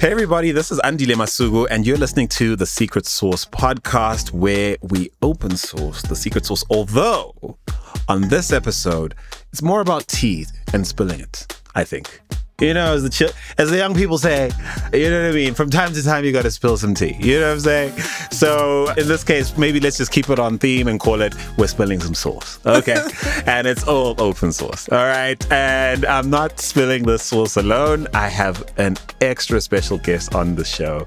Hey, 0.00 0.12
everybody, 0.12 0.52
this 0.52 0.70
is 0.70 0.78
Andile 0.84 1.16
Masuku, 1.16 1.66
and 1.72 1.84
you're 1.84 1.96
listening 1.96 2.28
to 2.28 2.54
the 2.54 2.66
Secret 2.66 3.04
Sauce 3.04 3.44
podcast, 3.44 4.30
where 4.30 4.76
we 4.80 5.10
open 5.22 5.56
source 5.56 6.02
the 6.02 6.14
secret 6.14 6.46
source. 6.46 6.64
Although, 6.70 7.58
on 8.08 8.28
this 8.28 8.52
episode, 8.52 9.16
it's 9.50 9.60
more 9.60 9.80
about 9.80 10.06
tea 10.06 10.46
and 10.72 10.86
spilling 10.86 11.18
it, 11.18 11.60
I 11.74 11.82
think. 11.82 12.20
You 12.60 12.74
know, 12.74 12.92
as 12.92 13.04
the 13.04 13.08
ch- 13.08 13.32
as 13.56 13.70
the 13.70 13.76
young 13.76 13.94
people 13.94 14.18
say, 14.18 14.50
you 14.92 15.08
know 15.10 15.22
what 15.22 15.30
I 15.30 15.32
mean. 15.32 15.54
From 15.54 15.70
time 15.70 15.92
to 15.92 16.02
time, 16.02 16.24
you 16.24 16.32
got 16.32 16.42
to 16.42 16.50
spill 16.50 16.76
some 16.76 16.92
tea. 16.92 17.16
You 17.20 17.38
know 17.38 17.46
what 17.46 17.52
I'm 17.52 17.60
saying? 17.60 17.98
So 18.32 18.90
in 18.96 19.06
this 19.06 19.22
case, 19.22 19.56
maybe 19.56 19.78
let's 19.78 19.96
just 19.96 20.10
keep 20.10 20.28
it 20.28 20.40
on 20.40 20.58
theme 20.58 20.88
and 20.88 20.98
call 20.98 21.20
it 21.22 21.36
"We're 21.56 21.68
spilling 21.68 22.00
some 22.00 22.14
sauce." 22.14 22.58
Okay, 22.66 23.00
and 23.46 23.68
it's 23.68 23.86
all 23.86 24.20
open 24.20 24.50
source. 24.50 24.88
All 24.88 24.98
right, 24.98 25.40
and 25.52 26.04
I'm 26.06 26.30
not 26.30 26.58
spilling 26.58 27.04
the 27.04 27.16
sauce 27.16 27.56
alone. 27.56 28.08
I 28.12 28.26
have 28.26 28.68
an 28.76 28.96
extra 29.20 29.60
special 29.60 29.98
guest 29.98 30.34
on 30.34 30.56
the 30.56 30.64
show 30.64 31.06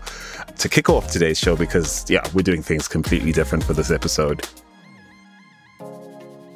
to 0.57 0.69
kick 0.69 0.89
off 0.89 1.11
today's 1.11 1.37
show 1.37 1.57
because 1.57 2.09
yeah, 2.09 2.25
we're 2.33 2.43
doing 2.43 2.63
things 2.63 2.87
completely 2.87 3.33
different 3.33 3.65
for 3.65 3.73
this 3.73 3.91
episode. 3.91 4.47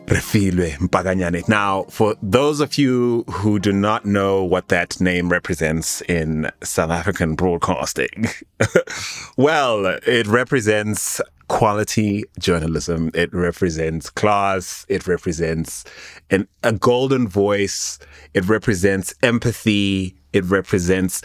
Refiloe 0.07 0.73
Mpakanyane. 0.77 1.47
Now, 1.49 1.83
for 1.89 2.15
those 2.21 2.59
of 2.59 2.77
you 2.77 3.23
who 3.29 3.59
do 3.59 3.71
not 3.71 4.05
know 4.05 4.43
what 4.43 4.67
that 4.67 5.01
name 5.01 5.29
represents 5.29 6.01
in 6.01 6.51
South 6.63 6.91
African 6.91 7.35
broadcasting, 7.35 8.27
well, 9.37 9.85
it 10.05 10.27
represents 10.27 11.19
quality 11.47 12.23
journalism. 12.39 13.11
It 13.13 13.33
represents 13.33 14.09
class. 14.09 14.85
It 14.89 15.07
represents 15.07 15.83
an, 16.29 16.47
a 16.63 16.73
golden 16.73 17.27
voice. 17.27 17.99
It 18.33 18.47
represents 18.47 19.13
empathy. 19.23 20.15
It 20.33 20.43
represents 20.45 21.21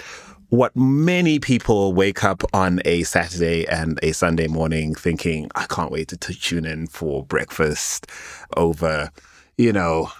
what 0.51 0.75
many 0.75 1.39
people 1.39 1.93
wake 1.93 2.25
up 2.25 2.43
on 2.53 2.81
a 2.85 3.05
Saturday 3.05 3.67
and 3.67 3.99
a 4.03 4.13
Sunday 4.13 4.49
morning 4.49 4.95
thinking, 4.95 5.49
I 5.55 5.67
can't 5.67 5.93
wait 5.93 6.09
to 6.09 6.17
t- 6.17 6.35
tune 6.35 6.67
in 6.67 6.89
for 6.89 7.25
breakfast 7.25 8.09
over, 8.57 9.11
you 9.57 9.73
know, 9.73 10.11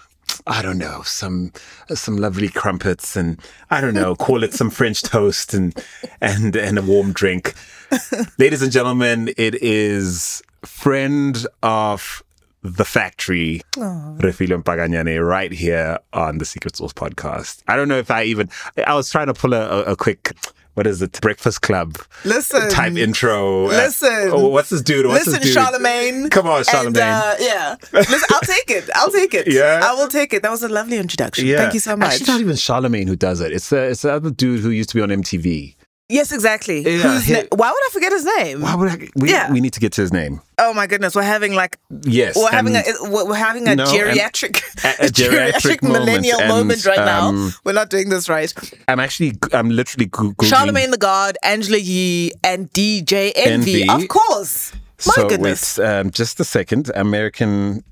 I 0.47 0.61
don't 0.61 0.77
know, 0.77 1.01
some 1.03 1.51
some 1.89 2.15
lovely 2.15 2.47
crumpets 2.47 3.17
and 3.17 3.39
I 3.69 3.81
don't 3.81 3.93
know, 3.93 4.15
call 4.27 4.43
it 4.43 4.53
some 4.53 4.69
French 4.69 5.03
toast 5.03 5.53
and 5.53 5.77
and 6.21 6.55
and 6.55 6.79
a 6.79 6.81
warm 6.81 7.11
drink. 7.11 7.53
Ladies 8.39 8.61
and 8.61 8.71
gentlemen, 8.71 9.33
it 9.37 9.61
is 9.61 10.41
friend 10.63 11.45
of 11.61 12.23
the 12.63 12.85
factory, 12.85 13.61
Refiloe 13.75 14.61
Mpakanyane, 14.63 15.25
right 15.25 15.51
here 15.51 15.97
on 16.13 16.37
the 16.37 16.45
Secret 16.45 16.75
Sauce 16.75 16.93
podcast. 16.93 17.63
I 17.67 17.75
don't 17.75 17.87
know 17.87 17.97
if 17.97 18.11
I 18.11 18.23
even, 18.23 18.49
I 18.85 18.93
was 18.95 19.09
trying 19.09 19.27
to 19.27 19.33
pull 19.33 19.53
a, 19.53 19.83
a, 19.83 19.95
quick, 19.95 20.33
what 20.75 20.85
is 20.85 21.01
it, 21.01 21.19
Breakfast 21.21 21.63
Club 21.63 21.97
Listen. 22.23 22.69
type 22.69 22.93
intro. 22.93 23.65
Uh, 23.65 23.69
Listen. 23.69 24.29
oh, 24.31 24.47
what's 24.49 24.69
this 24.69 24.81
dude? 24.83 25.07
What's 25.07 25.25
Listen, 25.25 25.41
this 25.41 25.53
dude? 25.53 25.53
Charlemagne. 25.53 26.29
Come 26.29 26.47
on, 26.47 26.63
Charlemagne. 26.63 27.01
And, 27.01 27.23
uh, 27.23 27.35
yeah. 27.39 27.75
Listen, 27.93 28.19
I'll 28.29 28.41
take 28.41 28.69
it. 28.69 28.89
I'll 28.93 29.11
take 29.11 29.33
it. 29.33 29.51
Yeah? 29.51 29.81
I 29.83 29.93
will 29.93 30.07
take 30.07 30.33
it. 30.33 30.43
That 30.43 30.51
was 30.51 30.61
a 30.61 30.69
lovely 30.69 30.97
introduction. 30.97 31.47
Thank 31.47 31.73
you 31.73 31.79
so 31.79 31.97
much. 31.97 32.13
Actually, 32.13 32.27
not 32.27 32.41
even 32.41 32.55
Charlemagne 32.55 33.07
who 33.07 33.15
does 33.15 33.41
it. 33.41 33.51
It's 33.51 33.69
the, 33.69 33.89
it's 33.89 34.03
the 34.03 34.13
other 34.13 34.29
dude 34.29 34.61
who 34.61 34.69
used 34.69 34.89
to 34.89 34.95
be 34.95 35.01
on 35.01 35.09
MTV. 35.09 35.75
Yes, 36.11 36.31
exactly. 36.31 36.81
Yeah, 36.81 37.19
na- 37.29 37.43
Why 37.55 37.69
would 37.71 37.83
I 37.87 37.89
forget 37.91 38.11
his 38.11 38.25
name? 38.37 38.61
Why 38.61 38.75
would 38.75 38.89
I, 38.91 38.97
we, 39.15 39.29
Yeah. 39.31 39.51
we 39.51 39.59
need 39.61 39.73
to 39.73 39.79
get 39.79 39.93
to 39.93 40.01
his 40.01 40.11
name. 40.13 40.41
Oh 40.57 40.73
my 40.73 40.85
goodness, 40.87 41.15
we're 41.15 41.23
having 41.35 41.53
like 41.55 41.77
Yes. 42.03 42.35
we're 42.35 42.51
having 42.51 42.75
a 42.75 42.83
we're 43.09 43.33
having 43.33 43.67
a 43.67 43.75
No, 43.75 43.85
geriatric 43.85 44.55
a- 44.85 45.05
a 45.05 45.09
geriatric 45.19 45.81
moment, 45.81 46.05
millennial 46.05 46.39
and, 46.39 46.49
moment 46.49 46.85
right 46.85 46.97
now. 47.13 47.29
um, 47.29 47.53
We're 47.63 47.73
not 47.81 47.89
doing 47.89 48.09
this 48.09 48.29
right. 48.29 48.53
I'm 48.87 48.99
actually, 48.99 49.33
I'm 49.53 49.69
literally 49.69 50.05
Goo- 50.05 50.33
Googling. 50.33 50.49
Charlemagne 50.49 50.91
the 50.91 50.97
God, 50.97 51.37
Angela 51.43 51.77
Yee, 51.79 52.31
and 52.43 52.71
DJ 52.73 53.31
Envy. 53.35 53.83
Envy. 53.83 53.89
Of 53.89 54.07
course. 54.09 54.71
My 55.07 55.13
so 55.15 55.27
goodness. 55.29 55.61
it's 55.61 55.79
um, 55.79 56.11
just 56.11 56.39
a 56.39 56.43
second. 56.43 56.91
American 56.93 57.83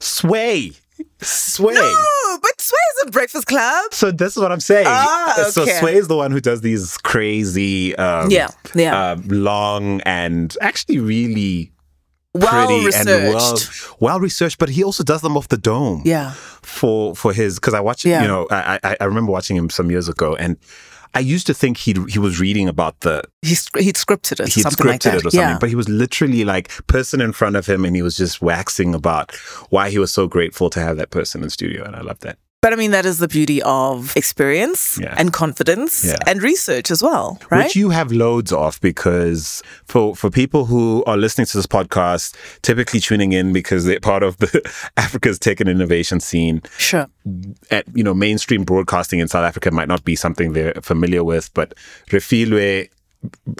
Sway. 0.00 0.72
Sway. 1.20 1.74
No, 1.74 2.38
but 2.42 2.60
Sway 2.60 2.78
is 3.02 3.08
a 3.08 3.10
breakfast 3.10 3.46
club. 3.46 3.92
So 3.94 4.10
this 4.10 4.36
is 4.36 4.42
what 4.42 4.52
I'm 4.52 4.60
saying. 4.60 4.86
Ah, 4.88 5.48
So 5.50 5.62
okay. 5.62 5.78
Sway 5.80 5.94
is 5.96 6.08
the 6.08 6.16
one 6.16 6.30
who 6.32 6.40
does 6.40 6.60
these 6.60 6.96
crazy, 6.98 7.94
um, 7.96 8.30
Yeah, 8.30 8.48
yeah. 8.74 9.12
um, 9.12 9.26
long 9.28 10.00
and 10.02 10.56
actually 10.60 10.98
really 10.98 11.72
Well 12.34 12.66
pretty 12.66 12.86
researched. 12.86 13.08
and 13.08 13.34
well 13.34 13.58
well 14.00 14.20
researched. 14.20 14.58
But 14.58 14.68
he 14.70 14.82
also 14.84 15.04
does 15.04 15.20
them 15.22 15.36
off 15.36 15.48
the 15.48 15.58
dome. 15.58 16.02
Yeah. 16.04 16.32
For 16.62 17.14
for 17.14 17.32
his 17.32 17.56
because 17.56 17.74
I 17.74 17.80
watched 17.80 18.04
Yeah. 18.04 18.22
you 18.22 18.28
know 18.28 18.46
I, 18.50 18.78
I 18.82 18.96
I 19.00 19.04
remember 19.04 19.32
watching 19.32 19.56
him 19.56 19.68
some 19.70 19.90
years 19.90 20.08
ago 20.08 20.34
and. 20.36 20.56
I 21.14 21.20
used 21.20 21.46
to 21.46 21.54
think 21.54 21.76
he 21.76 21.94
he 22.08 22.18
was 22.18 22.40
reading 22.40 22.68
about 22.68 23.00
the 23.00 23.22
he 23.42 23.50
he'd 23.50 23.96
scripted 23.96 24.40
it 24.40 24.54
he'd 24.54 24.64
scripted 24.64 24.84
like 24.86 25.02
that. 25.02 25.14
it 25.14 25.26
or 25.26 25.30
something, 25.30 25.40
yeah. 25.40 25.58
but 25.58 25.68
he 25.68 25.74
was 25.74 25.88
literally 25.88 26.44
like 26.44 26.70
person 26.86 27.20
in 27.20 27.32
front 27.32 27.56
of 27.56 27.66
him, 27.66 27.84
and 27.84 27.94
he 27.94 28.02
was 28.02 28.16
just 28.16 28.40
waxing 28.40 28.94
about 28.94 29.34
why 29.70 29.90
he 29.90 29.98
was 29.98 30.10
so 30.10 30.26
grateful 30.26 30.70
to 30.70 30.80
have 30.80 30.96
that 30.96 31.10
person 31.10 31.42
in 31.42 31.50
studio, 31.50 31.84
and 31.84 31.94
I 31.94 32.00
love 32.00 32.20
that. 32.20 32.38
But 32.62 32.72
I 32.72 32.76
mean, 32.76 32.92
that 32.92 33.04
is 33.04 33.18
the 33.18 33.26
beauty 33.26 33.60
of 33.62 34.16
experience 34.16 34.96
Yeah. 35.02 35.14
and 35.18 35.32
confidence 35.32 36.04
Yeah. 36.04 36.16
and 36.28 36.40
research 36.40 36.92
as 36.92 37.02
well, 37.02 37.40
right? 37.50 37.64
Which 37.64 37.74
you 37.74 37.90
have 37.90 38.12
loads 38.12 38.52
of 38.52 38.80
because 38.80 39.64
for 39.84 40.14
for 40.14 40.30
people 40.30 40.66
who 40.66 41.02
are 41.08 41.16
listening 41.16 41.46
to 41.48 41.56
this 41.58 41.66
podcast, 41.66 42.34
typically 42.62 43.00
tuning 43.00 43.32
in 43.32 43.52
because 43.52 43.84
they're 43.84 43.98
part 43.98 44.22
of 44.22 44.36
the 44.38 44.62
Africa's 44.96 45.40
tech 45.40 45.58
and 45.60 45.68
innovation 45.68 46.20
scene. 46.20 46.62
sure. 46.78 47.08
At 47.72 47.84
you 47.94 48.04
know, 48.04 48.14
mainstream 48.14 48.62
broadcasting 48.62 49.18
in 49.18 49.26
South 49.26 49.44
Africa 49.44 49.72
might 49.72 49.88
not 49.88 50.04
be 50.04 50.14
something 50.14 50.52
they're 50.52 50.74
familiar 50.82 51.24
with, 51.24 51.52
but 51.54 51.74
Refiloe 52.10 52.88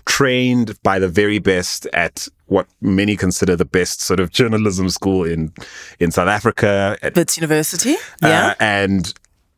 trained 0.07 0.81
by 0.83 0.99
the 0.99 1.09
very 1.09 1.39
best 1.41 1.87
at 1.93 2.29
what 2.53 2.67
many 2.81 3.17
consider 3.17 3.57
the 3.57 3.65
best 3.65 4.01
sort 4.01 4.21
of 4.21 4.31
journalism 4.31 4.89
school 4.89 5.25
in 5.25 5.53
in 5.99 6.11
South 6.11 6.29
Africa 6.29 6.97
Wits 7.17 7.37
University. 7.37 7.95
Yeah. 8.23 8.49
uh, 8.49 8.55
and 8.61 9.13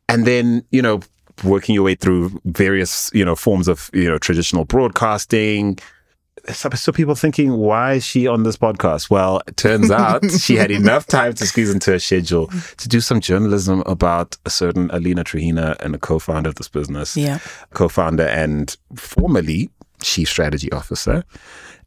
and 0.09 0.27
then 0.27 0.65
you 0.71 0.81
know 0.82 1.00
working 1.43 1.75
your 1.75 1.84
way 1.84 1.94
through 1.94 2.41
various 2.44 3.10
you 3.12 3.25
know 3.25 3.34
forms 3.34 3.69
of 3.69 3.91
you 3.93 4.09
know 4.09 4.19
traditional 4.19 4.65
broadcasting 4.65 5.78
so, 6.53 6.69
so 6.71 6.93
people 6.93 7.15
thinking 7.15 7.56
why 7.56 7.94
is 7.94 8.05
she 8.05 8.27
on 8.27 8.43
this 8.43 8.56
podcast 8.56 9.11
well 9.11 9.43
it 9.49 9.56
turns 9.56 9.91
out 10.03 10.31
she 10.31 10.56
had 10.56 10.71
enough 10.71 11.06
time 11.06 11.32
to 11.32 11.47
squeeze 11.47 11.71
into 11.71 11.91
her 11.91 11.99
schedule 11.99 12.49
to 12.76 12.88
do 12.88 13.00
some 13.00 13.21
journalism 13.21 13.82
about 13.87 14.37
a 14.44 14.50
certain 14.50 14.91
Alina 14.93 15.25
Truhina 15.25 15.76
and 15.81 15.94
a 15.94 15.99
co-founder 15.99 16.50
of 16.50 16.55
this 16.56 16.69
business 16.69 17.16
yeah. 17.16 17.38
co-founder 17.72 18.26
and 18.26 18.76
formerly 18.94 19.71
chief 20.12 20.28
strategy 20.28 20.70
officer 20.81 21.16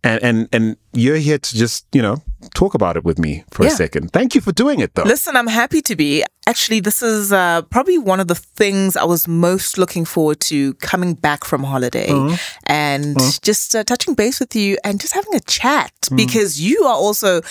and 0.03 0.19
and 0.27 0.37
and 0.55 0.65
you're 0.93 1.21
here 1.27 1.37
to 1.47 1.51
just 1.63 1.85
you 1.97 2.01
know 2.01 2.17
talk 2.59 2.73
about 2.75 2.97
it 2.97 3.03
with 3.03 3.17
me 3.25 3.43
for 3.51 3.65
a 3.65 3.69
second 3.69 4.11
thank 4.17 4.33
you 4.35 4.41
for 4.41 4.53
doing 4.63 4.79
it 4.85 4.89
though 4.95 5.07
Listen, 5.13 5.35
I'm 5.39 5.47
happy 5.61 5.81
to 5.89 5.95
be. 5.95 6.23
Actually, 6.47 6.81
this 6.81 7.01
is 7.01 7.31
uh, 7.33 7.61
probably 7.75 7.97
one 8.13 8.21
of 8.23 8.27
the 8.27 8.39
things 8.59 8.95
I 8.95 9.03
was 9.13 9.27
most 9.27 9.77
looking 9.77 10.05
forward 10.05 10.39
to 10.51 10.57
coming 10.91 11.15
back 11.27 11.41
from 11.49 11.63
holiday 11.73 12.09
Uh-huh. 12.09 12.37
and 12.67 13.17
just 13.49 13.75
uh, 13.75 13.83
touching 13.83 14.15
base 14.15 14.37
with 14.39 14.53
you 14.55 14.77
and 14.83 14.93
just 15.03 15.13
having 15.13 15.35
a 15.35 15.43
chat 15.59 15.91
Mm. 16.09 16.15
because 16.23 16.51
you 16.69 16.77
are 16.89 16.95
also 17.05 17.41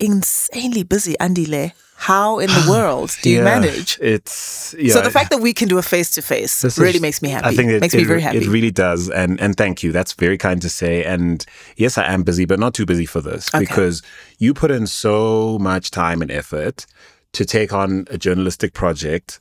insanely 0.00 0.82
busy, 0.82 1.14
Andy 1.20 1.46
Andile. 1.46 1.72
How 2.08 2.38
in 2.38 2.48
the 2.48 2.66
world 2.70 3.14
do 3.22 3.28
you 3.28 3.38
Yeah, 3.38 3.44
manage? 3.44 3.98
It's 4.00 4.74
yeah. 4.78 4.94
So 4.94 5.02
the 5.02 5.10
fact 5.10 5.30
that 5.30 5.40
we 5.42 5.52
can 5.52 5.68
do 5.68 5.76
a 5.78 5.82
face 5.82 6.10
to 6.12 6.22
face 6.22 6.64
really 6.78 6.94
is- 6.96 7.00
makes 7.02 7.20
me 7.22 7.28
happy. 7.28 7.48
I 7.48 7.54
think 7.54 7.70
it 7.70 7.80
makes 7.80 7.92
it, 7.94 7.98
me 7.98 8.04
very 8.04 8.22
happy. 8.22 8.38
It 8.38 8.46
really 8.48 8.70
does, 8.70 9.10
and 9.10 9.38
and 9.40 9.54
thank 9.56 9.82
you. 9.82 9.92
That's 9.92 10.14
very 10.14 10.38
kind 10.38 10.62
to 10.62 10.68
say. 10.70 11.04
And 11.04 11.44
yes, 11.76 11.98
I 11.98 12.04
am 12.14 12.22
busy, 12.22 12.46
but 12.46 12.58
not 12.58 12.72
too 12.74 12.86
busy 12.86 13.06
for 13.06 13.20
this 13.20 13.48
Okay. 13.54 13.64
because 13.64 14.02
you 14.38 14.54
put 14.54 14.70
in 14.70 14.86
so 14.86 15.58
much 15.58 15.90
time 15.90 16.22
and 16.22 16.30
effort 16.30 16.86
to 17.32 17.44
take 17.44 17.72
on 17.72 18.06
a 18.10 18.16
journalistic 18.16 18.72
project. 18.72 19.40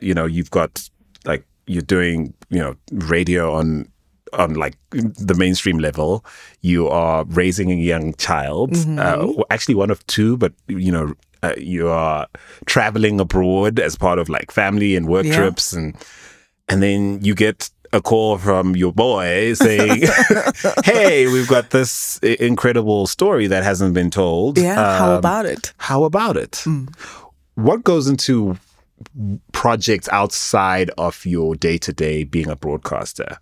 You 0.00 0.14
know, 0.14 0.26
you've 0.26 0.50
got 0.50 0.90
like 1.24 1.44
you're 1.66 1.80
doing 1.96 2.34
you 2.50 2.58
know 2.58 2.74
radio 2.90 3.52
on 3.54 3.88
on 4.32 4.54
like 4.54 4.74
the 4.90 5.34
mainstream 5.38 5.78
level 5.78 6.24
you 6.60 6.88
are 6.88 7.24
raising 7.26 7.70
a 7.70 7.74
young 7.76 8.12
child 8.14 8.72
Mm-hmm. 8.72 8.98
uh, 8.98 9.44
actually 9.50 9.76
one 9.76 9.92
of 9.92 10.04
two 10.08 10.36
but 10.36 10.52
you 10.66 10.90
know 10.90 11.14
uh, 11.44 11.54
you 11.58 11.88
are 11.88 12.26
traveling 12.66 13.20
abroad 13.20 13.78
as 13.80 13.96
part 13.96 14.18
of 14.18 14.28
like 14.28 14.50
family 14.50 14.96
and 14.96 15.06
work 15.06 15.26
Yeah. 15.26 15.36
trips 15.36 15.72
and 15.72 15.94
and 16.68 16.82
then 16.82 17.20
you 17.22 17.34
get 17.34 17.70
a 17.92 18.00
call 18.00 18.38
from 18.38 18.74
your 18.76 18.92
boy 18.92 19.54
saying 19.54 20.02
hey 20.84 21.26
we've 21.28 21.48
got 21.48 21.70
this 21.70 22.18
incredible 22.22 23.06
story 23.06 23.46
that 23.48 23.62
hasn't 23.62 23.94
been 23.94 24.10
told 24.10 24.58
yeah. 24.58 24.98
how 24.98 25.10
Um, 25.12 25.18
about 25.18 25.46
it? 25.46 25.72
how 25.76 26.04
about 26.04 26.36
it 26.36 26.64
what 27.54 27.84
goes 27.84 28.08
into 28.08 28.56
projects 29.52 30.08
outside 30.10 30.90
of 30.98 31.24
your 31.26 31.54
day-to-day 31.54 32.24
being 32.24 32.48
a 32.50 32.56
broadcaster 32.56 33.38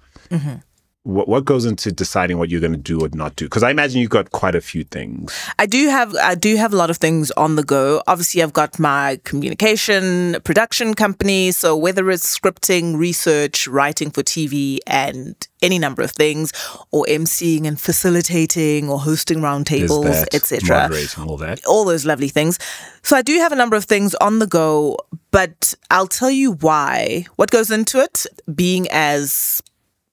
what, 1.04 1.26
what 1.26 1.44
goes 1.44 1.64
into 1.64 1.90
deciding 1.90 2.38
what 2.38 2.48
you're 2.48 2.60
going 2.60 2.72
to 2.72 2.78
do 2.78 3.00
or 3.00 3.08
not 3.12 3.34
do? 3.34 3.46
Because 3.46 3.64
I 3.64 3.70
imagine 3.70 4.00
you've 4.00 4.10
got 4.10 4.30
quite 4.30 4.54
a 4.54 4.60
few 4.60 4.84
things. 4.84 5.36
I 5.58 5.66
do 5.66 5.88
have 5.88 6.14
I 6.16 6.36
do 6.36 6.56
have 6.56 6.72
a 6.72 6.76
lot 6.76 6.90
of 6.90 6.98
things 6.98 7.30
on 7.32 7.56
the 7.56 7.64
go. 7.64 8.02
Obviously, 8.06 8.42
I've 8.42 8.52
got 8.52 8.78
my 8.78 9.20
communication 9.24 10.36
production 10.44 10.94
company. 10.94 11.50
So 11.50 11.76
whether 11.76 12.08
it's 12.10 12.38
scripting, 12.38 12.96
research, 12.96 13.66
writing 13.66 14.10
for 14.10 14.22
TV, 14.22 14.78
and 14.86 15.34
any 15.60 15.78
number 15.78 16.02
of 16.02 16.12
things, 16.12 16.52
or 16.92 17.04
emceeing 17.06 17.66
and 17.66 17.80
facilitating, 17.80 18.88
or 18.88 19.00
hosting 19.00 19.38
roundtables, 19.38 20.26
etc. 20.32 20.88
all 21.18 21.36
that. 21.38 21.64
all 21.66 21.84
those 21.84 22.06
lovely 22.06 22.28
things. 22.28 22.58
So 23.02 23.16
I 23.16 23.22
do 23.22 23.36
have 23.38 23.50
a 23.50 23.56
number 23.56 23.74
of 23.74 23.84
things 23.84 24.14
on 24.16 24.38
the 24.38 24.46
go, 24.46 24.98
but 25.32 25.74
I'll 25.90 26.06
tell 26.06 26.30
you 26.30 26.52
why. 26.52 27.26
What 27.34 27.50
goes 27.50 27.72
into 27.72 27.98
it? 27.98 28.24
Being 28.54 28.86
as 28.92 29.60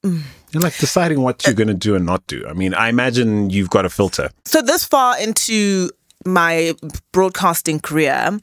You're 0.03 0.61
like 0.61 0.77
deciding 0.77 1.21
what 1.21 1.45
you're 1.45 1.55
going 1.55 1.67
to 1.67 1.73
do 1.73 1.95
and 1.95 2.05
not 2.05 2.25
do. 2.27 2.45
I 2.47 2.53
mean, 2.53 2.73
I 2.73 2.89
imagine 2.89 3.49
you've 3.49 3.69
got 3.69 3.85
a 3.85 3.89
filter. 3.89 4.29
so 4.45 4.61
this 4.61 4.85
far 4.85 5.19
into 5.19 5.89
my 6.25 6.73
broadcasting 7.11 7.79
career, 7.79 8.39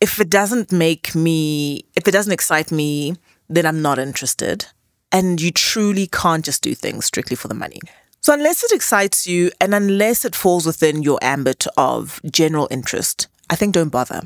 if 0.00 0.20
it 0.20 0.30
doesn't 0.30 0.72
make 0.72 1.14
me, 1.14 1.84
if 1.94 2.08
it 2.08 2.12
doesn't 2.12 2.32
excite 2.32 2.72
me, 2.72 3.16
then 3.48 3.66
I'm 3.66 3.82
not 3.82 3.98
interested. 3.98 4.66
And 5.10 5.40
you 5.40 5.50
truly 5.50 6.06
can't 6.06 6.44
just 6.44 6.62
do 6.62 6.74
things 6.74 7.04
strictly 7.04 7.36
for 7.36 7.48
the 7.48 7.54
money. 7.54 7.80
So 8.20 8.32
unless 8.32 8.62
it 8.62 8.72
excites 8.72 9.26
you 9.26 9.50
and 9.60 9.74
unless 9.74 10.24
it 10.24 10.34
falls 10.36 10.64
within 10.64 11.02
your 11.02 11.18
ambit 11.22 11.66
of 11.76 12.20
general 12.30 12.68
interest, 12.70 13.26
I 13.50 13.56
think 13.56 13.74
don't 13.74 13.90
bother. 13.90 14.22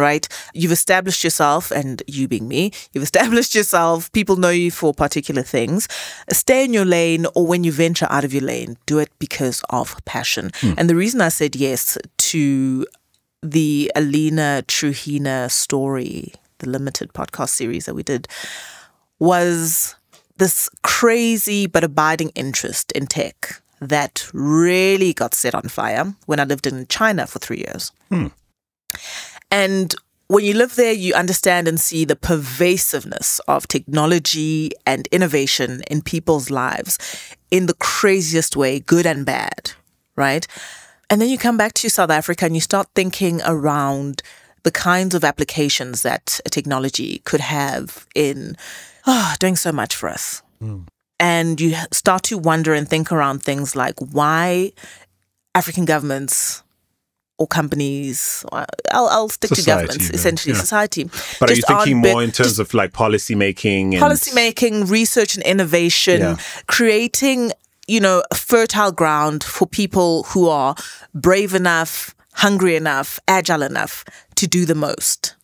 Right? 0.00 0.26
You've 0.54 0.72
established 0.72 1.22
yourself, 1.22 1.70
and 1.70 2.02
you 2.06 2.26
being 2.26 2.48
me, 2.48 2.72
you've 2.92 3.04
established 3.10 3.54
yourself. 3.54 4.10
People 4.12 4.36
know 4.36 4.50
you 4.50 4.70
for 4.70 4.94
particular 4.94 5.42
things. 5.42 5.86
Stay 6.32 6.64
in 6.64 6.72
your 6.72 6.86
lane, 6.86 7.26
or 7.34 7.46
when 7.46 7.64
you 7.64 7.72
venture 7.72 8.06
out 8.08 8.24
of 8.24 8.32
your 8.32 8.42
lane, 8.42 8.76
do 8.86 8.98
it 8.98 9.10
because 9.18 9.62
of 9.68 10.02
passion. 10.06 10.50
Hmm. 10.60 10.72
And 10.78 10.88
the 10.88 10.96
reason 10.96 11.20
I 11.20 11.28
said 11.28 11.54
yes 11.54 11.98
to 12.32 12.86
the 13.42 13.92
Alina 13.94 14.62
Truhina 14.66 15.50
story, 15.50 16.32
the 16.58 16.68
limited 16.68 17.12
podcast 17.12 17.50
series 17.50 17.84
that 17.86 17.94
we 17.94 18.02
did, 18.02 18.26
was 19.18 19.94
this 20.36 20.70
crazy 20.82 21.66
but 21.66 21.84
abiding 21.84 22.30
interest 22.30 22.92
in 22.92 23.06
tech 23.06 23.60
that 23.80 24.28
really 24.32 25.12
got 25.12 25.34
set 25.34 25.54
on 25.54 25.62
fire 25.62 26.14
when 26.26 26.40
I 26.40 26.44
lived 26.44 26.66
in 26.66 26.86
China 26.86 27.26
for 27.26 27.38
three 27.38 27.58
years. 27.58 27.92
Hmm. 28.08 28.28
And 29.50 29.94
when 30.28 30.44
you 30.44 30.54
live 30.54 30.76
there, 30.76 30.92
you 30.92 31.12
understand 31.14 31.66
and 31.66 31.80
see 31.80 32.04
the 32.04 32.14
pervasiveness 32.14 33.40
of 33.48 33.66
technology 33.66 34.70
and 34.86 35.08
innovation 35.08 35.82
in 35.90 36.02
people's 36.02 36.50
lives 36.50 36.98
in 37.50 37.66
the 37.66 37.74
craziest 37.74 38.56
way, 38.56 38.78
good 38.78 39.06
and 39.06 39.26
bad, 39.26 39.72
right? 40.14 40.46
And 41.08 41.20
then 41.20 41.28
you 41.28 41.36
come 41.36 41.56
back 41.56 41.74
to 41.74 41.90
South 41.90 42.10
Africa 42.10 42.44
and 42.44 42.54
you 42.54 42.60
start 42.60 42.86
thinking 42.94 43.40
around 43.44 44.22
the 44.62 44.70
kinds 44.70 45.14
of 45.14 45.24
applications 45.24 46.02
that 46.02 46.40
a 46.46 46.50
technology 46.50 47.22
could 47.24 47.40
have 47.40 48.06
in 48.14 48.56
oh, 49.06 49.34
doing 49.40 49.56
so 49.56 49.72
much 49.72 49.96
for 49.96 50.08
us. 50.08 50.42
Hmm. 50.60 50.82
And 51.18 51.60
you 51.60 51.74
start 51.90 52.22
to 52.24 52.38
wonder 52.38 52.72
and 52.72 52.88
think 52.88 53.10
around 53.10 53.42
things 53.42 53.74
like 53.74 53.98
why 53.98 54.72
African 55.54 55.84
governments 55.84 56.62
or 57.40 57.46
companies, 57.46 58.44
I'll, 58.52 59.08
I'll 59.08 59.30
stick 59.30 59.50
to 59.52 59.62
governments, 59.62 60.10
yeah, 60.10 60.14
essentially 60.14 60.52
yeah. 60.52 60.60
society. 60.60 61.04
But 61.40 61.48
are 61.48 61.54
you 61.54 61.62
just 61.62 61.68
thinking 61.68 61.96
more 61.96 62.22
in 62.22 62.32
terms 62.32 62.58
of 62.58 62.74
like 62.74 62.92
policy 62.92 63.34
making? 63.34 63.94
And, 63.94 64.00
policy 64.00 64.34
making, 64.34 64.84
research 64.84 65.36
and 65.36 65.44
innovation, 65.44 66.20
Yeah. 66.20 66.36
creating, 66.66 67.52
you 67.88 67.98
know, 67.98 68.22
a 68.30 68.34
fertile 68.34 68.92
ground 68.92 69.42
for 69.42 69.66
people 69.66 70.24
who 70.24 70.50
are 70.50 70.74
brave 71.14 71.54
enough, 71.54 72.14
hungry 72.34 72.76
enough, 72.76 73.18
agile 73.26 73.62
enough 73.62 74.04
to 74.34 74.46
do 74.46 74.66
the 74.66 74.74
most. 74.74 75.34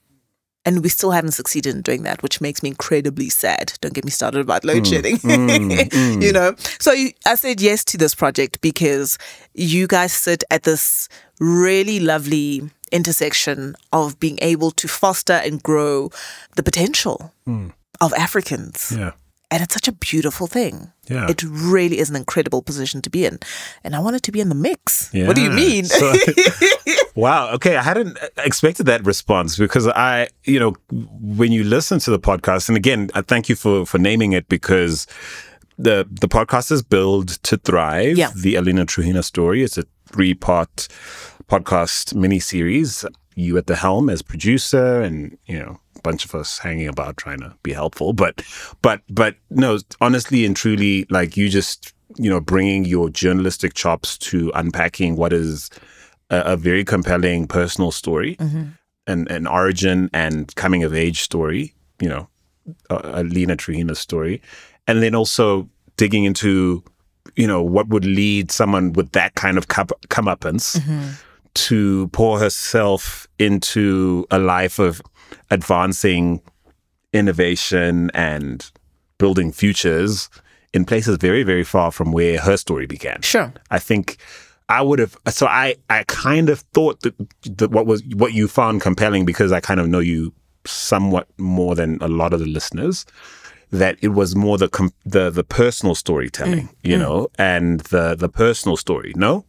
And 0.66 0.82
we 0.82 0.90
still 0.90 1.12
haven't 1.12 1.32
succeeded 1.32 1.74
in 1.74 1.82
doing 1.82 2.02
that, 2.02 2.22
which 2.22 2.40
makes 2.40 2.62
me 2.62 2.70
incredibly 2.70 3.30
sad. 3.30 3.72
Don't 3.80 3.94
get 3.94 4.04
me 4.04 4.10
started 4.10 4.40
about 4.40 4.64
load 4.64 4.82
mm, 4.82 4.90
shedding. 4.90 5.16
Mm, 5.18 5.70
mm. 5.88 6.22
you 6.22 6.32
know? 6.32 6.54
So 6.78 6.92
I 7.24 7.34
said 7.36 7.60
yes 7.60 7.84
to 7.86 7.96
this 7.96 8.14
project 8.14 8.60
because 8.60 9.16
you 9.54 9.86
guys 9.86 10.12
sit 10.12 10.44
at 10.50 10.64
this 10.64 11.08
really 11.40 12.00
lovely 12.00 12.68
intersection 12.92 13.76
of 13.92 14.18
being 14.20 14.38
able 14.42 14.70
to 14.72 14.88
foster 14.88 15.34
and 15.34 15.62
grow 15.62 16.10
the 16.56 16.62
potential 16.62 17.32
of 18.00 18.12
Africans. 18.14 18.92
Yeah. 18.94 19.12
And 19.50 19.62
it's 19.62 19.74
such 19.74 19.86
a 19.86 19.92
beautiful 19.92 20.48
thing. 20.48 20.90
Yeah. 21.08 21.28
It 21.30 21.42
really 21.44 21.98
is 21.98 22.10
an 22.10 22.16
incredible 22.16 22.62
position 22.62 23.00
to 23.02 23.10
be 23.10 23.24
in. 23.24 23.38
And 23.84 23.94
I 23.94 24.00
wanted 24.00 24.24
to 24.24 24.32
be 24.32 24.40
in 24.40 24.48
the 24.48 24.56
mix. 24.56 25.08
What 25.12 25.36
do 25.36 25.42
you 25.42 25.50
mean? 25.50 25.84
So- 25.84 26.14
wow. 27.14 27.50
Okay. 27.52 27.76
I 27.76 27.82
hadn't 27.82 28.18
expected 28.38 28.86
that 28.86 29.04
response 29.06 29.56
because 29.56 29.86
I, 29.86 30.28
you 30.44 30.58
know, 30.58 30.74
when 30.90 31.52
you 31.52 31.62
listen 31.62 32.00
to 32.00 32.10
the 32.10 32.18
podcast, 32.18 32.68
and 32.68 32.76
again, 32.76 33.08
I 33.14 33.22
thank 33.22 33.48
you 33.48 33.54
for 33.54 33.86
for 33.86 33.98
naming 33.98 34.32
it 34.32 34.48
because 34.48 35.06
the 35.78 36.08
the 36.10 36.28
podcast 36.28 36.72
is 36.72 36.82
Build 36.82 37.28
to 37.44 37.56
Thrive. 37.56 38.18
Yeah. 38.18 38.32
The 38.34 38.56
Alina 38.56 38.84
Truhina 38.84 39.22
story. 39.22 39.62
It's 39.62 39.78
a 39.78 39.84
three 40.10 40.34
part 40.34 40.88
podcast 41.48 42.14
mini 42.14 42.40
series. 42.40 43.04
You 43.36 43.58
at 43.58 43.66
the 43.66 43.76
helm 43.76 44.08
as 44.10 44.22
producer, 44.22 45.00
and 45.02 45.38
you 45.46 45.58
know, 45.60 45.78
bunch 46.06 46.24
of 46.24 46.34
us 46.34 46.58
hanging 46.58 46.88
about 46.88 47.16
trying 47.16 47.40
to 47.40 47.52
be 47.62 47.72
helpful. 47.72 48.12
But, 48.12 48.42
but, 48.80 49.00
but 49.08 49.34
no, 49.50 49.78
honestly 50.00 50.44
and 50.46 50.54
truly, 50.54 51.06
like 51.10 51.36
you 51.36 51.48
just, 51.48 51.92
you 52.16 52.30
know, 52.30 52.40
bringing 52.40 52.84
your 52.84 53.10
journalistic 53.10 53.74
chops 53.74 54.16
to 54.18 54.52
unpacking 54.54 55.16
what 55.16 55.32
is 55.32 55.70
a, 56.30 56.52
a 56.52 56.56
very 56.56 56.84
compelling 56.84 57.48
personal 57.48 57.90
story 57.90 58.36
and 59.06 59.30
an 59.30 59.46
origin 59.46 60.08
and 60.12 60.54
coming 60.54 60.84
of 60.84 60.94
age 60.94 61.20
story. 61.20 61.74
You 62.00 62.08
know, 62.08 62.28
uh, 62.90 63.20
Alina 63.20 63.56
Truhina's 63.56 63.98
story, 63.98 64.40
and 64.86 65.02
then 65.02 65.14
also 65.14 65.68
digging 65.96 66.24
into, 66.24 66.82
you 67.36 67.46
know, 67.46 67.62
what 67.62 67.88
would 67.88 68.04
lead 68.04 68.52
someone 68.52 68.92
with 68.92 69.12
that 69.12 69.34
kind 69.34 69.58
of 69.58 69.66
cup, 69.68 69.90
comeuppance 70.08 70.80
to 71.54 72.08
pour 72.08 72.38
herself 72.38 73.26
into 73.38 74.26
a 74.30 74.38
life 74.38 74.78
of 74.78 75.00
advancing 75.50 76.40
innovation 77.12 78.10
and 78.14 78.70
building 79.18 79.52
futures 79.52 80.28
in 80.72 80.84
places 80.84 81.16
very, 81.16 81.42
very 81.42 81.64
far 81.64 81.90
from 81.90 82.12
where 82.12 82.38
her 82.40 82.56
story 82.56 82.86
began. 82.86 83.22
Sure. 83.22 83.52
I 83.70 83.78
think 83.78 84.18
I 84.68 84.82
would 84.82 84.98
have. 84.98 85.16
So 85.28 85.46
I, 85.46 85.76
I 85.88 86.04
kind 86.06 86.48
of 86.48 86.60
thought 86.74 87.00
that, 87.00 87.14
that 87.58 87.70
what 87.70 87.86
was 87.86 88.02
what 88.14 88.34
you 88.34 88.48
found 88.48 88.80
compelling 88.80 89.24
because 89.24 89.52
I 89.52 89.60
kind 89.60 89.80
of 89.80 89.88
know 89.88 90.00
you 90.00 90.32
somewhat 90.64 91.28
more 91.38 91.74
than 91.74 91.98
a 92.00 92.08
lot 92.08 92.32
of 92.32 92.40
the 92.40 92.46
listeners. 92.46 93.06
That 93.72 93.96
it 94.00 94.08
was 94.08 94.36
more 94.36 94.58
the 94.58 94.68
com- 94.68 94.92
the 95.04 95.28
the 95.28 95.42
personal 95.42 95.96
storytelling, 95.96 96.68
mm. 96.68 96.74
you 96.82 96.96
mm. 96.96 97.00
know, 97.00 97.28
and 97.36 97.80
the 97.80 98.14
the 98.14 98.28
personal 98.28 98.76
story. 98.76 99.12
No, 99.16 99.44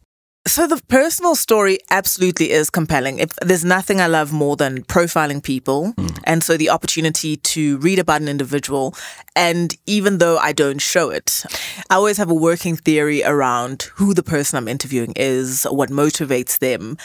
So 0.47 0.65
the 0.65 0.81
personal 0.87 1.35
story 1.35 1.77
absolutely 1.91 2.51
is 2.51 2.69
compelling. 2.69 3.19
If 3.19 3.35
there's 3.41 3.65
nothing 3.65 3.99
I 3.99 4.07
love 4.07 4.31
more 4.31 4.55
than 4.55 4.83
profiling 4.83 5.43
people, 5.43 5.93
and 6.23 6.41
so 6.41 6.55
the 6.55 6.69
opportunity 6.69 7.35
to 7.35 7.77
read 7.79 7.99
about 7.99 8.21
an 8.21 8.29
individual, 8.29 8.95
and 9.35 9.75
even 9.85 10.19
though 10.19 10.37
I 10.37 10.53
don't 10.53 10.79
show 10.79 11.09
it, 11.09 11.43
I 11.89 11.95
always 11.95 12.15
have 12.17 12.29
a 12.29 12.33
working 12.33 12.77
theory 12.77 13.23
around 13.23 13.89
who 13.95 14.13
the 14.13 14.23
person 14.23 14.57
I'm 14.57 14.69
interviewing 14.69 15.13
is, 15.17 15.65
what 15.69 15.89
motivates 15.89 16.59
them. 16.59 16.97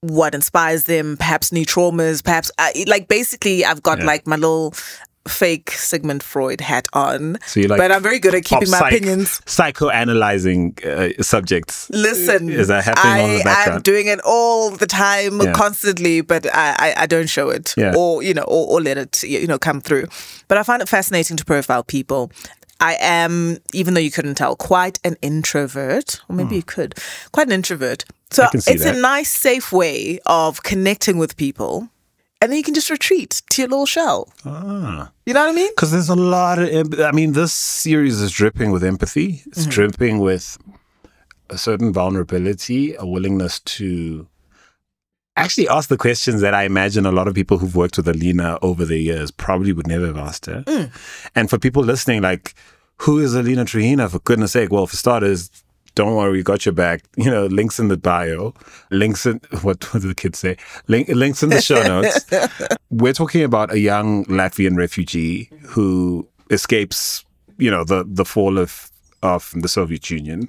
What 0.00 0.34
inspires 0.34 0.84
them? 0.84 1.16
Perhaps 1.16 1.52
new 1.52 1.64
traumas. 1.64 2.22
Perhaps, 2.24 2.50
uh, 2.58 2.70
like 2.88 3.08
basically, 3.08 3.64
I've 3.64 3.82
got 3.82 4.00
Yeah. 4.00 4.06
like 4.06 4.26
my 4.26 4.36
little 4.36 4.74
fake 5.28 5.70
Sigmund 5.70 6.22
Freud 6.22 6.60
hat 6.60 6.86
on. 6.92 7.38
So 7.46 7.60
you 7.60 7.68
like 7.68 7.78
but 7.78 7.90
I'm 7.92 8.02
very 8.02 8.18
good 8.18 8.34
at 8.34 8.44
keeping 8.44 8.70
my 8.70 8.78
psych- 8.78 8.92
opinions 8.92 9.40
psychoanalyzing 9.46 10.84
uh, 10.84 11.22
subjects. 11.22 11.88
Listen, 11.90 12.48
Is 12.48 12.68
that 12.68 12.84
happening 12.84 13.42
I, 13.46 13.64
I'm 13.66 13.82
doing 13.82 14.06
it 14.06 14.20
all 14.24 14.70
the 14.70 14.86
time, 14.86 15.40
Yeah. 15.40 15.52
constantly, 15.52 16.20
but 16.20 16.46
I, 16.46 16.74
I, 16.78 16.94
I 17.02 17.06
don't 17.06 17.28
show 17.28 17.50
it 17.50 17.74
Yeah. 17.76 17.94
or 17.96 18.22
you 18.22 18.34
know 18.34 18.42
or, 18.42 18.66
or 18.76 18.80
let 18.80 18.98
it 18.98 19.22
you 19.22 19.46
know 19.46 19.58
come 19.58 19.80
through. 19.80 20.06
But 20.48 20.58
I 20.58 20.62
find 20.62 20.82
it 20.82 20.88
fascinating 20.88 21.36
to 21.38 21.44
profile 21.44 21.82
people. 21.82 22.30
I 22.80 22.96
am, 23.00 23.58
even 23.72 23.94
though 23.94 24.00
you 24.00 24.10
couldn't 24.10 24.34
tell, 24.34 24.56
quite 24.56 24.98
an 25.04 25.16
introvert, 25.22 26.20
or 26.28 26.34
maybe 26.36 26.56
you 26.56 26.62
could, 26.62 26.94
quite 27.32 27.46
an 27.46 27.52
introvert. 27.52 28.04
So. 28.30 28.42
I 28.42 28.48
can 28.48 28.60
see 28.60 28.72
it's 28.72 28.82
that. 28.84 28.96
a 28.96 29.00
nice, 29.00 29.30
safe 29.32 29.72
way 29.72 30.18
of 30.26 30.62
connecting 30.64 31.16
with 31.16 31.36
people, 31.36 31.88
and 32.44 32.52
then 32.52 32.58
you 32.58 32.62
can 32.62 32.74
just 32.74 32.90
retreat 32.90 33.42
to 33.50 33.62
your 33.62 33.68
little 33.70 33.86
shell. 33.86 34.32
Ah. 34.44 35.10
You 35.26 35.32
know 35.34 35.40
what 35.44 35.50
I 35.50 35.54
mean? 35.54 35.70
Because 35.74 35.90
there's 35.90 36.10
a 36.10 36.14
lot 36.14 36.58
of, 36.58 36.68
emp- 36.68 36.98
I 37.00 37.10
mean, 37.12 37.32
this 37.32 37.52
series 37.52 38.20
is 38.20 38.30
dripping 38.30 38.70
with 38.70 38.84
empathy. 38.84 39.42
It's 39.46 39.62
Mm-hmm. 39.62 39.70
dripping 39.70 40.18
with 40.18 40.58
a 41.50 41.56
certain 41.58 41.92
vulnerability, 41.92 42.94
a 42.94 43.06
willingness 43.06 43.60
to 43.60 44.26
actually 45.36 45.68
ask 45.68 45.88
the 45.88 45.96
questions 45.96 46.40
that 46.42 46.54
I 46.54 46.62
imagine 46.64 47.06
a 47.06 47.12
lot 47.12 47.26
of 47.28 47.34
people 47.34 47.58
who've 47.58 47.74
worked 47.74 47.96
with 47.96 48.06
Alina 48.08 48.58
over 48.62 48.84
the 48.84 48.98
years 48.98 49.30
probably 49.30 49.72
would 49.72 49.86
never 49.88 50.06
have 50.06 50.16
asked 50.16 50.46
her. 50.46 50.62
Mm. 50.66 50.90
And 51.34 51.50
for 51.50 51.58
people 51.58 51.82
listening, 51.82 52.22
like, 52.22 52.54
who 52.98 53.18
is 53.18 53.34
Alina 53.34 53.64
Truhina 53.64 54.08
for 54.10 54.20
goodness 54.20 54.52
sake? 54.52 54.70
Well, 54.70 54.86
for 54.86 54.96
starters, 54.96 55.50
don't 55.94 56.14
worry, 56.16 56.32
we 56.32 56.42
got 56.42 56.64
your 56.66 56.72
back. 56.72 57.02
You 57.16 57.30
know, 57.30 57.46
links 57.46 57.78
in 57.78 57.88
the 57.88 57.96
bio, 57.96 58.54
links 58.90 59.26
in 59.26 59.40
what, 59.62 59.82
what 59.92 60.02
do 60.02 60.08
the 60.08 60.14
kids 60.14 60.38
say? 60.38 60.56
Link, 60.88 61.08
links 61.08 61.42
in 61.42 61.50
the 61.50 61.60
show 61.60 61.82
notes. 61.82 62.24
We're 62.90 63.12
talking 63.12 63.42
about 63.44 63.72
a 63.72 63.78
young 63.78 64.24
Latvian 64.26 64.76
refugee 64.76 65.50
who 65.62 66.28
escapes, 66.50 67.24
you 67.58 67.70
know, 67.70 67.84
the 67.84 68.04
the 68.06 68.24
fall 68.24 68.58
of 68.58 68.90
of 69.22 69.52
the 69.54 69.68
Soviet 69.68 70.10
Union. 70.10 70.48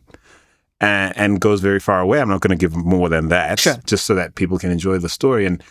And, 0.81 1.17
and 1.17 1.39
goes 1.39 1.61
very 1.61 1.79
far 1.79 2.01
away. 2.01 2.19
I'm 2.19 2.27
not 2.27 2.41
going 2.41 2.57
to 2.57 2.61
give 2.61 2.75
more 2.75 3.07
than 3.07 3.29
that, 3.29 3.59
Sure. 3.59 3.77
just 3.85 4.05
so 4.05 4.13
that 4.15 4.35
people 4.35 4.59
can 4.59 4.71
enjoy 4.71 4.97
the 4.97 5.07
story. 5.07 5.45
And 5.45 5.63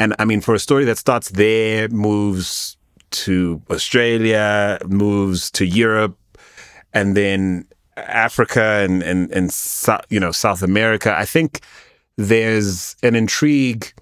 and 0.00 0.14
I 0.18 0.24
mean, 0.24 0.40
for 0.40 0.54
a 0.54 0.58
story 0.58 0.86
that 0.86 0.96
starts 0.96 1.28
there, 1.30 1.88
moves 1.90 2.78
to 3.10 3.60
Australia, 3.70 4.78
moves 4.86 5.50
to 5.50 5.66
Europe, 5.66 6.16
and 6.94 7.14
then 7.14 7.66
Africa 8.06 8.62
and 8.62 9.02
and 9.02 9.30
and 9.32 9.54
you 10.08 10.20
know 10.20 10.32
South 10.32 10.62
America. 10.62 11.14
I 11.16 11.24
think 11.24 11.60
there's 12.16 12.96
an 13.02 13.14
intrigue 13.14 13.92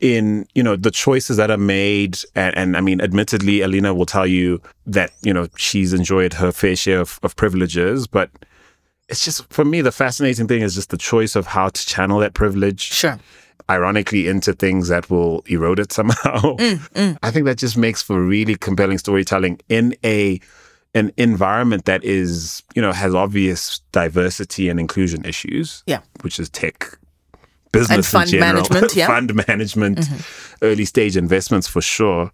in 0.00 0.46
you 0.54 0.62
know 0.62 0.76
the 0.76 0.90
choices 0.90 1.36
that 1.36 1.50
are 1.50 1.56
made, 1.56 2.18
and, 2.34 2.56
and 2.56 2.76
I 2.76 2.80
mean, 2.80 3.00
admittedly, 3.00 3.62
Alina 3.62 3.94
will 3.94 4.06
tell 4.06 4.26
you 4.26 4.60
that 4.86 5.12
you 5.22 5.32
know 5.32 5.48
she's 5.56 5.92
enjoyed 5.92 6.34
her 6.34 6.52
fair 6.52 6.76
share 6.76 7.00
of, 7.00 7.18
of 7.22 7.36
privileges, 7.36 8.06
but 8.06 8.30
it's 9.08 9.24
just 9.24 9.50
for 9.52 9.64
me 9.64 9.80
the 9.80 9.92
fascinating 9.92 10.48
thing 10.48 10.62
is 10.62 10.74
just 10.74 10.90
the 10.90 10.96
choice 10.96 11.36
of 11.36 11.46
how 11.46 11.68
to 11.68 11.86
channel 11.86 12.18
that 12.20 12.34
privilege 12.34 12.80
Sure. 12.80 13.18
ironically 13.70 14.26
into 14.26 14.52
things 14.54 14.88
that 14.88 15.10
will 15.10 15.42
erode 15.46 15.78
it 15.78 15.92
somehow. 15.92 16.40
Mm, 16.56 16.78
mm. 16.92 17.18
I 17.22 17.30
think 17.30 17.46
that 17.46 17.58
just 17.58 17.76
makes 17.76 18.02
for 18.02 18.20
really 18.22 18.54
compelling 18.56 18.98
storytelling 18.98 19.60
in 19.68 19.94
a 20.04 20.40
an 20.94 21.12
environment 21.16 21.86
that 21.86 22.04
is, 22.04 22.62
you 22.74 22.82
know, 22.82 22.92
has 22.92 23.14
obvious 23.14 23.80
diversity 23.92 24.68
and 24.68 24.78
inclusion 24.78 25.24
issues. 25.24 25.82
Yeah. 25.86 26.00
Which 26.20 26.38
is 26.38 26.48
tech 26.50 26.98
business 27.72 27.96
And 27.96 28.06
fund 28.06 28.34
in 28.34 28.40
general. 28.40 28.54
management, 28.54 28.96
yeah. 28.96 29.06
fund 29.06 29.46
management, 29.48 29.98
mm-hmm. 29.98 30.64
early 30.64 30.84
stage 30.84 31.16
investments 31.16 31.66
for 31.66 31.80
sure. 31.80 32.30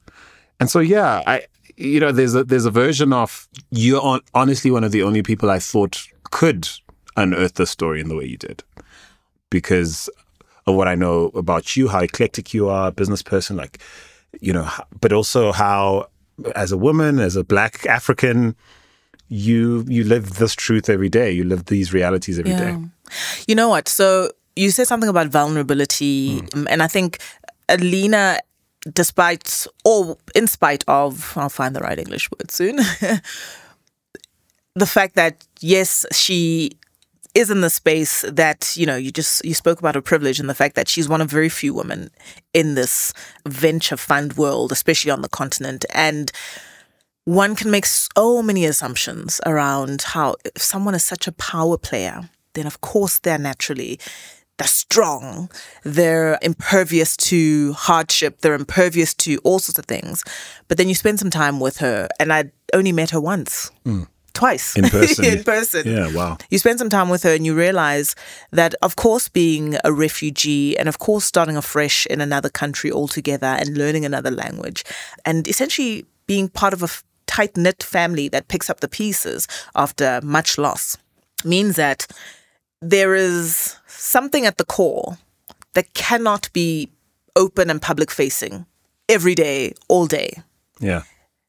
And 0.61 0.69
so 0.69 0.81
yeah, 0.81 1.23
I 1.27 1.47
you 1.77 2.01
know, 2.01 2.11
there's 2.11 2.35
a 2.35 2.43
there's 2.43 2.67
a 2.67 2.71
version 2.71 3.13
of 3.13 3.49
you're 3.71 4.03
on, 4.03 4.21
honestly 4.35 4.71
one 4.71 4.83
of 4.83 4.91
the 4.91 5.03
only 5.05 5.23
people 5.23 5.49
I 5.49 5.61
thought 5.61 6.03
could 6.31 6.69
unearth 7.17 7.55
the 7.55 7.67
story 7.67 8.01
in 8.01 8.09
the 8.09 8.17
way 8.17 8.25
you 8.25 8.37
did. 8.37 8.65
Because 9.51 10.11
of 10.67 10.75
what 10.75 10.89
I 10.89 10.95
know 10.95 11.27
about 11.35 11.77
you, 11.77 11.89
how 11.89 12.01
eclectic 12.01 12.53
you 12.53 12.69
are, 12.69 12.89
a 12.89 12.93
business 12.93 13.23
person, 13.23 13.57
like, 13.57 13.79
you 14.41 14.53
know, 14.53 14.69
but 15.01 15.13
also 15.13 15.53
how, 15.53 16.09
as 16.55 16.73
a 16.73 16.77
woman, 16.77 17.19
as 17.19 17.37
a 17.37 17.45
black 17.45 17.87
African, 17.87 18.57
you 19.29 19.85
you 19.89 20.05
live 20.05 20.35
this 20.35 20.55
truth 20.55 20.89
every 20.89 21.09
day. 21.09 21.31
You 21.31 21.45
live 21.45 21.67
these 21.67 21.93
realities 21.93 22.39
every 22.39 22.53
day. 22.55 22.77
You 23.47 23.55
know 23.55 23.69
what? 23.69 23.89
So 23.89 24.31
you 24.57 24.71
said 24.71 24.87
something 24.87 25.09
about 25.09 25.29
vulnerability, 25.29 26.41
um, 26.55 26.67
and 26.71 26.83
I 26.83 26.89
think 26.89 27.19
Alina, 27.69 28.41
despite 28.93 29.67
or 29.85 30.17
in 30.35 30.47
spite 30.47 30.85
of, 30.89 31.37
I'll 31.37 31.49
find 31.49 31.77
the 31.77 31.81
right 31.81 31.99
English 31.99 32.31
word 32.31 32.51
soon. 32.51 32.77
the 34.75 34.87
fact 34.87 35.15
that 35.15 35.47
yes, 35.61 36.07
she 36.13 36.73
is 37.39 37.53
in 37.53 37.61
the 37.61 37.71
space 37.71 38.23
that 38.23 38.77
you 38.77 38.85
know 38.85 38.97
you 38.97 39.13
just 39.13 39.45
you 39.45 39.55
spoke 39.55 39.79
about 39.79 39.95
her 39.95 40.03
privilege 40.03 40.41
and 40.41 40.51
the 40.51 40.55
fact 40.55 40.75
that 40.75 40.89
she's 40.89 41.09
one 41.09 41.21
of 41.21 41.31
very 41.31 41.49
few 41.49 41.73
women 41.73 42.11
in 42.53 42.75
this 42.75 43.13
venture 43.47 43.97
fund 43.97 44.37
world 44.37 44.73
especially 44.73 45.13
on 45.13 45.23
the 45.23 45.29
continent. 45.29 45.85
And 45.95 46.33
one 47.25 47.55
can 47.55 47.71
make 47.71 47.87
so 47.87 48.43
many 48.43 48.65
assumptions 48.65 49.41
around 49.47 50.03
how 50.03 50.35
if 50.45 50.61
someone 50.61 50.97
is 50.97 51.05
such 51.05 51.29
a 51.29 51.33
power 51.33 51.79
player 51.79 52.29
then 52.55 52.67
of 52.67 52.81
course 52.81 53.21
they're 53.21 53.39
naturally 53.39 54.01
they're 54.57 54.67
strong 54.67 55.49
they're 55.85 56.41
impervious 56.43 57.17
to 57.17 57.73
hardship 57.75 58.41
they're 58.41 58.55
impervious 58.55 59.15
to 59.15 59.39
all 59.45 59.61
sorts 59.61 59.79
of 59.79 59.87
things. 59.87 60.25
But 60.67 60.77
then 60.77 60.89
you 60.89 60.97
spend 60.97 61.21
some 61.21 61.31
time 61.31 61.61
with 61.61 61.77
her 61.79 62.09
and 62.19 62.33
i 62.33 62.51
only 62.75 62.91
met 62.91 63.11
her 63.11 63.21
once 63.21 63.71
hmm. 63.85 64.03
Twice 64.39 64.77
In 64.77 64.85
person. 64.99 65.25
in 65.25 65.43
person 65.45 65.83
Yeah, 65.87 66.09
wow. 66.19 66.37
you 66.51 66.59
spend 66.59 66.79
some 66.79 66.89
time 66.91 67.09
with 67.11 67.23
her 67.25 67.35
and 67.35 67.45
you 67.47 67.55
realize 67.55 68.15
that, 68.61 68.75
of 68.83 68.95
course, 68.97 69.29
being 69.29 69.77
a 69.85 69.93
refugee 69.93 70.77
and, 70.79 70.89
of 70.89 70.99
course, 70.99 71.25
starting 71.25 71.57
afresh 71.57 72.07
in 72.07 72.21
another 72.21 72.49
country 72.51 72.91
altogether 72.93 73.53
and 73.61 73.77
learning 73.77 74.05
another 74.05 74.31
language 74.31 74.85
and 75.25 75.49
essentially 75.49 76.05
being 76.27 76.49
part 76.49 76.73
of 76.73 76.83
a 76.83 76.89
tight 77.27 77.57
knit 77.57 77.83
family 77.83 78.29
that 78.29 78.49
picks 78.49 78.71
up 78.71 78.81
the 78.81 78.89
pieces 78.89 79.49
after 79.75 80.21
much 80.23 80.57
loss 80.59 80.97
means 81.45 81.75
that 81.77 82.07
there 82.81 83.15
is 83.15 83.77
something 83.87 84.47
at 84.47 84.57
the 84.57 84.65
core 84.65 85.19
that 85.75 85.93
cannot 85.95 86.49
be 86.53 86.89
open 87.35 87.71
and 87.71 87.81
public 87.83 88.11
facing 88.11 88.67
every 89.09 89.35
day, 89.35 89.73
all 89.89 90.07
day 90.07 90.31
Yeah. 90.81 91.03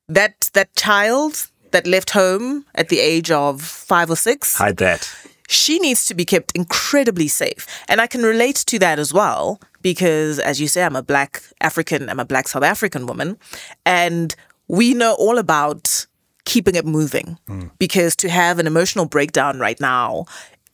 that 0.08 0.50
that 0.54 0.70
child 0.76 1.49
that 1.72 1.88
left 1.88 2.12
home 2.12 2.66
at 2.76 2.90
the 2.90 3.00
age 3.00 3.32
of 3.32 3.62
five 3.62 4.10
or 4.10 4.16
six, 4.16 4.58
Hide 4.58 4.78
that. 4.78 5.14
she 5.48 5.80
needs 5.80 6.06
to 6.06 6.14
be 6.14 6.26
kept 6.26 6.52
incredibly 6.56 7.28
safe. 7.28 7.68
And 7.88 8.02
I 8.02 8.08
can 8.08 8.24
relate 8.24 8.58
to 8.68 8.80
that 8.80 9.00
as 9.00 9.14
well 9.14 9.60
because, 9.82 10.40
as 10.40 10.60
you 10.60 10.68
say, 10.68 10.84
I'm 10.84 10.96
a 10.96 11.04
black 11.04 11.42
African, 11.62 12.10
I'm 12.10 12.20
a 12.20 12.26
black 12.26 12.48
South 12.48 12.64
African 12.64 13.06
woman, 13.06 13.38
and 13.86 14.36
we 14.68 14.94
know 14.94 15.16
all 15.16 15.38
about 15.38 16.06
keeping 16.46 16.76
it 16.76 16.86
moving 16.86 17.38
hmm. 17.48 17.68
because 17.78 18.16
to 18.18 18.30
have 18.30 18.60
an 18.60 18.68
emotional 18.68 19.06
breakdown 19.06 19.60
right 19.60 19.80
now 19.80 20.26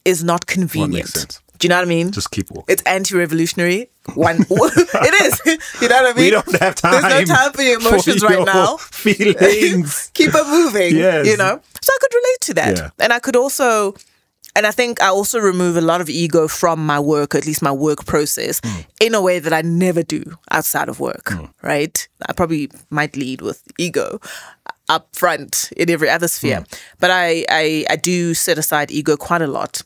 is 0.05 0.23
not 0.23 0.45
convenient. 0.45 1.41
Do 1.57 1.65
you 1.65 1.69
know 1.69 1.77
what 1.77 1.85
I 1.85 1.89
mean? 1.89 2.11
Just 2.11 2.31
keep 2.31 2.49
walking. 2.51 2.73
it's 2.73 2.83
anti-revolutionary. 2.83 3.89
One, 4.13 4.37
it 4.49 5.47
is. 5.47 5.59
You 5.81 5.89
know 5.89 5.95
what 6.03 6.13
I 6.13 6.13
mean? 6.13 6.25
we 6.25 6.31
don't 6.31 6.61
have 6.61 6.75
time. 6.75 7.01
There's 7.01 7.29
no 7.29 7.35
time 7.35 7.53
for 7.53 7.61
your 7.61 7.79
emotions 7.79 8.21
for 8.21 8.27
right 8.27 8.45
now. 8.45 8.77
Feelings. 8.77 10.11
keep 10.13 10.31
it 10.33 10.47
moving. 10.47 10.95
Yes. 10.95 11.27
You 11.27 11.37
know? 11.37 11.59
So 11.81 11.91
I 11.93 11.97
could 12.01 12.13
relate 12.13 12.41
to 12.41 12.53
that. 12.55 12.77
Yeah. 12.77 12.89
And 12.99 13.13
I 13.13 13.19
could 13.19 13.35
also 13.35 13.95
and 14.55 14.65
I 14.65 14.71
think 14.71 15.01
I 15.01 15.07
also 15.07 15.39
remove 15.39 15.75
a 15.75 15.81
lot 15.81 15.99
of 15.99 16.09
ego 16.09 16.47
from 16.47 16.85
my 16.85 16.99
work, 16.99 17.35
at 17.35 17.45
least 17.45 17.61
my 17.61 17.73
work 17.73 18.05
process, 18.05 18.61
hmm. 18.63 18.81
in 19.01 19.13
a 19.13 19.21
way 19.21 19.39
that 19.39 19.51
I 19.51 19.61
never 19.61 20.01
do 20.01 20.23
outside 20.49 20.87
of 20.87 20.99
work. 20.99 21.29
Hmm. 21.29 21.45
Right? 21.61 22.07
I 22.27 22.33
probably 22.33 22.69
might 22.89 23.17
lead 23.17 23.41
with 23.41 23.61
ego 23.77 24.21
up 24.87 25.13
front 25.13 25.71
in 25.75 25.89
every 25.89 26.09
other 26.09 26.27
sphere. 26.27 26.59
Hmm. 26.59 26.75
But 26.99 27.11
I, 27.11 27.45
I 27.49 27.85
I 27.89 27.95
do 27.97 28.33
set 28.33 28.57
aside 28.57 28.91
ego 28.91 29.17
quite 29.17 29.41
a 29.41 29.47
lot. 29.47 29.81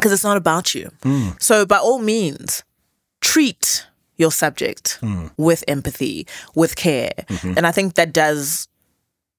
Because 0.00 0.12
it's 0.12 0.24
not 0.24 0.36
about 0.36 0.74
you. 0.74 0.90
Hmm. 1.02 1.30
So 1.38 1.64
by 1.66 1.78
all 1.78 1.98
means, 1.98 2.64
treat 3.20 3.86
your 4.16 4.32
subject 4.32 4.98
hmm. 5.00 5.28
with 5.36 5.64
empathy, 5.68 6.26
with 6.54 6.76
care. 6.76 7.12
Mm-hmm. 7.28 7.54
And 7.56 7.66
I 7.66 7.72
think 7.72 7.94
that 7.94 8.12
does 8.12 8.68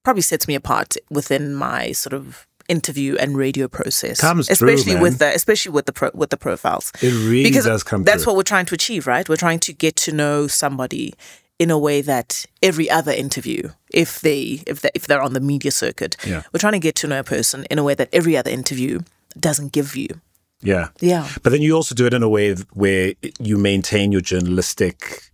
probably 0.02 0.22
sets 0.22 0.48
me 0.48 0.54
apart 0.54 0.96
within 1.10 1.54
my 1.54 1.92
sort 1.92 2.12
of 2.12 2.46
interview 2.68 3.16
and 3.16 3.36
radio 3.36 3.68
process. 3.68 4.20
Comes 4.20 4.46
through, 4.46 4.52
especially 4.68 4.94
man. 4.94 5.02
with 5.02 5.18
the 5.18 5.34
especially 5.34 5.72
with 5.72 5.86
the 5.86 5.92
pro, 5.92 6.10
with 6.14 6.30
the 6.30 6.36
profiles. 6.36 6.92
It 7.00 7.12
really 7.12 7.44
because 7.44 7.64
does 7.64 7.82
come 7.82 8.04
That's 8.04 8.24
through. 8.24 8.32
what 8.32 8.36
we're 8.38 8.42
trying 8.54 8.66
to 8.66 8.74
achieve, 8.74 9.06
right? 9.06 9.28
We're 9.28 9.36
trying 9.36 9.60
to 9.60 9.72
get 9.72 9.96
to 9.96 10.12
know 10.12 10.46
somebody 10.46 11.14
in 11.58 11.70
a 11.70 11.78
way 11.78 12.00
that 12.02 12.46
every 12.62 12.90
other 12.90 13.12
interview, 13.12 13.70
if 13.92 14.20
they 14.20 14.62
if 14.66 14.80
they, 14.80 14.90
if 14.94 15.06
they're 15.06 15.22
on 15.22 15.32
the 15.32 15.40
media 15.40 15.70
circuit, 15.70 16.16
Yeah. 16.24 16.42
we're 16.52 16.58
trying 16.58 16.72
to 16.72 16.80
get 16.80 16.94
to 16.96 17.06
know 17.06 17.20
a 17.20 17.24
person 17.24 17.64
in 17.70 17.78
a 17.78 17.84
way 17.84 17.94
that 17.94 18.08
every 18.12 18.36
other 18.36 18.50
interview 18.50 19.00
doesn't 19.38 19.72
give 19.72 19.94
you. 19.96 20.20
Yeah. 20.62 20.88
Yeah. 21.00 21.28
But 21.42 21.50
then 21.50 21.62
you 21.62 21.74
also 21.74 21.94
do 21.94 22.06
it 22.06 22.14
in 22.14 22.22
a 22.22 22.28
way 22.28 22.54
where 22.72 23.14
you 23.38 23.58
maintain 23.58 24.12
your 24.12 24.20
journalistic. 24.20 25.30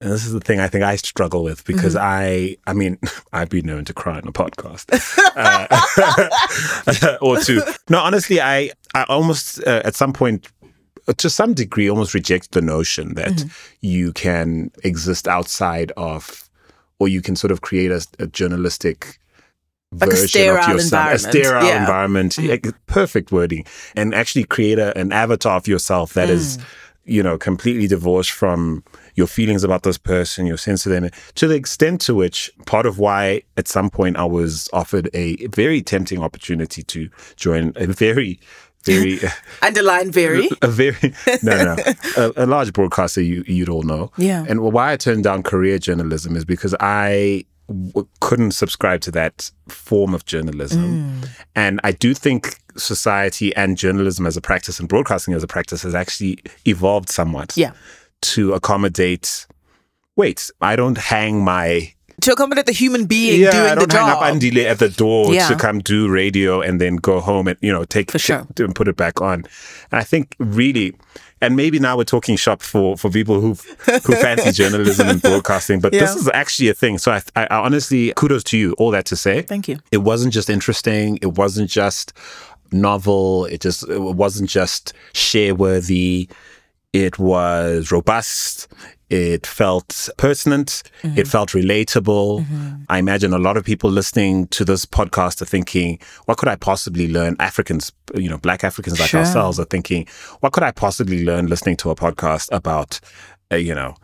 And 0.00 0.10
this 0.10 0.26
is 0.26 0.32
the 0.32 0.40
thing 0.40 0.58
I 0.58 0.66
think 0.66 0.82
I 0.82 0.96
struggle 0.96 1.44
with 1.44 1.64
because 1.64 1.94
I, 1.94 2.56
I 2.66 2.72
mean, 2.72 2.98
I've 3.32 3.48
been 3.48 3.66
known 3.66 3.84
to 3.86 3.94
cry 3.94 4.16
on 4.16 4.26
a 4.26 4.32
podcast 4.32 4.90
uh, 7.06 7.18
or 7.22 7.38
two. 7.38 7.62
No, 7.88 8.00
honestly, 8.00 8.40
I, 8.40 8.70
I 8.94 9.04
almost 9.04 9.64
uh, 9.64 9.82
at 9.84 9.94
some 9.94 10.12
point, 10.12 10.48
uh, 11.06 11.12
to 11.14 11.30
some 11.30 11.54
degree, 11.54 11.88
almost 11.88 12.14
reject 12.14 12.50
the 12.52 12.62
notion 12.62 13.14
that 13.14 13.44
you 13.80 14.12
can 14.12 14.70
exist 14.82 15.28
outside 15.28 15.92
of, 15.96 16.48
or 16.98 17.08
you 17.08 17.22
can 17.22 17.36
sort 17.36 17.50
of 17.52 17.60
create 17.60 17.90
a, 17.90 18.04
a 18.18 18.26
journalistic 18.26 19.18
Like 19.92 20.10
a 20.10 20.16
sterile 20.16 20.70
yourself, 20.70 21.06
a 21.06 21.12
environment. 21.12 21.20
sterile 21.20 21.66
Yeah. 21.66 21.80
environment, 21.80 22.38
like, 22.38 22.62
mm. 22.62 22.74
perfect 22.86 23.30
wording, 23.30 23.66
and 23.94 24.14
actually 24.14 24.44
create 24.44 24.78
a, 24.78 24.96
an 24.96 25.12
avatar 25.12 25.56
of 25.56 25.68
yourself 25.68 26.14
that 26.14 26.30
is, 26.30 26.56
mm. 26.56 26.64
you 27.04 27.22
know, 27.22 27.36
completely 27.36 27.86
divorced 27.86 28.30
from 28.30 28.82
your 29.14 29.26
feelings 29.26 29.64
about 29.64 29.82
this 29.82 29.98
person, 29.98 30.46
your 30.46 30.56
sense 30.56 30.86
of 30.86 30.92
them, 30.92 31.10
to 31.34 31.46
the 31.46 31.54
extent 31.54 32.00
to 32.02 32.14
which 32.14 32.50
part 32.66 32.86
of 32.86 32.98
why 32.98 33.42
at 33.56 33.68
some 33.68 33.90
point 33.90 34.16
I 34.16 34.24
was 34.24 34.68
offered 34.72 35.10
a 35.12 35.46
very 35.48 35.82
tempting 35.82 36.22
opportunity 36.22 36.82
to 36.84 37.10
join 37.36 37.72
a 37.76 37.86
very, 37.86 38.40
very, 38.84 39.20
Underline 39.62 40.10
very. 40.10 40.48
a 40.62 40.68
very, 40.68 41.14
no, 41.42 41.64
no, 41.64 41.76
a, 42.16 42.44
a 42.44 42.46
large 42.46 42.72
broadcaster 42.72 43.20
you, 43.20 43.44
you'd 43.46 43.68
all 43.68 43.82
know. 43.82 44.10
Yeah. 44.16 44.44
And 44.48 44.60
why 44.60 44.92
I 44.92 44.96
turned 44.96 45.24
down 45.24 45.42
career 45.42 45.78
journalism 45.78 46.36
is 46.36 46.44
because 46.44 46.74
I 46.80 47.44
w- 47.68 48.06
couldn't 48.20 48.52
subscribe 48.52 49.00
to 49.02 49.10
that 49.12 49.50
form 49.68 50.14
of 50.14 50.24
journalism. 50.24 50.82
Mm. 51.22 51.28
And 51.54 51.80
I 51.84 51.92
do 51.92 52.14
think 52.14 52.58
society 52.76 53.54
and 53.56 53.76
journalism 53.76 54.26
as 54.26 54.36
a 54.36 54.40
practice 54.40 54.80
and 54.80 54.88
broadcasting 54.88 55.34
as 55.34 55.42
a 55.42 55.46
practice 55.46 55.82
has 55.82 55.94
actually 55.94 56.38
evolved 56.66 57.08
somewhat 57.08 57.52
Yeah. 57.56 57.72
to 58.22 58.52
accommodate. 58.54 59.46
Wait, 60.16 60.50
I 60.60 60.76
don't 60.76 60.98
hang 60.98 61.42
my 61.44 61.92
To 62.20 62.32
accommodate 62.32 62.66
the 62.66 62.72
human 62.72 63.06
being 63.06 63.40
yeah, 63.40 63.50
doing 63.50 63.70
I 63.70 63.74
don't 63.74 63.88
the 63.90 63.96
hang 63.98 64.06
job. 64.08 64.22
up 64.22 64.34
Andile 64.34 64.64
at 64.66 64.78
the 64.78 64.88
door 64.90 65.34
Yeah. 65.34 65.48
to 65.48 65.56
come 65.56 65.80
do 65.80 66.08
radio 66.08 66.60
and 66.60 66.80
then 66.80 66.96
go 66.96 67.20
home 67.20 67.48
and 67.48 67.56
you 67.62 67.72
know 67.72 67.84
take 67.84 68.10
For 68.12 68.18
sure. 68.18 68.46
t- 68.54 68.62
and 68.64 68.74
put 68.74 68.86
it 68.88 68.96
back 68.96 69.20
on. 69.20 69.44
And 69.90 69.98
I 70.00 70.04
think 70.04 70.34
really, 70.38 70.94
and 71.42 71.56
maybe 71.56 71.78
now 71.78 71.96
we're 71.96 72.04
talking 72.04 72.36
shop 72.36 72.62
for 72.62 72.96
for 72.96 73.10
people 73.10 73.40
who 73.40 73.48
who 74.06 74.14
fancy 74.14 74.52
journalism 74.62 75.08
and 75.08 75.20
broadcasting, 75.20 75.80
but 75.80 75.92
this 75.92 76.14
is 76.14 76.30
actually 76.32 76.68
a 76.70 76.74
thing. 76.74 76.96
So 76.96 77.12
I, 77.12 77.22
I, 77.36 77.44
I 77.46 77.56
honestly 77.58 78.12
kudos 78.16 78.44
to 78.44 78.56
you. 78.56 78.72
All 78.78 78.92
that 78.92 79.04
to 79.06 79.16
say, 79.16 79.42
Thank 79.42 79.68
you. 79.68 79.78
it 79.90 79.98
wasn't 79.98 80.32
just 80.32 80.48
interesting. 80.48 81.18
It 81.20 81.34
wasn't 81.36 81.68
just 81.68 82.14
novel. 82.70 83.44
It 83.46 83.60
just 83.60 83.86
it 83.88 83.98
wasn't 84.00 84.48
just 84.48 84.94
share 85.12 85.54
worthy. 85.54 86.28
It 86.92 87.18
was 87.18 87.90
robust. 87.90 88.68
It 89.12 89.46
felt 89.46 90.08
pertinent. 90.16 90.82
It 91.02 91.28
felt 91.28 91.50
relatable. 91.50 92.46
I 92.88 92.98
imagine 92.98 93.34
a 93.34 93.38
lot 93.38 93.56
of 93.58 93.64
people 93.64 93.90
listening 93.90 94.46
to 94.48 94.64
this 94.64 94.86
podcast 94.86 95.42
are 95.42 95.44
thinking, 95.44 95.98
what 96.24 96.38
could 96.38 96.48
I 96.48 96.56
possibly 96.56 97.08
learn? 97.12 97.36
Africans, 97.38 97.92
you 98.14 98.30
know, 98.30 98.38
black 98.38 98.64
Africans 98.64 98.98
like 98.98 99.10
Sure. 99.10 99.20
ourselves 99.20 99.60
are 99.60 99.66
thinking, 99.66 100.06
what 100.40 100.52
could 100.54 100.62
I 100.62 100.70
possibly 100.70 101.24
learn 101.24 101.46
listening 101.46 101.76
to 101.78 101.90
a 101.90 101.94
podcast 101.94 102.48
about, 102.52 103.00
uh, 103.52 103.56
you 103.56 103.74
know, 103.74 103.96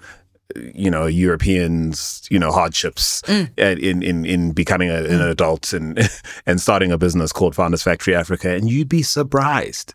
you 0.74 0.90
know 0.90 1.04
Europeans 1.06 2.26
you 2.30 2.38
know 2.38 2.50
hardships 2.50 3.22
Mm. 3.26 3.48
uh, 3.58 3.76
in 3.78 4.02
in 4.02 4.24
in 4.24 4.52
becoming 4.52 4.88
a, 4.90 5.04
an 5.04 5.20
adult 5.20 5.72
and 5.74 5.98
and 6.46 6.58
starting 6.60 6.90
a 6.90 6.96
business 6.96 7.32
called 7.32 7.54
Founders 7.54 7.82
Factory 7.82 8.14
Africa 8.14 8.48
and 8.56 8.68
you'd 8.70 8.88
be 8.88 9.02
surprised 9.02 9.92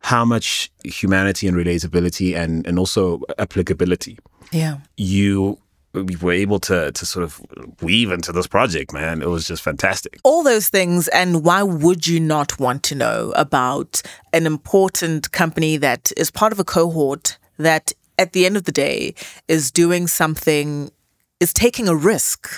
how 0.00 0.24
much 0.24 0.70
humanity 0.84 1.46
and 1.48 1.54
relatability 1.56 2.34
and 2.34 2.66
and 2.66 2.78
also 2.78 3.20
applicability 3.38 4.18
Yeah. 4.52 4.78
you 4.96 5.58
were 5.92 6.32
able 6.32 6.60
to 6.60 6.92
to 6.92 7.06
sort 7.06 7.24
of 7.24 7.40
weave 7.82 8.12
into 8.12 8.30
this 8.30 8.46
project 8.46 8.92
man 8.92 9.22
it 9.22 9.28
was 9.28 9.44
just 9.46 9.60
fantastic 9.60 10.20
all 10.22 10.44
those 10.44 10.68
things 10.68 11.08
and 11.08 11.44
why 11.44 11.64
would 11.64 12.06
you 12.06 12.20
not 12.20 12.60
want 12.60 12.84
to 12.84 12.94
know 12.94 13.32
about 13.34 14.00
an 14.32 14.46
important 14.46 15.32
company 15.32 15.76
that 15.78 16.12
is 16.16 16.30
part 16.30 16.52
of 16.52 16.60
a 16.60 16.64
cohort 16.64 17.38
that 17.56 17.92
at 18.18 18.32
the 18.32 18.46
end 18.46 18.56
of 18.56 18.64
the 18.64 18.72
day 18.72 19.14
is 19.48 19.72
doing 19.72 20.06
something 20.06 20.92
is 21.40 21.52
taking 21.52 21.88
a 21.88 21.96
risk 21.96 22.48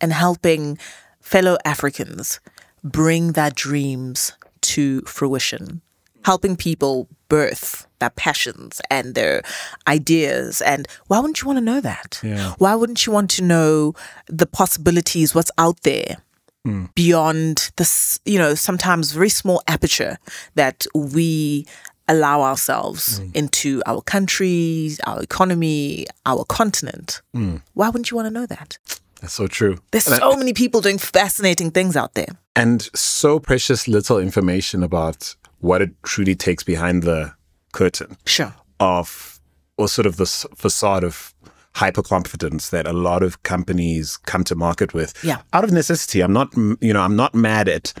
and 0.00 0.12
helping 0.12 0.76
fellow 1.20 1.56
africans 1.64 2.38
bring 2.84 3.32
their 3.32 3.50
dreams 3.50 4.32
to 4.60 5.00
fruition 5.02 5.80
helping 6.24 6.54
people 6.54 7.08
birth 7.28 7.86
their 7.98 8.10
passions 8.10 8.80
and 8.90 9.14
their 9.14 9.42
ideas 9.86 10.60
and 10.62 10.86
why 11.08 11.18
wouldn't 11.18 11.40
you 11.42 11.46
want 11.46 11.58
to 11.58 11.64
know 11.64 11.80
that 11.80 12.20
Yeah. 12.22 12.54
why 12.58 12.74
wouldn't 12.74 13.06
you 13.06 13.12
want 13.12 13.30
to 13.32 13.42
know 13.42 13.94
the 14.26 14.46
possibilities 14.46 15.34
what's 15.34 15.50
out 15.58 15.80
there 15.82 16.16
hmm. 16.64 16.86
beyond 16.94 17.70
this, 17.76 18.20
you 18.24 18.38
know, 18.38 18.54
sometimes 18.54 19.12
very 19.12 19.28
small 19.28 19.62
aperture 19.66 20.18
that 20.54 20.86
we 20.94 21.66
allow 22.06 22.40
ourselves 22.42 23.18
hmm. 23.18 23.30
into 23.34 23.82
our 23.86 24.00
country, 24.00 24.90
our 25.06 25.22
economy, 25.22 26.06
our 26.24 26.44
continent. 26.44 27.20
Hmm. 27.34 27.56
Why 27.74 27.88
wouldn't 27.88 28.10
you 28.10 28.16
want 28.16 28.26
to 28.26 28.32
know 28.32 28.46
that? 28.46 28.78
that's 29.20 29.34
so 29.34 29.48
true 29.48 29.76
There's 29.90 30.06
And 30.06 30.14
I- 30.14 30.18
so 30.18 30.36
many 30.36 30.52
people 30.52 30.80
doing 30.80 30.98
fascinating 30.98 31.70
things 31.72 31.96
out 31.96 32.14
there. 32.14 32.28
and 32.54 32.88
so 32.94 33.38
precious 33.40 33.88
little 33.88 34.18
information 34.18 34.82
about 34.82 35.34
what 35.60 35.82
it 35.82 35.90
truly 36.02 36.34
takes 36.34 36.62
behind 36.62 37.02
the 37.02 37.32
curtain 37.72 38.16
Sure. 38.26 38.54
of 38.80 39.40
or 39.76 39.88
sort 39.88 40.06
of 40.06 40.16
this 40.16 40.44
facade 40.56 41.04
of 41.04 41.34
hyper 41.74 42.02
confidence 42.02 42.70
that 42.70 42.86
a 42.86 42.92
lot 42.92 43.22
of 43.22 43.42
companies 43.44 44.16
come 44.16 44.42
to 44.44 44.54
market 44.56 44.94
with 44.94 45.14
Yeah. 45.22 45.38
out 45.52 45.62
of 45.64 45.70
necessity 45.70 46.20
i'm 46.22 46.32
not 46.32 46.48
you 46.56 46.92
know 46.92 47.02
i'm 47.02 47.14
not 47.14 47.34
mad 47.34 47.68
at 47.68 47.92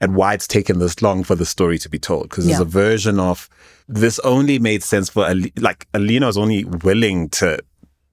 at 0.00 0.10
why 0.10 0.32
it's 0.34 0.46
taken 0.46 0.78
this 0.78 1.02
long 1.02 1.24
for 1.24 1.34
the 1.34 1.44
story 1.44 1.78
to 1.78 1.88
be 1.88 1.98
told 1.98 2.24
because 2.30 2.46
there's 2.46 2.58
Yeah. 2.58 2.62
a 2.62 2.66
version 2.86 3.18
of 3.20 3.48
this 3.88 4.18
only 4.20 4.58
made 4.58 4.82
sense 4.82 5.10
for 5.10 5.28
like 5.58 5.86
alina 5.92 6.26
was 6.26 6.38
only 6.38 6.64
willing 6.64 7.28
to 7.30 7.58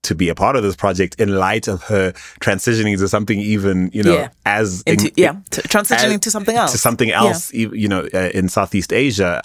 to 0.04 0.16
be 0.16 0.30
a 0.30 0.36
part 0.36 0.56
of 0.56 0.64
this 0.64 0.76
project 0.76 1.16
in 1.20 1.36
light 1.36 1.68
of 1.68 1.84
her 1.84 2.12
transitioning 2.42 2.98
to 2.98 3.08
something 3.08 3.40
even 3.40 3.90
you 3.94 4.04
know 4.04 4.14
Yeah. 4.14 4.30
as 4.46 4.82
Into, 4.86 5.08
in- 5.08 5.14
yeah, 5.18 5.36
to, 5.52 5.62
transitioning 5.64 6.16
as- 6.16 6.20
to 6.22 6.32
something 6.32 6.56
else. 6.56 6.72
to 6.74 6.78
something 6.78 7.12
else, 7.12 7.54
e- 7.54 7.70
you 7.74 7.88
know, 7.88 8.08
uh, 8.14 8.30
in 8.34 8.48
Southeast 8.50 8.94
Asia. 8.94 9.42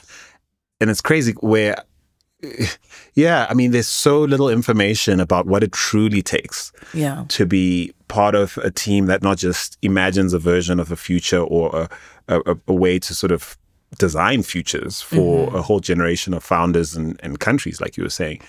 And 0.81 0.91
it's 0.91 1.01
crazy 1.01 1.33
where, 1.41 1.77
yeah, 3.15 3.47
I 3.51 3.55
mean, 3.55 3.71
there's 3.73 3.89
so 3.89 4.21
little 4.21 4.49
information 4.49 5.21
about 5.21 5.47
what 5.47 5.63
it 5.65 5.73
truly 5.73 6.23
takes 6.23 6.73
Yeah. 6.95 7.25
to 7.29 7.47
be 7.47 7.93
part 8.09 8.35
of 8.35 8.59
a 8.59 8.71
team 8.71 9.07
that 9.07 9.23
not 9.23 9.39
just 9.39 9.77
imagines 9.83 10.33
a 10.35 10.39
version 10.39 10.81
of 10.81 10.91
a 10.93 10.97
future 10.97 11.41
or 11.41 11.89
a, 12.29 12.41
a, 12.47 12.57
a 12.69 12.73
way 12.73 12.99
to 13.01 13.15
sort 13.15 13.33
of 13.33 13.57
design 13.99 14.43
futures 14.43 15.01
for 15.01 15.55
a 15.57 15.63
whole 15.63 15.81
generation 15.81 16.35
of 16.35 16.45
founders 16.45 16.95
and, 16.95 17.19
and 17.23 17.41
countries, 17.41 17.81
like 17.81 17.97
you 17.97 18.03
were 18.05 18.11
saying, 18.11 18.41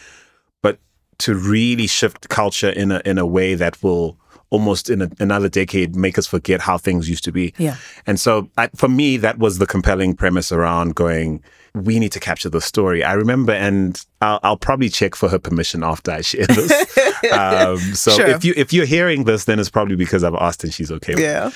but 0.61 0.77
to 1.19 1.36
really 1.36 1.88
shift 1.88 2.29
culture 2.29 2.69
in 2.69 2.91
a 2.91 3.01
in 3.05 3.17
a 3.17 3.25
way 3.25 3.55
that 3.55 3.82
will 3.84 4.17
almost 4.51 4.89
in 4.89 5.01
a, 5.01 5.10
another 5.19 5.47
decade 5.47 5.95
make 5.95 6.17
us 6.17 6.25
forget 6.25 6.60
how 6.60 6.77
things 6.77 7.08
used 7.08 7.23
to 7.23 7.32
be. 7.32 7.53
Yeah. 7.58 7.75
And 8.08 8.19
so 8.19 8.49
I, 8.58 8.69
for 8.75 8.89
me, 8.89 9.17
that 9.17 9.38
was 9.38 9.60
the 9.60 9.67
compelling 9.67 10.15
premise 10.15 10.51
around 10.51 10.95
going. 10.95 11.43
We 11.75 11.99
need 11.99 12.12
to 12.13 12.19
capture 12.19 12.49
the 12.49 12.62
story. 12.62 13.03
I 13.03 13.13
remember, 13.13 13.53
and 13.53 14.03
I'll, 14.21 14.39
I'll 14.41 14.58
probably 14.58 14.89
check 14.89 15.13
for 15.13 15.29
her 15.29 15.38
permission 15.38 15.84
after 15.84 16.10
I 16.10 16.21
share 16.21 16.47
this. 16.47 16.71
um, 17.32 17.77
so 17.93 18.12
Sure. 18.12 18.25
if 18.25 18.43
you 18.43 18.55
if 18.58 18.73
you're 18.73 18.88
hearing 18.88 19.25
this, 19.25 19.45
then 19.45 19.60
it's 19.60 19.69
probably 19.69 19.95
because 19.95 20.23
I've 20.23 20.34
asked 20.34 20.63
and 20.63 20.73
she's 20.73 20.91
okay. 20.91 21.13
with 21.13 21.23
it. 21.23 21.27
Yeah. 21.27 21.51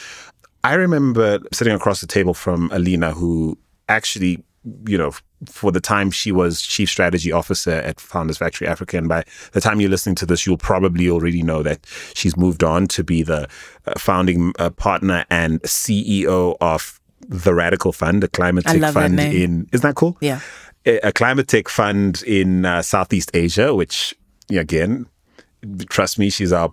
I 0.64 0.76
remember 0.76 1.40
sitting 1.52 1.74
across 1.74 2.00
the 2.00 2.08
table 2.08 2.36
from 2.36 2.70
Alina, 2.72 3.12
who 3.12 3.58
actually, 3.90 4.44
you 4.88 4.98
know, 4.98 5.12
for 5.50 5.72
the 5.72 5.80
time 5.80 6.12
she 6.12 6.32
was 6.32 6.62
chief 6.62 6.90
strategy 6.90 7.32
officer 7.32 7.72
at 7.72 8.00
Founders 8.00 8.38
Factory 8.38 8.68
Africa, 8.68 8.98
and 8.98 9.08
by 9.10 9.24
the 9.52 9.62
time 9.62 9.80
you're 9.82 9.90
listening 9.90 10.16
to 10.16 10.26
this, 10.26 10.46
you'll 10.46 10.58
probably 10.58 11.10
already 11.10 11.44
know 11.44 11.64
that 11.64 11.86
she's 12.14 12.36
moved 12.38 12.64
on 12.64 12.88
to 12.88 13.04
be 13.04 13.24
the 13.24 13.48
uh, 13.86 13.94
founding 13.98 14.54
uh, 14.60 14.70
partner 14.70 15.26
and 15.30 15.62
CEO 15.64 16.56
of 16.62 17.00
the 17.22 17.54
Radical 17.54 17.92
Fund, 17.94 18.24
a 18.24 18.28
climate 18.28 18.66
tech 18.66 18.94
fund 18.94 19.20
in. 19.20 19.68
Isn't 19.72 19.88
that 19.88 19.96
cool? 19.96 20.18
Yeah. 20.22 20.40
a 20.86 21.00
a 21.00 21.12
climate 21.12 21.48
tech 21.48 21.70
fund 21.70 22.24
in 22.24 22.66
uh, 22.66 22.82
Southeast 22.82 23.32
Asia, 23.34 23.74
which 23.74 24.16
again, 24.50 25.08
trust 25.90 26.20
me, 26.20 26.30
she's 26.30 26.52
our 26.52 26.72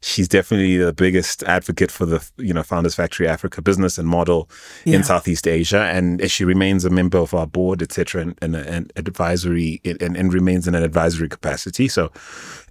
she's 0.00 0.28
definitely 0.28 0.76
the 0.76 0.92
biggest 0.92 1.42
advocate 1.44 1.90
for 1.90 2.06
the 2.06 2.28
you 2.36 2.52
know 2.52 2.62
Founders 2.62 2.94
Factory 2.94 3.28
Africa 3.28 3.62
business 3.62 3.98
and 3.98 4.08
model 4.08 4.48
Yeah. 4.84 4.96
in 4.96 5.04
Southeast 5.04 5.46
Asia, 5.46 5.82
and 5.82 6.30
she 6.30 6.44
remains 6.44 6.84
a 6.84 6.90
member 6.90 7.18
of 7.18 7.34
our 7.34 7.46
board, 7.46 7.82
etc., 7.82 8.22
and, 8.22 8.38
and, 8.42 8.54
and 8.54 8.92
advisory 8.96 9.80
and, 9.84 10.16
and 10.16 10.32
remains 10.32 10.66
in 10.68 10.74
an 10.74 10.82
advisory 10.82 11.28
capacity. 11.28 11.88
So, 11.88 12.10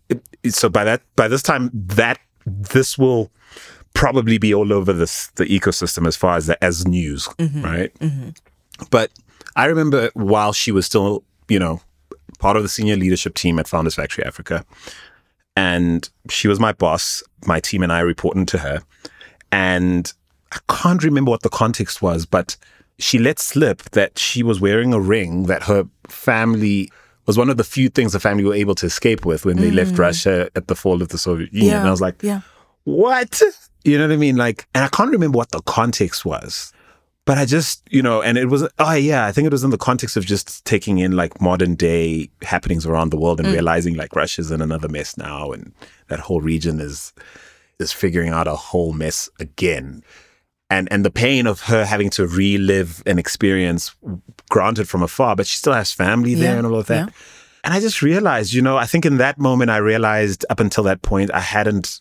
it, 0.09 0.21
so 0.49 0.69
by 0.69 0.83
that 0.83 1.01
by 1.15 1.27
this 1.27 1.43
time 1.43 1.69
that 1.73 2.19
this 2.45 2.97
will 2.97 3.31
probably 3.93 4.37
be 4.37 4.53
all 4.53 4.71
over 4.73 4.93
this 4.93 5.27
the 5.35 5.45
ecosystem 5.45 6.07
as 6.07 6.15
far 6.15 6.37
as 6.37 6.47
the, 6.47 6.63
as 6.63 6.87
news, 6.87 7.27
mm-hmm. 7.37 7.61
right? 7.61 7.93
Mm-hmm. 7.99 8.29
But 8.89 9.11
I 9.55 9.65
remember 9.65 10.09
while 10.13 10.53
she 10.53 10.71
was 10.71 10.85
still, 10.85 11.23
you 11.47 11.59
know, 11.59 11.81
part 12.39 12.57
of 12.57 12.63
the 12.63 12.69
senior 12.69 12.95
leadership 12.95 13.35
team 13.35 13.59
at 13.59 13.67
Founders 13.67 13.95
Factory 13.95 14.23
Africa, 14.25 14.65
and 15.61 16.09
she 16.27 16.47
was 16.47 16.59
my 16.59 16.73
boss. 16.73 17.21
My 17.45 17.59
team 17.59 17.83
and 17.83 17.91
I 17.91 17.99
reporting 17.99 18.47
to 18.47 18.57
her, 18.57 18.81
and 19.51 20.11
I 20.51 20.59
can't 20.67 21.03
remember 21.03 21.29
what 21.29 21.43
the 21.43 21.49
context 21.49 22.01
was, 22.01 22.25
but 22.25 22.57
she 22.97 23.19
let 23.19 23.39
slip 23.39 23.83
that 23.91 24.17
she 24.17 24.43
was 24.43 24.59
wearing 24.59 24.93
a 24.93 24.99
ring 24.99 25.43
that 25.43 25.63
her 25.63 25.85
family 26.07 26.89
was 27.25 27.37
one 27.37 27.49
of 27.49 27.57
the 27.57 27.63
few 27.63 27.89
things 27.89 28.13
the 28.13 28.19
family 28.19 28.43
were 28.43 28.53
able 28.53 28.75
to 28.75 28.85
escape 28.87 29.25
with 29.25 29.45
when 29.45 29.57
they 29.57 29.69
mm. 29.69 29.75
left 29.75 29.97
Russia 29.97 30.49
at 30.55 30.67
the 30.67 30.75
fall 30.75 31.01
of 31.01 31.09
the 31.09 31.17
Soviet 31.17 31.53
Union. 31.53 31.71
Yeah. 31.73 31.79
And 31.79 31.87
I 31.87 31.91
was 31.91 32.01
like, 32.01 32.21
Yeah. 32.21 32.41
what? 32.83 33.41
You 33.83 33.97
know 33.97 34.07
what 34.07 34.13
I 34.13 34.17
mean? 34.17 34.35
Like, 34.35 34.67
and 34.75 34.83
I 34.83 34.87
can't 34.89 35.11
remember 35.11 35.37
what 35.37 35.51
the 35.51 35.61
context 35.61 36.25
was, 36.25 36.73
but 37.25 37.37
I 37.37 37.45
just, 37.45 37.83
you 37.91 38.01
know, 38.01 38.21
and 38.21 38.37
it 38.37 38.45
was, 38.47 38.67
oh 38.79 38.93
yeah, 38.93 39.25
I 39.25 39.31
think 39.31 39.45
it 39.45 39.51
was 39.51 39.63
in 39.63 39.69
the 39.69 39.77
context 39.77 40.17
of 40.17 40.25
just 40.25 40.65
taking 40.65 40.97
in 40.99 41.11
like 41.15 41.39
modern 41.41 41.75
day 41.75 42.29
happenings 42.41 42.85
around 42.85 43.09
the 43.11 43.17
world 43.19 43.39
and 43.39 43.49
realizing 43.49 43.95
like 43.95 44.15
Russia's 44.15 44.49
in 44.51 44.61
another 44.61 44.87
mess 44.89 45.17
now, 45.17 45.51
and 45.51 45.73
that 46.07 46.19
whole 46.19 46.41
region 46.41 46.79
is 46.79 47.13
is 47.79 47.91
figuring 47.91 48.29
out 48.29 48.47
a 48.47 48.55
whole 48.55 48.93
mess 48.93 49.29
again. 49.39 50.03
And, 50.69 50.87
and 50.89 51.03
the 51.03 51.11
pain 51.11 51.47
of 51.47 51.61
her 51.63 51.83
having 51.83 52.09
to 52.11 52.25
relive 52.27 53.03
an 53.05 53.19
experience 53.19 53.93
granted 54.49 54.87
from 54.87 55.03
afar, 55.03 55.35
but 55.35 55.45
she 55.45 55.57
still 55.57 55.73
has 55.73 55.91
family 55.91 56.33
there 56.33 56.53
Yeah, 56.53 56.57
and 56.59 56.67
all 56.67 56.75
of 56.75 56.87
that. 56.87 57.07
yeah. 57.07 57.13
And 57.63 57.73
I 57.73 57.79
just 57.81 58.01
realized, 58.01 58.53
you 58.53 58.61
know, 58.61 58.77
I 58.77 58.85
think 58.85 59.05
in 59.05 59.17
that 59.17 59.37
moment 59.37 59.69
I 59.69 59.77
realized 59.77 60.45
up 60.49 60.59
until 60.59 60.83
that 60.85 61.01
point 61.01 61.29
I 61.33 61.41
hadn't 61.41 61.99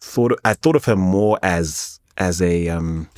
thought 0.00 0.32
I 0.44 0.54
thought 0.54 0.76
of 0.76 0.84
her 0.86 0.96
more 0.96 1.38
as 1.42 2.00
as 2.16 2.42
a 2.42 2.68
um 2.68 3.08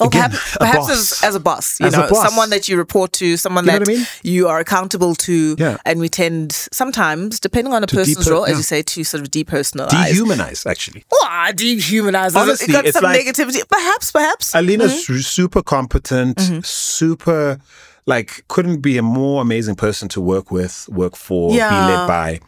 Or 0.00 0.06
Again, 0.06 0.30
perhaps, 0.30 0.56
perhaps 0.58 0.90
as, 0.90 1.20
as 1.24 1.34
a 1.34 1.40
boss, 1.40 1.80
you 1.80 1.86
As 1.86 1.92
know, 1.92 2.08
someone 2.12 2.50
that 2.50 2.68
you 2.68 2.76
report 2.76 3.12
to, 3.14 3.36
someone 3.36 3.64
You 3.64 3.72
that 3.72 3.82
I 3.82 3.84
mean? 3.92 4.06
you 4.22 4.46
are 4.48 4.58
accountable 4.60 5.14
to, 5.16 5.56
Yeah. 5.58 5.76
and 5.84 5.98
we 5.98 6.08
tend 6.08 6.52
sometimes, 6.72 7.40
depending 7.40 7.72
on 7.74 7.82
a 7.82 7.86
person's 7.88 8.18
deper- 8.24 8.30
role, 8.30 8.44
as 8.44 8.50
yeah. 8.52 8.56
you 8.58 8.62
say, 8.62 8.82
to 8.82 9.04
sort 9.04 9.22
of 9.22 9.30
depersonalize. 9.30 9.88
dehumanize 9.88 10.66
actually. 10.70 11.04
Well, 11.10 11.52
dehumanize. 11.52 12.36
Honestly, 12.36 12.66
it 12.68 12.72
got 12.72 12.84
it's 12.86 12.94
some 12.94 13.04
like- 13.04 13.20
negativity. 13.24 13.66
Perhaps, 13.68 14.12
perhaps. 14.12 14.54
Alina's 14.54 14.92
Mm-hmm. 15.04 15.18
super 15.18 15.62
competent, 15.62 16.40
super 16.64 17.58
like 18.06 18.44
couldn't 18.48 18.80
be 18.80 18.96
a 18.98 19.02
more 19.02 19.42
amazing 19.42 19.74
person 19.74 20.08
to 20.08 20.20
work 20.20 20.50
with, 20.50 20.88
work 20.88 21.14
for, 21.16 21.50
be 21.50 21.58
led 21.58 22.06
by. 22.06 22.40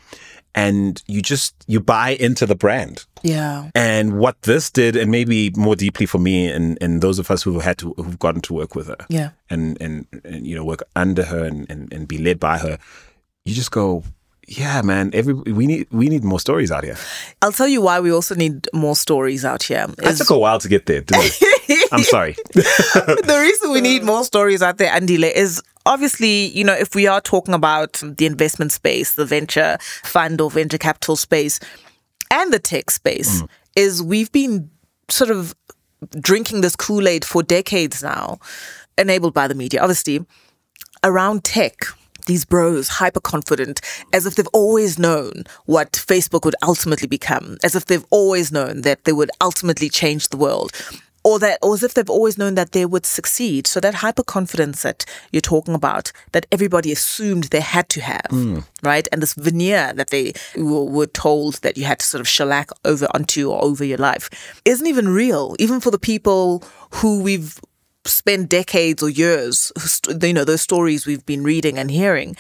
And 0.55 1.03
you 1.07 1.23
just 1.23 1.55
you 1.69 1.81
buy 1.81 2.11
into 2.11 2.45
the 2.45 2.57
brand. 2.57 3.05
yeah. 3.23 3.71
And 3.75 4.19
what 4.19 4.43
this 4.43 4.71
did, 4.71 4.97
and 4.97 5.11
maybe 5.11 5.51
more 5.57 5.77
deeply 5.77 6.07
for 6.07 6.19
me 6.19 6.51
and, 6.51 6.77
and 6.81 7.01
those 7.03 7.19
of 7.21 7.31
us 7.31 7.43
who've 7.43 7.63
had 7.63 7.79
to 7.79 7.93
who've 7.97 8.19
gotten 8.19 8.41
to 8.43 8.55
work 8.55 8.75
with 8.75 8.89
her. 8.89 9.07
Yeah. 9.09 9.31
And 9.49 9.81
and, 9.81 10.07
and 10.25 10.47
you 10.47 10.57
know, 10.57 10.65
work 10.65 10.83
under 10.97 11.25
her 11.25 11.45
and, 11.45 11.71
and, 11.71 11.93
and 11.93 12.09
be 12.09 12.19
led 12.19 12.41
by 12.41 12.59
her, 12.59 12.79
you 13.45 13.55
just 13.55 13.71
go, 13.71 14.03
Yeah, 14.51 14.83
man, 14.83 15.13
every 15.15 15.33
we 15.33 15.69
need 15.69 15.87
we 15.93 16.09
need 16.09 16.25
more 16.25 16.41
stories 16.41 16.73
out 16.73 16.83
here. 16.83 16.97
I'll 17.41 17.53
tell 17.53 17.69
you 17.69 17.81
why 17.81 18.01
we 18.01 18.11
also 18.11 18.35
need 18.35 18.67
more 18.73 18.97
stories 18.97 19.45
out 19.45 19.63
here. 19.63 19.87
It 19.99 20.17
took 20.17 20.31
a 20.31 20.39
while 20.39 20.59
to 20.59 20.69
get 20.69 20.87
there, 20.87 21.03
didn't 21.03 21.37
it? 21.41 21.89
I'm 21.93 22.03
sorry. 22.03 22.33
the 22.55 23.39
reason 23.41 23.71
we 23.71 23.81
need 23.81 24.03
more 24.03 24.25
stories 24.25 24.61
out 24.61 24.79
there, 24.79 24.91
Andile, 24.91 25.33
is 25.33 25.63
obviously, 25.87 26.47
you 26.49 26.65
know, 26.65 26.75
if 26.75 26.97
we 26.97 27.07
are 27.07 27.21
talking 27.21 27.55
about 27.55 28.03
the 28.05 28.27
investment 28.27 28.73
space, 28.73 29.15
the 29.15 29.25
venture 29.25 29.79
fund 30.03 30.41
or 30.41 30.51
venture 30.51 30.79
capital 30.79 31.15
space, 31.15 31.61
and 32.33 32.53
the 32.53 32.59
tech 32.59 32.91
space, 32.91 33.43
mm. 33.43 33.49
is 33.77 34.03
we've 34.03 34.33
been 34.33 34.69
sort 35.09 35.31
of 35.31 35.55
drinking 36.19 36.63
this 36.63 36.75
Kool 36.75 37.07
Aid 37.07 37.25
for 37.25 37.45
decades 37.45 38.03
now, 38.03 38.41
enabled 38.99 39.33
by 39.33 39.47
the 39.47 39.55
media, 39.55 39.81
obviously, 39.81 40.27
around 41.05 41.45
tech. 41.45 41.77
These 42.31 42.45
bros, 42.45 42.87
hyper 42.87 43.19
confident, 43.19 43.81
as 44.13 44.25
if 44.25 44.37
they've 44.37 44.47
always 44.53 45.01
known 45.01 45.33
what 45.67 45.91
Facebook 45.91 46.45
would 46.45 46.55
ultimately 46.63 47.09
become, 47.09 47.57
as 47.65 47.75
if 47.75 47.87
they've 47.87 48.07
always 48.11 48.53
known 48.53 48.83
that 48.83 49.03
they 49.03 49.13
would 49.13 49.33
ultimately 49.41 49.89
change 49.89 50.29
the 50.29 50.37
world, 50.37 50.71
or 51.25 51.41
that, 51.41 51.59
or 51.61 51.75
as 51.75 51.83
if 51.83 51.95
they've 51.95 52.09
always 52.09 52.39
known 52.39 52.55
that 52.55 52.71
they 52.71 52.87
would 52.87 53.05
succeed. 53.05 53.67
So 53.67 53.81
that 53.81 53.95
hyper 53.95 54.23
confidence 54.23 54.83
that 54.83 55.05
you're 55.33 55.41
talking 55.41 55.75
about, 55.75 56.13
that 56.31 56.47
everybody 56.53 56.93
assumed 56.93 57.45
they 57.45 57.59
had 57.59 57.89
to 57.89 58.01
have, 58.01 58.31
hmm. 58.31 58.61
right? 58.81 59.09
And 59.11 59.21
this 59.21 59.35
veneer 59.35 59.93
that 59.95 60.11
they 60.11 60.33
were, 60.57 60.85
were 60.85 61.09
told 61.09 61.55
that 61.63 61.77
you 61.77 61.83
had 61.83 61.99
to 61.99 62.07
sort 62.07 62.21
of 62.21 62.29
shellac 62.29 62.71
over 62.85 63.09
onto 63.13 63.51
or 63.51 63.61
over 63.61 63.85
your 63.85 63.99
life, 63.99 64.31
isn't 64.65 64.87
even 64.87 65.09
real, 65.09 65.57
even 65.59 65.81
for 65.81 65.91
the 65.91 65.99
people 65.99 66.63
who 66.91 67.25
we've 67.25 67.59
spent 68.05 68.49
decades 68.49 69.03
or 69.03 69.11
years, 69.11 69.73
you 70.23 70.33
know, 70.33 70.45
those 70.45 70.63
stories 70.63 71.07
we've 71.07 71.27
been 71.27 71.43
reading 71.43 71.79
and 71.79 71.91
hearing. 71.91 72.37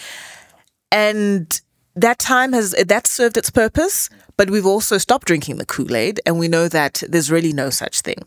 And 0.92 1.60
that 1.96 2.18
time 2.18 2.52
has 2.52 2.72
that 2.72 3.06
served 3.06 3.36
its 3.36 3.50
purpose, 3.50 4.08
but 4.36 4.50
we've 4.50 4.66
also 4.66 4.98
stopped 4.98 5.26
drinking 5.26 5.56
the 5.56 5.66
Kool 5.66 5.94
Aid, 5.94 6.20
and 6.24 6.38
we 6.38 6.48
know 6.48 6.68
that 6.68 7.02
there's 7.08 7.30
really 7.30 7.52
no 7.52 7.70
such 7.70 8.00
thing. 8.00 8.22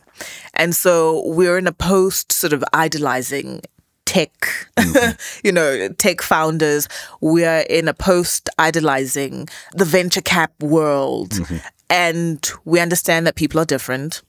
And 0.53 0.75
so 0.75 1.23
we're 1.25 1.57
in 1.57 1.67
a 1.67 1.71
post 1.71 2.31
sort 2.31 2.53
of 2.53 2.63
idolizing 2.73 3.61
tech, 4.05 4.31
mm-hmm. 4.77 5.11
you 5.47 5.51
know, 5.51 5.87
tech 5.97 6.21
founders. 6.21 6.87
We're 7.21 7.61
in 7.69 7.87
a 7.87 7.93
post 7.93 8.49
idolizing 8.59 9.47
the 9.73 9.85
venture 9.85 10.21
cap 10.21 10.51
world, 10.61 11.31
mm-hmm. 11.31 11.57
and 11.89 12.51
we 12.65 12.79
understand 12.79 13.25
that 13.27 13.35
people 13.35 13.59
are 13.59 13.65
different. 13.65 14.21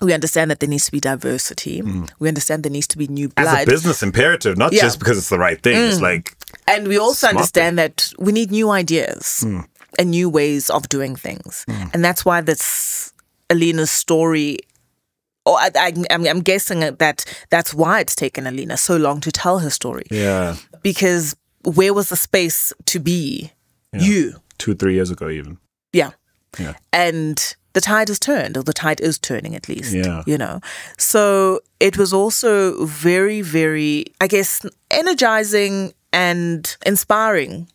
We 0.00 0.12
understand 0.12 0.50
that 0.50 0.58
there 0.60 0.68
needs 0.68 0.86
to 0.86 0.92
be 0.92 1.00
diversity. 1.00 1.82
Mm. 1.82 2.10
We 2.18 2.28
understand 2.28 2.64
there 2.64 2.72
needs 2.72 2.88
to 2.88 2.98
be 2.98 3.06
new 3.06 3.28
blood. 3.28 3.46
As 3.58 3.62
a 3.62 3.70
business 3.70 4.02
imperative, 4.02 4.56
not 4.56 4.72
Yeah. 4.72 4.82
just 4.82 4.98
because 4.98 5.18
it's 5.18 5.28
the 5.28 5.38
right 5.38 5.62
thing. 5.62 5.76
It's 5.76 5.98
mm. 5.98 6.02
like 6.02 6.36
And 6.66 6.88
we 6.88 6.98
also 6.98 7.28
understand 7.28 7.78
that 7.78 8.12
we 8.18 8.32
need 8.32 8.50
new 8.50 8.70
ideas 8.70 9.44
mm. 9.46 9.64
and 9.98 10.10
new 10.10 10.28
ways 10.28 10.70
of 10.70 10.88
doing 10.88 11.14
things. 11.16 11.64
And 11.92 12.04
that's 12.04 12.24
why 12.24 12.40
this 12.40 13.12
Alina's 13.50 13.90
story, 13.90 14.58
or 15.44 15.56
I, 15.58 15.70
I, 15.76 15.92
I'm, 16.10 16.26
I'm 16.26 16.40
guessing 16.40 16.80
that 16.80 17.24
that's 17.50 17.74
why 17.74 18.00
it's 18.00 18.14
taken 18.16 18.46
Alina 18.46 18.76
so 18.76 18.96
long 18.96 19.20
to 19.20 19.30
tell 19.30 19.58
her 19.60 19.70
story. 19.70 20.04
yeah, 20.10 20.56
Because 20.82 21.36
where 21.64 21.92
was 21.94 22.08
the 22.08 22.16
space 22.16 22.72
to 22.86 22.98
be? 22.98 23.52
You. 23.92 24.40
two 24.58 24.74
three 24.74 24.94
years 24.94 25.10
ago 25.10 25.28
even. 25.28 25.58
Yeah. 25.92 26.12
Yeah. 26.58 26.74
And 26.92 27.56
the 27.74 27.80
tide 27.80 28.08
has 28.08 28.18
turned, 28.18 28.56
or 28.56 28.62
the 28.62 28.72
tide 28.72 29.00
is 29.00 29.18
turning 29.18 29.54
at 29.56 29.68
least. 29.68 29.92
Yeah. 29.94 30.22
You 30.26 30.38
know. 30.38 30.60
So 30.98 31.60
it 31.80 31.96
was 31.96 32.12
also 32.12 32.84
very, 32.86 33.40
very, 33.42 34.04
I 34.20 34.26
guess, 34.28 34.64
energizing 34.90 35.92
and 36.12 36.76
inspiring 36.86 37.68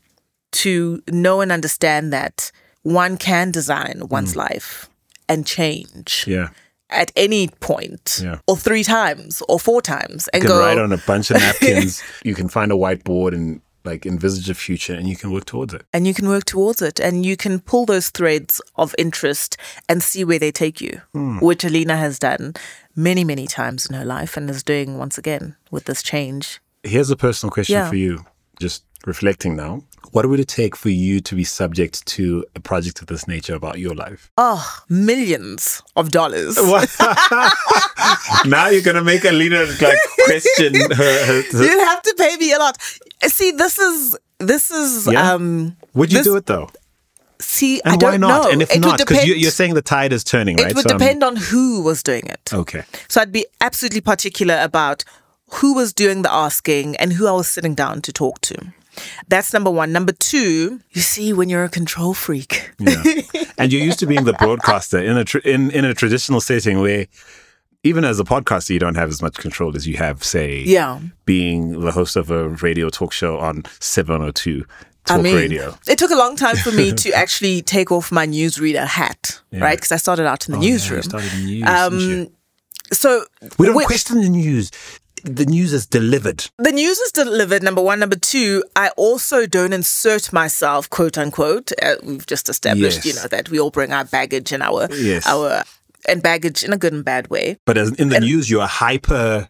to 0.52 1.02
know 1.10 1.42
and 1.42 1.52
understand 1.52 2.14
that 2.14 2.52
one 2.84 3.18
can 3.18 3.52
design 3.52 4.02
one's 4.10 4.36
life 4.36 4.90
and 5.28 5.46
change 5.46 6.26
Mm. 6.26 6.28
Yeah, 6.28 6.50
at 6.90 7.12
any 7.16 7.50
point, 7.60 8.22
Yeah. 8.24 8.40
or 8.48 8.56
three 8.56 8.84
times, 8.84 9.42
or 9.50 9.60
four 9.60 9.82
times, 9.82 10.30
and 10.30 10.42
you 10.44 10.50
can 10.50 10.58
go. 10.58 10.64
write 10.66 10.78
on 10.78 10.94
a 10.94 10.98
bunch 11.06 11.30
of 11.32 11.38
napkins. 11.46 12.02
you 12.24 12.34
can 12.34 12.48
find 12.48 12.72
a 12.72 12.76
whiteboard 12.76 13.34
and 13.34 13.60
like 13.92 14.06
envisage 14.06 14.50
a 14.50 14.54
future, 14.66 14.94
and 15.00 15.08
you 15.12 15.16
can 15.22 15.32
work 15.32 15.46
towards 15.46 15.74
it. 15.74 15.84
and 15.94 16.06
you 16.08 16.14
can 16.14 16.28
work 16.30 16.46
towards 16.46 16.82
it 16.82 17.00
and 17.00 17.26
you 17.26 17.36
can 17.44 17.60
pull 17.72 17.86
those 17.86 18.08
threads 18.18 18.62
of 18.76 18.94
interest 18.98 19.58
and 19.90 20.04
see 20.04 20.24
where 20.26 20.40
they 20.44 20.52
take 20.52 20.78
you 20.86 20.94
Hmm. 21.14 21.38
which 21.48 21.64
alina 21.66 21.96
has 22.06 22.20
done 22.20 22.54
many 22.96 23.24
many 23.24 23.48
times 23.48 23.86
in 23.90 23.96
her 24.00 24.06
life 24.18 24.38
and 24.38 24.50
is 24.50 24.64
doing 24.64 24.98
once 25.00 25.18
again 25.24 25.56
with 25.72 25.84
this 25.86 26.02
change 26.04 26.46
Here's 26.84 27.12
a 27.12 27.16
personal 27.28 27.52
question 27.52 27.74
Yeah. 27.80 27.90
for 27.90 27.96
you. 27.98 28.14
Just 28.62 28.84
reflecting 29.06 29.56
now. 29.56 29.82
What 30.12 30.26
would 30.28 30.40
it 30.40 30.48
take 30.48 30.76
for 30.76 30.90
you 30.90 31.20
to 31.22 31.36
be 31.36 31.44
subject 31.44 32.06
to 32.08 32.46
a 32.56 32.60
project 32.60 33.02
of 33.02 33.08
this 33.08 33.28
nature 33.28 33.56
about 33.56 33.78
your 33.80 33.94
life? 33.96 34.32
oh 34.38 34.80
millions 34.90 35.82
of 35.96 36.12
dollars 36.12 36.56
now 38.46 38.68
you're 38.70 38.82
gonna 38.82 39.04
make 39.04 39.24
Alina 39.26 39.66
like 39.82 39.98
question 40.26 40.74
her. 40.92 40.96
her, 40.96 41.42
her- 41.52 41.64
you'd 41.64 41.80
have 41.86 42.02
to 42.02 42.16
pay 42.18 42.36
me 42.38 42.54
a 42.54 42.58
lot 42.60 42.78
see 43.24 43.52
this 43.52 43.78
is 43.80 44.18
this 44.40 44.72
is 44.72 45.08
Yeah? 45.12 45.34
um 45.34 45.76
would 45.94 46.12
you 46.12 46.20
this- 46.20 46.28
do 46.28 46.36
it 46.38 46.46
though? 46.46 46.70
see 47.40 47.80
i 47.86 47.92
And 47.92 48.00
don't 48.02 48.12
why 48.12 48.18
not? 48.18 48.44
know 48.46 48.52
And 48.52 48.62
if 48.62 48.72
it 48.76 48.80
not, 48.80 48.98
because 48.98 49.26
you, 49.26 49.36
you're 49.36 49.52
saying 49.52 49.74
the 49.76 49.82
tide 49.82 50.12
is 50.14 50.24
turning, 50.24 50.58
right? 50.58 50.72
it 50.72 50.76
would 50.76 50.84
So 50.84 50.90
I'm- 50.90 50.98
depend 51.00 51.24
on 51.24 51.36
who 51.36 51.82
was 51.82 52.02
doing 52.04 52.26
it 52.28 52.52
Okay. 52.54 52.84
So 53.08 53.22
I'd 53.22 53.32
be 53.32 53.46
absolutely 53.62 54.02
particular 54.02 54.58
about 54.62 55.04
who 55.52 55.74
was 55.76 55.94
doing 55.94 56.24
the 56.24 56.32
asking 56.34 56.96
and 56.98 57.14
who 57.14 57.28
I 57.28 57.32
was 57.32 57.48
sitting 57.48 57.74
down 57.76 58.02
to 58.02 58.12
talk 58.12 58.42
to. 58.42 58.58
That's 59.28 59.54
number 59.54 59.70
one. 59.72 59.92
Number 59.92 60.12
two, 60.14 60.80
you 60.92 61.02
see, 61.02 61.34
when 61.34 61.50
you're 61.50 61.64
a 61.64 61.70
control 61.70 62.14
freak, 62.14 62.72
Yeah. 62.80 63.04
and 63.58 63.72
you're 63.74 63.82
used 63.84 64.00
to 64.00 64.06
being 64.08 64.24
the 64.26 64.34
broadcaster 64.34 65.00
in 65.00 65.18
a 65.18 65.24
tr- 65.24 65.40
in 65.40 65.72
in 65.72 65.86
a 65.86 65.94
traditional 65.94 66.42
setting 66.42 66.80
where 66.82 67.08
even 67.84 68.04
as 68.04 68.20
a 68.20 68.24
podcaster 68.24 68.72
you 68.72 68.80
don't 68.80 68.96
have 68.96 69.10
as 69.10 69.22
much 69.22 69.36
control 69.38 69.76
as 69.76 69.88
you 69.88 69.98
have 69.98 70.24
say 70.24 70.60
yeah. 70.66 71.00
being 71.26 71.80
the 71.80 71.92
host 71.92 72.16
of 72.18 72.32
a 72.32 72.50
radio 72.50 72.90
talk 72.90 73.14
show 73.14 73.38
on 73.38 73.64
702 73.80 74.66
talk 75.06 75.20
I 75.20 75.22
mean, 75.22 75.36
radio. 75.36 75.78
it 75.88 75.98
took 75.98 76.12
a 76.12 76.16
long 76.16 76.36
time 76.36 76.58
for 76.58 76.72
me 76.72 76.92
to 77.04 77.12
actually 77.14 77.62
take 77.62 77.92
off 77.92 78.12
my 78.12 78.28
newsreader 78.28 78.86
hat, 78.86 79.40
right? 79.54 79.78
Because 79.78 79.92
I 79.94 79.98
started 79.98 80.26
out 80.28 80.48
in 80.50 80.54
the 80.54 80.58
Oh, 80.58 80.62
newsroom. 80.62 80.98
you 80.98 81.04
started 81.04 81.34
news, 81.46 81.64
um, 81.68 82.00
you? 82.00 82.32
so 82.92 83.24
we 83.58 83.68
don't 83.68 83.86
question 83.86 84.22
the 84.22 84.28
news. 84.30 84.72
The 85.36 85.46
news 85.46 85.74
is 85.74 85.86
delivered. 85.86 86.50
the 86.58 86.72
news 86.72 86.98
is 87.00 87.12
delivered 87.12 87.64
number 87.64 87.82
one 87.82 88.00
number 88.00 88.16
two 88.16 88.64
i 88.76 88.90
also 88.98 89.46
don't 89.46 89.74
insert 89.74 90.32
myself 90.34 90.90
quote 90.90 91.18
unquote 91.18 91.72
uh, 91.82 91.96
we've 92.04 92.26
just 92.26 92.50
established 92.50 93.06
you 93.06 93.14
know 93.14 93.28
that 93.28 93.50
we 93.50 93.60
all 93.60 93.72
bring 93.72 93.92
our 93.94 94.06
baggage 94.06 94.52
and 94.52 94.64
our 94.64 94.88
Yes. 94.94 95.26
our 95.28 95.64
and 96.08 96.22
baggage 96.24 96.64
in 96.64 96.72
a 96.74 96.78
good 96.78 96.94
and 96.94 97.04
bad 97.04 97.30
way 97.30 97.58
But 97.66 97.78
as 97.78 97.92
in 97.96 98.10
the 98.10 98.20
news, 98.20 98.50
you 98.50 98.62
are 98.62 98.68
hyper. 98.68 99.50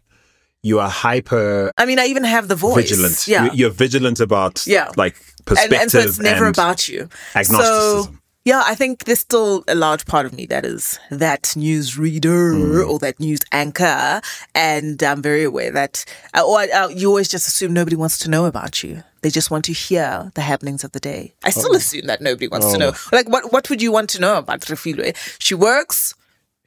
You 0.63 0.79
are 0.79 0.89
hyper 0.89 1.71
i 1.77 1.85
mean 1.85 1.99
i 1.99 2.05
even 2.07 2.23
have 2.23 2.47
the 2.47 2.55
voice 2.55 2.89
vigilant. 2.89 3.27
yeah 3.27 3.45
You- 3.45 3.51
You're 3.53 3.69
vigilant 3.85 4.19
about 4.19 4.65
Yeah. 4.67 4.91
like 4.97 5.15
perspective 5.45 5.79
and 5.81 5.91
so 5.91 5.99
it's 5.99 6.19
never 6.19 6.47
about 6.47 6.87
you 6.89 7.07
agnosticism. 7.35 8.03
so 8.03 8.15
yeah 8.49 8.63
i 8.71 8.75
think 8.81 9.03
there's 9.05 9.19
still 9.29 9.63
a 9.67 9.75
large 9.75 10.03
part 10.11 10.25
of 10.27 10.31
me 10.39 10.45
that 10.53 10.65
is 10.65 10.99
that 11.25 11.43
news 11.55 11.97
reader 12.05 12.53
Hmm. 12.53 12.89
or 12.89 12.97
that 13.05 13.19
news 13.19 13.41
anchor 13.51 14.21
and 14.55 15.03
i'm 15.09 15.21
very 15.29 15.43
aware 15.51 15.71
that 15.79 15.93
uh, 16.37 16.43
or 16.51 16.59
uh, 16.79 16.87
you 16.99 17.07
always 17.11 17.29
just 17.35 17.47
assume 17.51 17.73
nobody 17.73 17.97
wants 18.03 18.17
to 18.23 18.29
know 18.29 18.45
about 18.45 18.83
you 18.83 19.03
they 19.21 19.29
just 19.39 19.51
want 19.51 19.65
to 19.65 19.73
hear 19.73 20.31
the 20.35 20.41
happenings 20.41 20.83
of 20.85 20.91
the 20.91 20.99
day. 21.11 21.33
I 21.43 21.49
still 21.49 21.73
Oh. 21.73 21.81
assume 21.81 22.05
that 22.07 22.21
nobody 22.21 22.47
wants 22.47 22.71
to 22.71 22.77
know. 22.77 22.91
Like, 23.11 23.27
what 23.33 23.51
what 23.51 23.67
would 23.69 23.81
you 23.81 23.91
want 23.91 24.09
to 24.11 24.19
know 24.21 24.37
about 24.37 24.61
Refiloe? 24.71 25.11
She 25.39 25.55
works, 25.55 26.13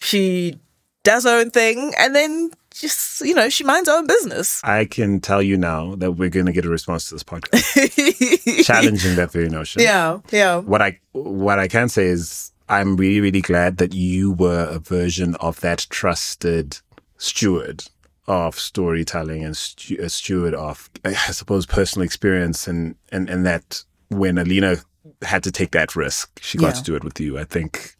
she 0.09 0.59
does 1.05 1.25
her 1.25 1.37
own 1.40 1.51
thing, 1.53 1.95
and 1.97 2.11
then 2.14 2.51
just 2.74 3.20
you 3.22 3.35
know 3.35 3.48
she 3.48 3.64
minds 3.64 3.88
her 3.88 3.96
own 3.96 4.06
business. 4.06 4.61
I 4.64 4.85
can 4.85 5.20
tell 5.20 5.42
you 5.42 5.56
now 5.56 5.94
that 5.96 6.12
we're 6.12 6.30
going 6.30 6.46
to 6.46 6.52
get 6.52 6.64
a 6.64 6.68
response 6.70 7.09
to 7.09 7.14
this 7.14 7.24
podcast, 7.24 8.64
challenging 8.64 9.16
that 9.16 9.33
very 9.33 9.48
notion. 9.48 9.83
yeah, 9.83 10.18
yeah. 10.30 10.56
What 10.59 10.83
I 10.83 10.98
what 11.12 11.59
I 11.59 11.68
can 11.68 11.88
say 11.88 12.06
is 12.06 12.52
I'm 12.68 12.96
really, 12.96 13.20
really 13.20 13.40
glad 13.40 13.78
that 13.78 13.94
you 13.94 14.33
were 14.33 14.64
a 14.70 14.78
version 14.78 15.35
of 15.37 15.61
that 15.61 15.87
trusted 15.90 16.78
steward 17.18 17.85
of 18.28 18.59
storytelling 18.59 19.42
and 19.44 19.56
stu- 19.56 19.96
a 20.00 20.09
steward 20.09 20.54
of, 20.54 20.88
I 21.04 21.12
suppose, 21.33 21.66
personal 21.66 22.04
experience, 22.04 22.68
and 22.68 22.94
and 23.11 23.28
and 23.28 23.44
that 23.46 23.83
when 24.09 24.38
Alina 24.38 24.76
had 25.22 25.42
to 25.42 25.50
take 25.50 25.72
that 25.72 25.96
risk, 25.96 26.38
she 26.40 26.59
got 26.59 26.68
Yeah. 26.68 26.72
to 26.74 26.83
do 26.83 26.94
it 26.96 27.04
with 27.04 27.18
you. 27.20 27.38
I 27.38 27.44
think, 27.44 27.96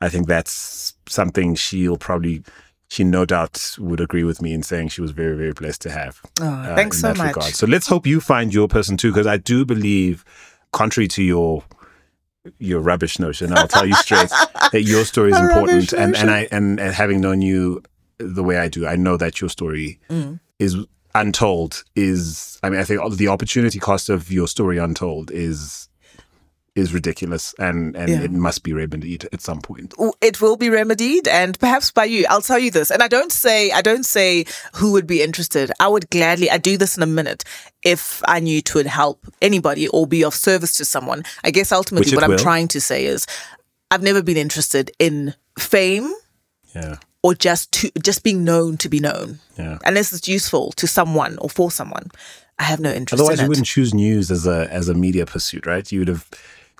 I 0.00 0.08
think 0.08 0.26
that's 0.28 0.94
something 1.08 1.54
she'll 1.54 1.96
probably. 1.96 2.42
She 2.90 3.04
no 3.04 3.24
doubt 3.24 3.76
would 3.78 4.00
agree 4.00 4.24
with 4.24 4.42
me 4.42 4.52
in 4.52 4.64
saying 4.64 4.88
she 4.88 5.00
was 5.00 5.12
very, 5.12 5.36
very 5.36 5.52
blessed 5.52 5.80
to 5.82 5.90
have. 5.90 6.20
Oh, 6.40 6.44
uh, 6.46 6.74
thanks 6.74 7.00
so 7.00 7.14
much. 7.14 7.28
regard. 7.28 7.54
So 7.54 7.64
let's 7.66 7.86
hope 7.86 8.04
you 8.04 8.20
find 8.20 8.52
your 8.52 8.66
person 8.66 8.96
too, 8.96 9.12
because 9.12 9.28
I 9.28 9.36
do 9.36 9.64
believe, 9.64 10.24
contrary 10.72 11.06
to 11.08 11.22
your 11.22 11.62
your 12.58 12.80
rubbish 12.80 13.18
notion, 13.18 13.52
I'll 13.52 13.68
tell 13.68 13.86
you 13.86 13.94
straight 13.94 14.30
that 14.72 14.82
your 14.82 15.04
story 15.04 15.30
is 15.30 15.36
A 15.38 15.42
important, 15.44 15.92
and 15.92 16.16
and. 16.16 16.30
I 16.30 16.48
and, 16.50 16.80
and 16.80 16.92
having 16.94 17.20
known 17.20 17.42
you 17.42 17.82
the 18.18 18.42
way 18.42 18.58
I 18.58 18.68
do, 18.68 18.86
I 18.86 18.96
know 18.96 19.16
that 19.18 19.40
your 19.40 19.50
story 19.50 20.00
Mm. 20.08 20.40
is 20.58 20.76
untold. 21.14 21.84
Is 21.94 22.58
I 22.64 22.70
mean, 22.70 22.80
I 22.80 22.84
think 22.84 23.00
the 23.16 23.28
opportunity 23.28 23.78
cost 23.78 24.08
of 24.08 24.32
your 24.32 24.48
story 24.48 24.78
untold 24.78 25.30
is 25.30 25.88
is 26.74 26.94
ridiculous, 26.94 27.54
and 27.58 27.96
and 27.96 28.08
Yeah. 28.08 28.22
it 28.22 28.30
must 28.32 28.62
be 28.62 28.72
remedied 28.72 29.28
at 29.32 29.40
some 29.40 29.60
point. 29.60 29.92
it 30.20 30.40
will 30.40 30.56
be 30.56 30.68
remedied 30.70 31.26
and 31.28 31.58
perhaps 31.58 31.90
by 31.90 32.04
you 32.04 32.24
i'll 32.30 32.42
tell 32.42 32.58
you 32.58 32.70
this 32.70 32.90
and 32.90 33.02
i 33.02 33.08
don't 33.08 33.32
say 33.32 33.70
i 33.72 33.82
don't 33.82 34.04
say 34.06 34.44
who 34.74 34.92
would 34.92 35.06
be 35.06 35.20
interested 35.22 35.70
i 35.80 35.88
would 35.88 36.08
gladly 36.10 36.48
i 36.50 36.58
do 36.58 36.76
this 36.76 36.96
in 36.96 37.02
a 37.02 37.06
minute 37.20 37.42
if 37.84 38.22
i 38.28 38.38
knew 38.40 38.58
it 38.58 38.74
would 38.74 38.86
help 38.86 39.18
anybody 39.42 39.88
or 39.88 40.06
be 40.06 40.22
of 40.24 40.34
service 40.34 40.76
to 40.76 40.84
someone 40.84 41.22
i 41.44 41.50
guess 41.50 41.72
ultimately 41.72 42.14
what 42.14 42.24
i'm 42.24 42.36
trying 42.38 42.68
to 42.68 42.80
say 42.80 43.04
is 43.06 43.26
i've 43.90 44.02
never 44.02 44.22
been 44.22 44.36
interested 44.36 44.90
in 44.98 45.34
fame 45.58 46.12
Yeah, 46.74 46.96
or 47.22 47.34
just 47.34 47.72
to 47.72 47.90
just 48.02 48.22
being 48.22 48.44
known 48.44 48.76
to 48.78 48.88
be 48.88 49.00
known 49.00 49.38
yeah. 49.58 49.78
unless 49.84 50.12
it's 50.12 50.28
useful 50.28 50.72
to 50.72 50.86
someone 50.86 51.36
or 51.38 51.48
for 51.50 51.70
someone 51.70 52.06
i 52.58 52.64
have 52.64 52.80
no 52.80 52.92
interest 52.92 53.20
Otherwise, 53.20 53.38
in 53.40 53.44
you 53.44 53.46
it 53.46 53.48
wouldn't 53.48 53.66
choose 53.66 53.92
news 53.94 54.30
as 54.30 54.46
a 54.46 54.68
as 54.70 54.88
a 54.88 54.94
media 54.94 55.24
pursuit, 55.26 55.64
right? 55.66 55.90
You 55.92 56.00
would 56.00 56.08
have. 56.08 56.26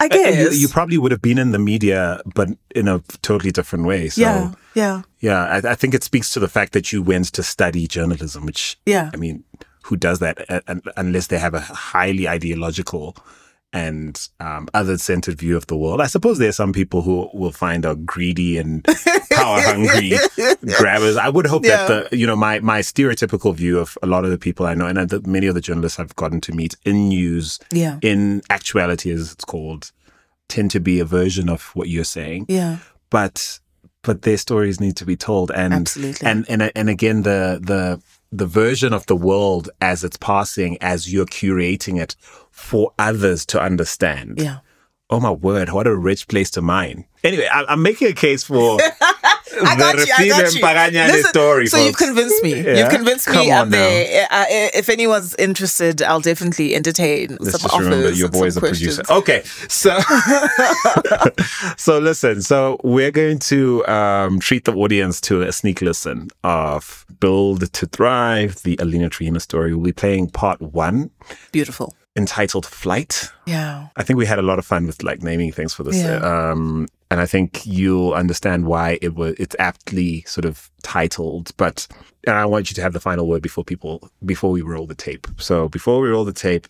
I 0.01 0.07
Uh, 0.07 0.17
You, 0.17 0.21
guess 0.49 0.59
you 0.59 0.69
probably 0.69 0.99
would 0.99 1.13
have 1.13 1.23
been 1.23 1.39
in 1.39 1.51
the 1.53 1.59
media, 1.59 2.21
but 2.35 2.49
in 2.75 2.89
a 2.89 3.01
totally 3.23 3.53
different 3.53 3.85
way. 3.87 4.09
So, 4.09 4.21
yeah 4.23 4.53
yeah 4.75 5.03
yeah, 5.21 5.45
I, 5.65 5.73
I 5.73 5.75
think 5.75 5.95
it 5.95 6.03
speaks 6.05 6.33
to 6.35 6.41
the 6.41 6.49
fact 6.49 6.73
that 6.73 6.93
you 6.93 7.03
went 7.03 7.27
to 7.35 7.43
study 7.43 7.87
journalism, 7.87 8.47
which, 8.47 8.79
Yeah. 8.87 9.11
I 9.13 9.17
mean, 9.17 9.45
who 9.83 9.97
does 9.97 10.19
that 10.21 10.37
unless 10.97 11.27
they 11.29 11.39
have 11.39 11.55
a 11.55 11.61
highly 11.61 12.29
ideological 12.29 13.17
and 13.73 14.29
um, 14.41 14.69
other-centered 14.75 15.39
view 15.39 15.57
of 15.57 15.67
the 15.69 15.77
world? 15.77 16.01
I 16.01 16.07
suppose 16.07 16.39
there 16.39 16.49
are 16.49 16.53
some 16.53 16.73
people 16.73 17.03
who 17.03 17.31
will 17.33 17.53
find 17.53 17.85
a 17.85 17.95
greedy 17.97 18.59
and 18.59 18.85
power-hungry 19.33 20.13
grabbers. 20.79 21.17
I 21.17 21.29
would 21.29 21.47
hope 21.47 21.65
Yeah. 21.65 21.87
that 21.87 22.11
the, 22.11 22.17
you 22.17 22.27
know, 22.27 22.37
my 22.37 22.61
my 22.61 22.81
stereotypical 22.81 23.55
view 23.55 23.79
of 23.79 23.97
a 24.03 24.07
lot 24.07 24.25
of 24.25 24.31
the 24.31 24.39
people 24.39 24.67
I 24.67 24.75
know, 24.75 24.87
and 24.87 25.27
many 25.27 25.47
of 25.47 25.55
the 25.55 25.61
journalists 25.61 25.99
I've 26.01 26.17
gotten 26.17 26.41
to 26.43 26.53
meet 26.53 26.75
in 26.85 27.09
news, 27.09 27.59
Yeah. 27.73 27.99
in 28.03 28.43
actuality, 28.51 29.11
as 29.11 29.33
it's 29.33 29.45
called, 29.45 29.93
tend 30.49 30.71
to 30.73 30.81
be 30.81 30.99
a 31.01 31.05
version 31.05 31.49
of 31.49 31.63
what 31.77 31.89
you're 31.89 32.03
saying 32.03 32.45
yeah 32.49 32.79
but 33.09 33.61
but 34.03 34.23
their 34.23 34.37
stories 34.37 34.81
need 34.81 34.97
to 34.97 35.05
be 35.05 35.15
told 35.15 35.53
and 35.53 35.73
Absolutely. 35.73 36.27
and 36.27 36.45
and 36.49 36.73
and 36.75 36.89
again 36.91 37.23
the 37.23 37.61
the 37.63 38.03
the 38.33 38.47
version 38.47 38.93
of 38.93 39.07
the 39.07 39.15
world 39.15 39.71
as 39.81 40.03
it's 40.03 40.17
passing 40.17 40.77
as 40.81 41.13
you're 41.13 41.25
curating 41.27 42.01
it 42.01 42.17
for 42.61 42.93
others 42.99 43.45
to 43.47 43.61
understand 43.61 44.35
yeah 44.39 44.59
oh 45.11 45.21
my 45.21 45.31
word 45.31 45.71
what 45.71 45.87
a 45.87 45.97
rich 45.97 46.29
place 46.29 46.51
to 46.51 46.61
mine 46.63 47.05
anyway 47.25 47.49
I, 47.51 47.65
i'm 47.69 47.83
making 47.83 48.09
a 48.09 48.13
case 48.13 48.45
for 48.45 48.79
I 49.53 49.77
got 49.77 49.97
the 49.97 50.07
you. 50.07 50.65
I 50.65 50.75
got 50.75 50.93
you. 50.93 51.01
Listen, 51.01 51.31
story 51.31 51.67
so 51.67 51.77
folks. 51.77 51.87
you've 51.87 51.97
convinced 51.97 52.43
me. 52.43 52.63
Yeah? 52.63 52.79
You've 52.79 52.91
convinced 52.91 53.27
Come 53.27 53.47
me. 53.47 53.53
on 53.53 53.63
I'm 53.63 53.71
there. 53.71 54.27
Uh, 54.31 54.45
if 54.49 54.89
anyone's 54.89 55.35
interested, 55.37 56.03
I'll 56.03 56.21
definitely 56.21 56.75
entertain 56.75 57.37
Let's 57.41 57.53
some 57.53 57.61
just 57.61 57.75
offers. 57.75 57.87
remember 57.87 58.11
your 58.13 58.29
boy 58.29 58.47
is 58.47 58.57
a 58.57 58.61
producer. 58.61 59.03
Okay, 59.11 59.43
so 59.69 59.99
so 61.77 61.99
listen. 61.99 62.43
So 62.43 62.79
we're 62.85 63.11
going 63.11 63.39
to 63.41 63.87
um, 63.87 64.41
treat 64.41 64.65
the 64.65 64.73
audience 64.75 65.21
to 65.23 65.43
a 65.43 65.53
sneak 65.53 65.83
listen 65.83 66.29
of 66.45 67.05
"Build 67.19 67.73
to 67.73 67.87
Thrive," 67.87 68.63
the 68.63 68.77
Alina 68.81 69.11
Truhina 69.11 69.41
story. 69.41 69.75
We'll 69.75 69.85
be 69.85 69.93
playing 69.93 70.31
part 70.31 70.61
one, 70.61 71.11
Beautiful. 71.53 71.95
Entitled 72.17 72.67
"Flight." 72.67 73.31
Yeah. 73.47 73.89
I 73.97 74.03
think 74.03 74.19
we 74.19 74.27
had 74.27 74.39
a 74.39 74.43
lot 74.43 74.59
of 74.59 74.67
fun 74.67 74.87
with 74.87 75.03
like 75.03 75.23
naming 75.23 75.53
things 75.53 75.73
for 75.75 75.85
this, 75.85 75.97
Yeah. 75.97 76.17
um, 76.19 76.89
and 77.11 77.21
I 77.21 77.27
think 77.27 77.65
you'll 77.65 78.15
understand 78.15 78.67
why 78.67 78.99
it 79.01 79.15
was. 79.15 79.35
It's 79.39 79.57
aptly 79.59 80.23
sort 80.27 80.45
of 80.45 80.71
titled, 80.83 81.53
but 81.57 81.87
and 82.27 82.37
I 82.37 82.45
want 82.47 82.71
you 82.71 82.75
to 82.75 82.83
have 82.83 82.93
the 82.93 83.01
final 83.01 83.27
word 83.29 83.43
before 83.43 83.65
people 83.65 84.11
before 84.25 84.51
we 84.51 84.61
roll 84.63 84.87
the 84.87 84.95
tape. 84.95 85.27
So 85.39 85.69
before 85.69 86.01
we 86.01 86.09
roll 86.09 86.25
the 86.25 86.33
tape, 86.33 86.67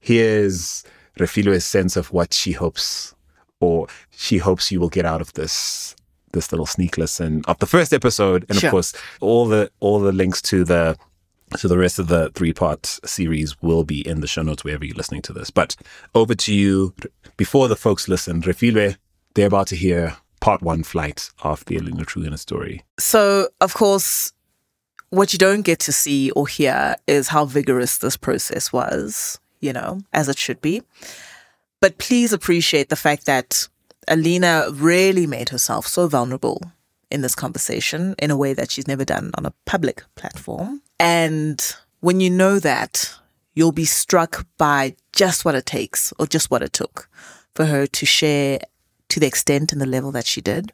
here's 0.00 0.84
Refiloe's 1.18 1.64
sense 1.64 1.96
of 1.96 2.12
what 2.12 2.32
she 2.32 2.52
hopes, 2.52 3.14
or 3.60 3.88
she 4.10 4.38
hopes 4.38 4.70
you 4.70 4.80
will 4.80 4.88
get 4.88 5.04
out 5.04 5.20
of 5.20 5.32
this 5.34 5.94
this 6.32 6.52
little 6.52 6.66
sneak 6.66 6.98
listen 6.98 7.42
of 7.46 7.58
the 7.58 7.66
first 7.66 7.92
episode, 7.92 8.44
and 8.48 8.58
Sure. 8.58 8.68
of 8.68 8.70
course 8.72 8.92
all 9.20 9.46
the 9.46 9.70
all 9.80 9.98
the 9.98 10.12
links 10.12 10.40
to 10.42 10.62
the 10.64 10.96
so 11.56 11.68
the 11.68 11.78
rest 11.78 11.98
of 11.98 12.08
the 12.08 12.30
three 12.34 12.52
part 12.52 12.86
series 13.04 13.60
will 13.62 13.84
be 13.84 14.06
in 14.06 14.20
the 14.20 14.26
show 14.26 14.42
notes 14.42 14.64
wherever 14.64 14.84
you're 14.84 14.96
listening 14.96 15.22
to 15.22 15.32
this. 15.32 15.50
But 15.50 15.76
over 16.14 16.34
to 16.34 16.54
you 16.54 16.94
before 17.36 17.68
the 17.68 17.76
folks 17.76 18.08
listen. 18.08 18.42
Refiloe, 18.42 18.96
they're 19.34 19.46
about 19.46 19.68
to 19.68 19.76
hear 19.76 20.16
part 20.40 20.62
one 20.62 20.82
flight 20.82 21.30
of 21.42 21.64
the 21.66 21.76
Alina 21.76 22.04
Truhina 22.04 22.38
story. 22.38 22.84
So, 22.98 23.48
of 23.60 23.74
course, 23.74 24.32
what 25.10 25.32
you 25.32 25.38
don't 25.38 25.62
get 25.62 25.78
to 25.80 25.92
see 25.92 26.30
or 26.32 26.46
hear 26.46 26.96
is 27.06 27.28
how 27.28 27.44
vigorous 27.44 27.98
this 27.98 28.16
process 28.16 28.72
was, 28.72 29.38
you 29.60 29.72
know, 29.72 30.00
as 30.12 30.28
it 30.28 30.38
should 30.38 30.60
be. 30.60 30.82
But 31.80 31.98
please 31.98 32.32
appreciate 32.32 32.88
the 32.88 32.96
fact 32.96 33.26
that 33.26 33.68
Alina 34.08 34.66
really 34.72 35.26
made 35.26 35.50
herself 35.50 35.86
so 35.86 36.08
vulnerable 36.08 36.60
in 37.10 37.20
this 37.22 37.34
conversation 37.34 38.14
in 38.18 38.30
a 38.30 38.36
way 38.36 38.52
that 38.52 38.70
she's 38.70 38.88
never 38.88 39.04
done 39.04 39.30
on 39.34 39.46
a 39.46 39.54
public 39.64 40.04
platform. 40.14 40.82
And 41.00 41.60
when 42.00 42.20
you 42.20 42.30
know 42.30 42.58
that, 42.58 43.14
you'll 43.54 43.72
be 43.72 43.84
struck 43.84 44.46
by 44.56 44.94
just 45.12 45.44
what 45.44 45.54
it 45.54 45.66
takes 45.66 46.12
or 46.18 46.26
just 46.26 46.50
what 46.50 46.62
it 46.62 46.72
took 46.72 47.08
for 47.54 47.64
her 47.64 47.86
to 47.86 48.06
share 48.06 48.60
to 49.08 49.20
the 49.20 49.26
extent 49.26 49.72
and 49.72 49.80
the 49.80 49.86
level 49.86 50.12
that 50.12 50.26
she 50.26 50.40
did. 50.40 50.72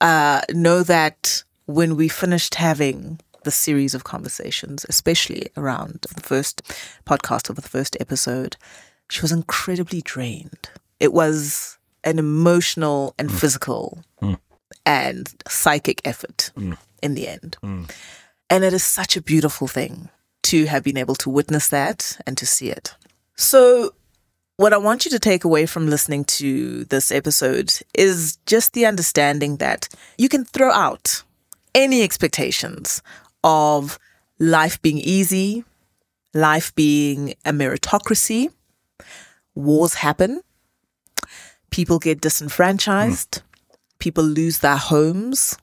Uh, 0.00 0.40
know 0.50 0.82
that 0.82 1.44
when 1.66 1.96
we 1.96 2.08
finished 2.08 2.56
having 2.56 3.20
the 3.44 3.50
series 3.50 3.94
of 3.94 4.04
conversations, 4.04 4.84
especially 4.88 5.48
around 5.56 6.00
the 6.14 6.20
first 6.20 6.62
podcast 7.06 7.48
or 7.48 7.52
the 7.52 7.62
first 7.62 7.96
episode, 8.00 8.56
she 9.08 9.20
was 9.20 9.32
incredibly 9.32 10.02
drained. 10.02 10.70
It 10.98 11.12
was 11.12 11.78
an 12.02 12.18
emotional 12.18 13.14
and 13.18 13.30
mm. 13.30 13.38
physical 13.38 14.02
mm. 14.20 14.38
and 14.84 15.32
psychic 15.48 16.00
effort 16.04 16.50
mm. 16.56 16.76
in 17.02 17.14
the 17.14 17.28
end. 17.28 17.56
And 18.50 18.64
it 18.64 18.72
is 18.72 18.84
such 18.84 19.16
a 19.16 19.22
beautiful 19.22 19.66
thing 19.66 20.10
to 20.44 20.66
have 20.66 20.84
been 20.84 20.96
able 20.96 21.14
to 21.16 21.30
witness 21.30 21.68
that 21.68 22.18
and 22.26 22.36
to 22.38 22.46
see 22.46 22.70
it. 22.70 22.94
So, 23.36 23.94
what 24.56 24.72
I 24.72 24.76
want 24.76 25.04
you 25.04 25.10
to 25.10 25.18
take 25.18 25.42
away 25.42 25.66
from 25.66 25.88
listening 25.88 26.24
to 26.24 26.84
this 26.84 27.10
episode 27.10 27.72
is 27.92 28.38
just 28.46 28.72
the 28.72 28.86
understanding 28.86 29.56
that 29.56 29.88
you 30.16 30.28
can 30.28 30.44
throw 30.44 30.70
out 30.70 31.24
any 31.74 32.02
expectations 32.02 33.02
of 33.42 33.98
life 34.38 34.80
being 34.80 34.98
easy, 34.98 35.64
life 36.32 36.74
being 36.74 37.34
a 37.44 37.52
meritocracy. 37.52 38.52
Wars 39.56 39.94
happen, 39.94 40.40
people 41.70 41.98
get 41.98 42.20
disenfranchised, 42.20 43.42
mm. 43.42 43.78
people 43.98 44.24
lose 44.24 44.60
their 44.60 44.76
homes, 44.76 45.56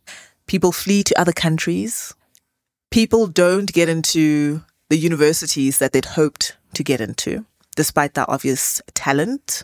people 0.48 0.72
flee 0.72 1.04
to 1.04 1.20
other 1.20 1.34
countries, 1.34 2.14
people 2.92 3.26
don't 3.28 3.72
get 3.74 3.90
into 3.90 4.62
the 4.90 4.98
universities 4.98 5.80
that 5.80 5.94
they'd 5.94 6.06
hoped 6.06 6.58
to 6.76 6.84
get 6.84 7.02
into 7.02 7.46
despite 7.76 8.14
their 8.14 8.30
obvious 8.30 8.82
talent 8.94 9.64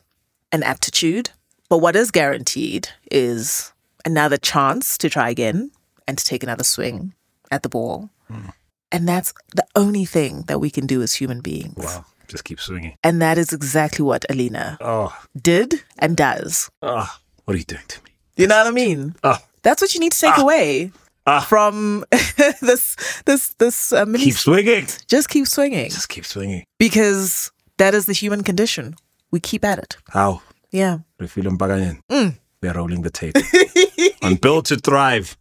and 0.51 0.63
aptitude. 0.63 1.29
But 1.69 1.79
what 1.79 1.95
is 1.95 2.09
guaranteed 2.09 2.87
is 3.11 3.73
another 4.05 4.37
chance 4.37 4.97
to 4.99 5.09
try 5.09 5.29
again 5.29 5.71
and 6.07 6.17
to 6.17 6.23
take 6.23 6.41
another 6.41 6.63
swing 6.63 7.13
at 7.51 7.63
the 7.63 7.69
ball. 7.69 8.09
Hmm. 8.29 8.49
And 8.93 9.07
that's 9.07 9.33
the 9.53 9.67
only 9.75 10.05
thing 10.05 10.43
that 10.47 10.59
we 10.59 10.69
can 10.69 10.87
do 10.87 11.01
as 11.01 11.13
human 11.13 11.41
beings. 11.41 11.75
Wow. 11.75 12.05
Just 12.29 12.45
keep 12.45 12.61
swinging. 12.61 12.95
And 13.03 13.21
that 13.21 13.37
is 13.37 13.51
exactly 13.51 14.03
what 14.03 14.25
Alina 14.29 14.77
Oh, 14.79 15.13
did 15.39 15.83
and 15.99 16.15
does. 16.15 16.69
oh, 16.81 17.13
what 17.43 17.55
are 17.55 17.57
you 17.57 17.65
doing 17.65 17.83
to 17.87 18.03
me? 18.03 18.11
You 18.37 18.47
know 18.47 18.57
what 18.57 18.67
I 18.67 18.71
mean? 18.71 19.15
Oh, 19.23 19.37
That's 19.63 19.81
what 19.81 19.93
you 19.93 19.99
need 19.99 20.13
to 20.13 20.19
take 20.19 20.37
ah. 20.37 20.41
away 20.41 20.91
Ah. 21.27 21.41
from 21.47 22.05
this 22.61 22.95
this 23.25 23.53
this 23.59 23.91
uh, 23.91 24.05
mini. 24.05 24.23
keep 24.25 24.35
swinging. 24.35 24.87
Just 25.07 25.27
keep 25.29 25.45
swinging 25.47 25.89
Just 25.89 26.07
keep 26.09 26.25
swinging. 26.25 26.63
because 26.79 27.51
that 27.77 27.93
is 27.93 28.05
the 28.05 28.13
human 28.13 28.43
condition. 28.43 28.95
We 29.31 29.39
keep 29.41 29.65
at 29.65 29.77
it. 29.77 29.97
How? 30.09 30.41
Yeah. 30.71 30.99
Refiloe 31.21 31.57
Mpakanyane. 31.57 32.37
we're 32.61 32.73
rolling 32.73 33.01
the 33.01 33.09
tape. 33.11 33.35
On 34.23 34.35
Build 34.35 34.65
to 34.65 34.77
Thrive, 34.77 35.37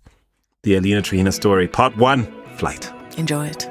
the 0.64 0.74
Alina 0.76 1.02
Truhina 1.02 1.32
story, 1.32 1.68
part 1.68 1.96
one, 1.96 2.26
flight. 2.56 2.90
Enjoy 3.16 3.46
it. 3.46 3.68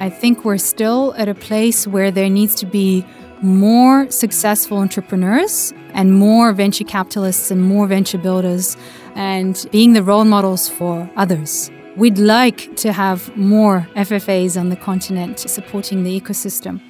I 0.00 0.08
think 0.10 0.44
we're 0.44 0.58
still 0.58 1.12
at 1.16 1.28
a 1.28 1.34
place 1.34 1.86
where 1.86 2.10
there 2.12 2.30
needs 2.30 2.54
to 2.56 2.66
be 2.66 3.04
more 3.42 4.08
successful 4.10 4.78
entrepreneurs 4.78 5.72
and 5.92 6.14
more 6.14 6.52
venture 6.52 6.84
capitalists 6.84 7.50
and 7.50 7.62
more 7.62 7.86
venture 7.88 8.18
builders 8.18 8.76
and 9.18 9.66
being 9.72 9.92
the 9.92 10.02
role 10.02 10.24
models 10.24 10.68
for 10.68 11.10
others. 11.16 11.70
We'd 11.96 12.18
like 12.18 12.76
to 12.76 12.92
have 12.92 13.36
more 13.36 13.86
FFAs 13.96 14.58
on 14.58 14.68
the 14.68 14.76
continent 14.76 15.40
supporting 15.40 16.04
the 16.04 16.18
ecosystem. 16.18 16.80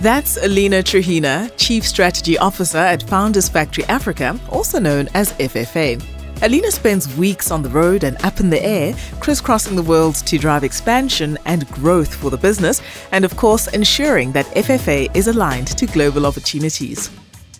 That's 0.00 0.36
Alina 0.38 0.82
Truhina, 0.82 1.52
Chief 1.56 1.86
Strategy 1.86 2.36
Officer 2.38 2.78
at 2.78 3.02
Founders 3.04 3.48
Factory 3.48 3.84
Africa, 3.84 4.38
also 4.48 4.80
known 4.80 5.08
as 5.14 5.34
FFA. 5.34 6.02
Alina 6.42 6.70
spends 6.70 7.14
weeks 7.16 7.50
on 7.50 7.62
the 7.62 7.68
road 7.68 8.02
and 8.02 8.16
up 8.24 8.40
in 8.40 8.50
the 8.50 8.64
air, 8.64 8.94
crisscrossing 9.20 9.76
the 9.76 9.82
world 9.82 10.14
to 10.14 10.38
drive 10.38 10.64
expansion 10.64 11.38
and 11.44 11.68
growth 11.68 12.14
for 12.14 12.30
the 12.30 12.38
business, 12.38 12.80
and 13.12 13.24
of 13.24 13.36
course, 13.36 13.68
ensuring 13.68 14.32
that 14.32 14.46
FFA 14.46 15.14
is 15.14 15.28
aligned 15.28 15.68
to 15.76 15.86
global 15.86 16.24
opportunities. 16.24 17.10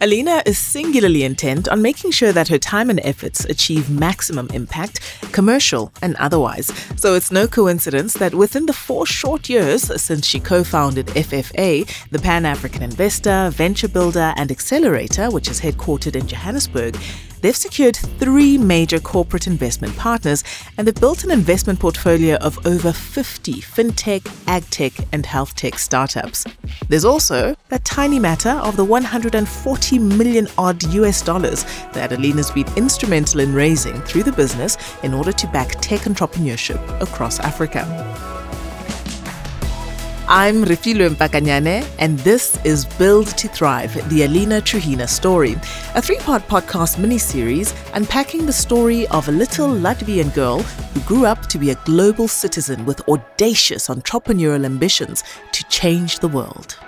Alina 0.02 0.42
is 0.46 0.56
singularly 0.56 1.24
intent 1.24 1.68
on 1.68 1.82
making 1.82 2.10
sure 2.10 2.32
that 2.32 2.48
her 2.48 2.56
time 2.56 2.88
and 2.88 3.00
efforts 3.04 3.44
achieve 3.44 3.90
maximum 3.90 4.48
impact, 4.54 5.00
commercial 5.32 5.92
and 6.00 6.16
otherwise. 6.16 6.72
So 6.96 7.14
it's 7.14 7.30
no 7.30 7.46
coincidence 7.46 8.14
that 8.14 8.34
within 8.34 8.64
the 8.64 8.72
four 8.72 9.04
short 9.04 9.50
years 9.50 9.82
since 10.00 10.26
she 10.26 10.40
co 10.40 10.64
founded 10.64 11.08
FFA, 11.08 11.86
the 12.08 12.18
Pan 12.18 12.46
African 12.46 12.82
investor, 12.82 13.50
venture 13.50 13.88
builder, 13.88 14.32
and 14.36 14.50
accelerator, 14.50 15.30
which 15.30 15.50
is 15.50 15.60
headquartered 15.60 16.16
in 16.16 16.26
Johannesburg, 16.26 16.96
They've 17.40 17.56
secured 17.56 17.96
three 17.96 18.58
major 18.58 19.00
corporate 19.00 19.46
investment 19.46 19.96
partners 19.96 20.44
and 20.76 20.86
they've 20.86 20.94
built 20.94 21.24
an 21.24 21.30
investment 21.30 21.80
portfolio 21.80 22.36
of 22.36 22.64
over 22.66 22.92
50 22.92 23.54
fintech, 23.54 24.20
agtech, 24.46 25.06
and 25.12 25.24
health 25.24 25.54
tech 25.54 25.78
startups. 25.78 26.46
There's 26.88 27.04
also 27.04 27.56
that 27.68 27.84
tiny 27.84 28.18
matter 28.18 28.50
of 28.50 28.76
the 28.76 28.84
140 28.84 29.98
million 29.98 30.48
odd 30.58 30.82
US 30.94 31.22
dollars 31.22 31.64
that 31.92 32.12
Alina's 32.12 32.50
been 32.50 32.68
instrumental 32.76 33.40
in 33.40 33.54
raising 33.54 34.00
through 34.02 34.24
the 34.24 34.32
business 34.32 34.76
in 35.02 35.14
order 35.14 35.32
to 35.32 35.46
back 35.48 35.80
tech 35.80 36.00
entrepreneurship 36.00 37.00
across 37.00 37.40
Africa. 37.40 38.29
I'm 40.32 40.64
Refiloe 40.64 41.08
Mpakanyane, 41.08 41.84
and 41.98 42.16
this 42.20 42.56
is 42.64 42.84
Build 42.84 43.26
to 43.36 43.48
Thrive, 43.48 43.92
the 44.10 44.22
Alina 44.22 44.60
Truhina 44.60 45.08
story, 45.08 45.56
a 45.96 46.00
three 46.00 46.18
part 46.18 46.46
podcast 46.46 46.98
miniseries 46.98 47.74
unpacking 47.94 48.46
the 48.46 48.52
story 48.52 49.08
of 49.08 49.26
a 49.26 49.32
little 49.32 49.66
Latvian 49.66 50.32
girl 50.32 50.60
who 50.62 51.00
grew 51.00 51.26
up 51.26 51.46
to 51.46 51.58
be 51.58 51.70
a 51.70 51.74
global 51.84 52.28
citizen 52.28 52.86
with 52.86 53.00
audacious 53.08 53.88
entrepreneurial 53.88 54.64
ambitions 54.64 55.24
to 55.50 55.64
change 55.64 56.20
the 56.20 56.28
world. 56.28 56.78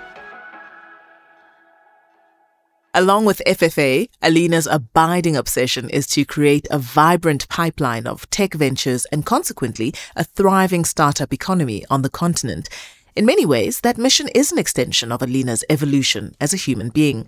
Along 2.93 3.25
with 3.25 3.41
FFA, 3.45 4.07
Alina's 4.21 4.67
abiding 4.67 5.35
obsession 5.35 5.89
is 5.89 6.07
to 6.07 6.23
create 6.23 6.65
a 6.71 6.79
vibrant 6.79 7.49
pipeline 7.49 8.07
of 8.07 8.29
tech 8.29 8.53
ventures 8.53 9.03
and 9.11 9.25
consequently 9.25 9.93
a 10.15 10.23
thriving 10.23 10.85
startup 10.85 11.33
economy 11.33 11.83
on 11.89 12.03
the 12.03 12.09
continent. 12.09 12.69
In 13.15 13.27
many 13.27 13.45
ways, 13.45 13.81
that 13.81 13.99
mission 13.99 14.27
is 14.29 14.51
an 14.51 14.57
extension 14.57 15.11
of 15.11 15.21
Alina's 15.21 15.63
evolution 15.69 16.35
as 16.41 16.51
a 16.51 16.57
human 16.57 16.89
being. 16.89 17.27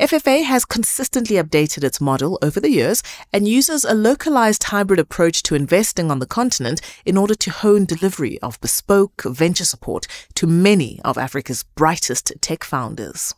FFA 0.00 0.44
has 0.44 0.64
consistently 0.64 1.36
updated 1.36 1.84
its 1.84 2.00
model 2.00 2.38
over 2.40 2.58
the 2.58 2.70
years 2.70 3.02
and 3.34 3.46
uses 3.46 3.84
a 3.84 3.92
localized 3.92 4.64
hybrid 4.64 4.98
approach 4.98 5.42
to 5.42 5.54
investing 5.54 6.10
on 6.10 6.20
the 6.20 6.26
continent 6.26 6.80
in 7.04 7.18
order 7.18 7.34
to 7.34 7.50
hone 7.50 7.84
delivery 7.84 8.38
of 8.40 8.60
bespoke 8.62 9.22
venture 9.24 9.64
support 9.66 10.06
to 10.34 10.46
many 10.46 11.00
of 11.04 11.18
Africa's 11.18 11.64
brightest 11.74 12.32
tech 12.40 12.64
founders. 12.64 13.34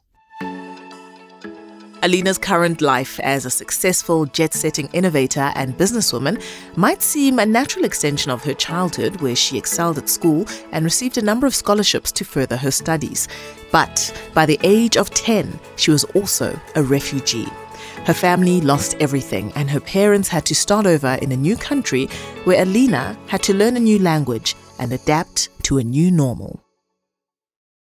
Alina's 2.04 2.38
current 2.38 2.80
life 2.80 3.18
as 3.20 3.44
a 3.44 3.50
successful 3.50 4.24
jet 4.26 4.54
setting 4.54 4.88
innovator 4.92 5.50
and 5.56 5.76
businesswoman 5.76 6.40
might 6.76 7.02
seem 7.02 7.40
a 7.40 7.46
natural 7.46 7.84
extension 7.84 8.30
of 8.30 8.44
her 8.44 8.54
childhood, 8.54 9.20
where 9.20 9.34
she 9.34 9.58
excelled 9.58 9.98
at 9.98 10.08
school 10.08 10.46
and 10.70 10.84
received 10.84 11.18
a 11.18 11.22
number 11.22 11.44
of 11.44 11.56
scholarships 11.56 12.12
to 12.12 12.24
further 12.24 12.56
her 12.56 12.70
studies. 12.70 13.26
But 13.72 14.14
by 14.32 14.46
the 14.46 14.60
age 14.62 14.96
of 14.96 15.10
10, 15.10 15.58
she 15.74 15.90
was 15.90 16.04
also 16.14 16.58
a 16.76 16.82
refugee. 16.84 17.48
Her 18.04 18.14
family 18.14 18.60
lost 18.60 18.96
everything, 19.00 19.52
and 19.56 19.68
her 19.68 19.80
parents 19.80 20.28
had 20.28 20.46
to 20.46 20.54
start 20.54 20.86
over 20.86 21.18
in 21.20 21.32
a 21.32 21.36
new 21.36 21.56
country 21.56 22.06
where 22.44 22.62
Alina 22.62 23.18
had 23.26 23.42
to 23.42 23.54
learn 23.54 23.76
a 23.76 23.80
new 23.80 23.98
language 23.98 24.54
and 24.78 24.92
adapt 24.92 25.48
to 25.64 25.78
a 25.78 25.84
new 25.84 26.12
normal. 26.12 26.62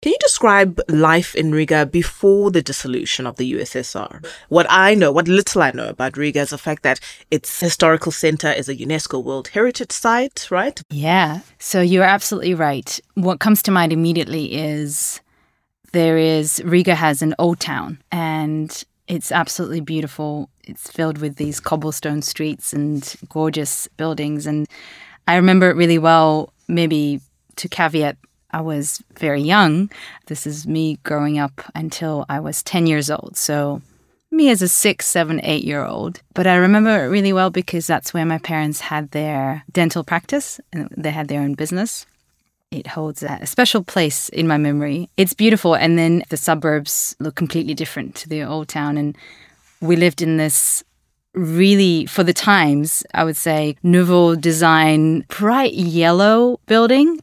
Can 0.04 0.12
you 0.12 0.18
describe 0.20 0.82
life 0.90 1.34
in 1.34 1.54
Riga 1.54 1.86
before 1.86 2.52
the 2.52 2.62
dissolution 2.62 3.26
of 3.26 3.38
the 3.38 3.54
USSR? 3.54 4.26
What 4.50 4.68
I 4.70 4.96
know, 4.96 5.14
what 5.14 5.30
little 5.30 5.62
I 5.62 5.72
know 5.72 5.88
about 5.88 6.18
Riga 6.18 6.42
is 6.42 6.50
the 6.50 6.58
fact 6.58 6.84
that 6.84 7.00
its 7.32 7.58
historical 7.62 8.12
center 8.12 8.52
is 8.52 8.68
a 8.68 8.76
UNESCO 8.76 9.24
World 9.24 9.48
Heritage 9.48 9.94
Site, 9.94 10.52
right? 10.52 10.82
Yeah. 10.90 11.40
So 11.58 11.80
you're 11.80 12.04
absolutely 12.04 12.54
right. 12.54 13.00
What 13.14 13.40
comes 13.40 13.64
to 13.64 13.72
mind 13.72 13.94
immediately 13.94 14.54
is 14.56 15.22
there 15.94 16.18
is 16.18 16.62
Riga 16.66 16.96
has 16.96 17.22
an 17.22 17.34
old 17.40 17.62
town 17.62 18.04
and 18.12 18.84
it's 19.08 19.32
absolutely 19.32 19.80
beautiful. 19.80 20.50
It's 20.66 20.92
filled 20.92 21.20
with 21.20 21.38
these 21.38 21.62
cobblestone 21.62 22.24
streets 22.24 22.74
and 22.74 23.16
gorgeous 23.30 23.88
buildings. 23.96 24.48
And 24.48 24.68
I 25.30 25.38
remember 25.38 25.70
it 25.70 25.78
really 25.78 25.98
well, 25.98 26.52
maybe 26.68 27.22
to 27.56 27.70
caveat 27.70 28.18
I 28.54 28.62
was 28.62 29.04
very 29.18 29.42
young. 29.42 29.90
This 30.28 30.46
is 30.46 30.68
me 30.68 31.00
growing 31.04 31.40
up 31.40 31.62
until 31.74 32.26
I 32.30 32.40
was 32.40 32.64
10 32.64 32.86
years 32.86 33.10
old. 33.10 33.36
So, 33.36 33.82
me 34.32 34.50
as 34.50 34.62
a 34.62 34.68
six, 34.68 35.06
seven, 35.06 35.40
eight 35.44 35.64
year 35.64 35.86
old. 35.86 36.22
But 36.34 36.48
I 36.48 36.56
remember 36.56 37.04
it 37.04 37.08
really 37.08 37.34
well 37.34 37.50
because 37.50 37.86
that's 37.86 38.14
where 38.14 38.26
my 38.26 38.38
parents 38.40 38.80
had 38.80 39.12
their 39.12 39.64
dental 39.72 40.04
practice 40.04 40.60
and 40.72 40.90
they 40.96 41.12
had 41.12 41.28
their 41.28 41.42
own 41.42 41.54
business. 41.54 42.06
It 42.72 42.88
holds 42.88 43.22
a 43.22 43.46
special 43.46 43.84
place 43.84 44.30
in 44.30 44.48
my 44.48 44.58
memory. 44.58 45.10
It's 45.18 45.36
beautiful. 45.36 45.76
And 45.76 45.98
then 45.98 46.24
the 46.30 46.38
suburbs 46.38 47.16
look 47.20 47.36
completely 47.36 47.76
different 47.76 48.16
to 48.16 48.30
the 48.30 48.44
old 48.44 48.68
town. 48.68 48.98
And 48.98 49.16
we 49.80 49.96
lived 49.96 50.24
in 50.24 50.38
this 50.38 50.84
really, 51.36 52.08
for 52.08 52.24
the 52.24 52.34
times, 52.34 53.04
I 53.14 53.24
would 53.24 53.38
say, 53.38 53.76
nouveau 53.84 54.36
design, 54.36 55.26
bright 55.28 55.74
yellow 55.74 56.60
building 56.66 57.20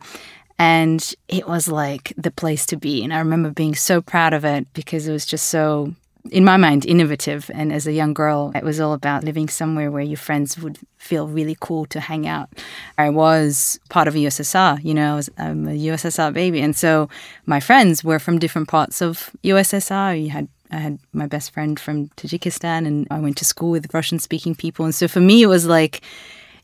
and 0.60 1.14
it 1.26 1.48
was 1.48 1.68
like 1.68 2.12
the 2.18 2.30
place 2.30 2.66
to 2.66 2.76
be. 2.76 3.02
And 3.02 3.14
I 3.14 3.18
remember 3.18 3.48
being 3.48 3.74
so 3.74 4.02
proud 4.02 4.34
of 4.34 4.44
it 4.44 4.70
because 4.74 5.08
it 5.08 5.12
was 5.12 5.24
just 5.24 5.46
so, 5.46 5.94
in 6.30 6.44
my 6.44 6.58
mind, 6.58 6.84
innovative. 6.84 7.50
And 7.54 7.72
as 7.72 7.86
a 7.86 7.94
young 7.94 8.12
girl, 8.12 8.52
it 8.54 8.62
was 8.62 8.78
all 8.78 8.92
about 8.92 9.24
living 9.24 9.48
somewhere 9.48 9.90
where 9.90 10.02
your 10.02 10.18
friends 10.18 10.58
would 10.58 10.78
feel 10.98 11.26
really 11.28 11.56
cool 11.60 11.86
to 11.86 12.00
hang 12.00 12.28
out. 12.28 12.50
I 12.98 13.08
was 13.08 13.80
part 13.88 14.06
of 14.06 14.12
USSR, 14.12 14.84
you 14.84 14.92
know, 14.92 15.22
I'm 15.38 15.66
a 15.66 15.70
USSR 15.70 16.30
baby. 16.34 16.60
And 16.60 16.76
so 16.76 17.08
my 17.46 17.58
friends 17.58 18.04
were 18.04 18.18
from 18.18 18.38
different 18.38 18.68
parts 18.68 19.00
of 19.00 19.30
USSR. 19.42 20.22
You 20.22 20.28
had 20.28 20.48
I 20.70 20.76
had 20.76 20.98
my 21.14 21.26
best 21.26 21.52
friend 21.52 21.80
from 21.80 22.08
Tajikistan 22.10 22.86
and 22.86 23.08
I 23.10 23.18
went 23.18 23.38
to 23.38 23.46
school 23.46 23.70
with 23.70 23.92
Russian 23.94 24.18
speaking 24.18 24.54
people. 24.54 24.84
And 24.84 24.94
so 24.94 25.08
for 25.08 25.20
me, 25.20 25.42
it 25.42 25.48
was 25.48 25.66
like, 25.66 26.02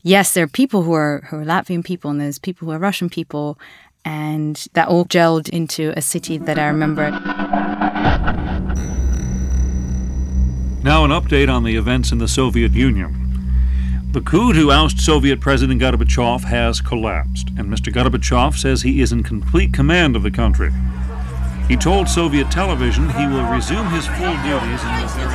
yes, 0.03 0.33
there 0.33 0.45
are 0.45 0.47
people 0.47 0.83
who 0.83 0.93
are, 0.93 1.25
who 1.29 1.39
are 1.39 1.43
Latvian 1.43 1.83
people 1.83 2.09
and 2.09 2.21
there's 2.21 2.39
people 2.39 2.67
who 2.67 2.71
are 2.71 2.79
Russian 2.79 3.09
people 3.09 3.59
and 4.07 4.69
that 4.71 4.87
all 4.87 5.03
gelled 5.03 5.49
into 5.49 5.91
a 5.97 6.01
city 6.01 6.37
that 6.37 6.57
I 6.57 6.67
remember. 6.67 7.11
Now, 10.81 11.03
an 11.03 11.11
update 11.11 11.53
on 11.53 11.65
the 11.65 11.75
events 11.75 12.13
in 12.13 12.17
the 12.17 12.27
Soviet 12.29 12.71
Union. 12.71 13.13
The 14.13 14.21
coup 14.21 14.53
to 14.53 14.71
oust 14.71 15.01
Soviet 15.01 15.41
President 15.41 15.81
Gorbachev 15.81 16.45
has 16.45 16.79
collapsed, 16.79 17.49
and 17.57 17.67
Mr. 17.67 17.91
Gorbachev 17.91 18.57
says 18.57 18.81
he 18.81 19.01
is 19.01 19.11
in 19.11 19.23
complete 19.23 19.73
command 19.73 20.15
of 20.15 20.23
the 20.23 20.31
country. 20.31 20.71
He 21.67 21.75
told 21.75 22.07
Soviet 22.07 22.49
television 22.49 23.09
he 23.09 23.27
will 23.27 23.43
resume 23.51 23.89
his 23.89 24.07
full 24.07 24.37
duties 24.47 24.83
in 24.85 24.93
the 25.01 25.27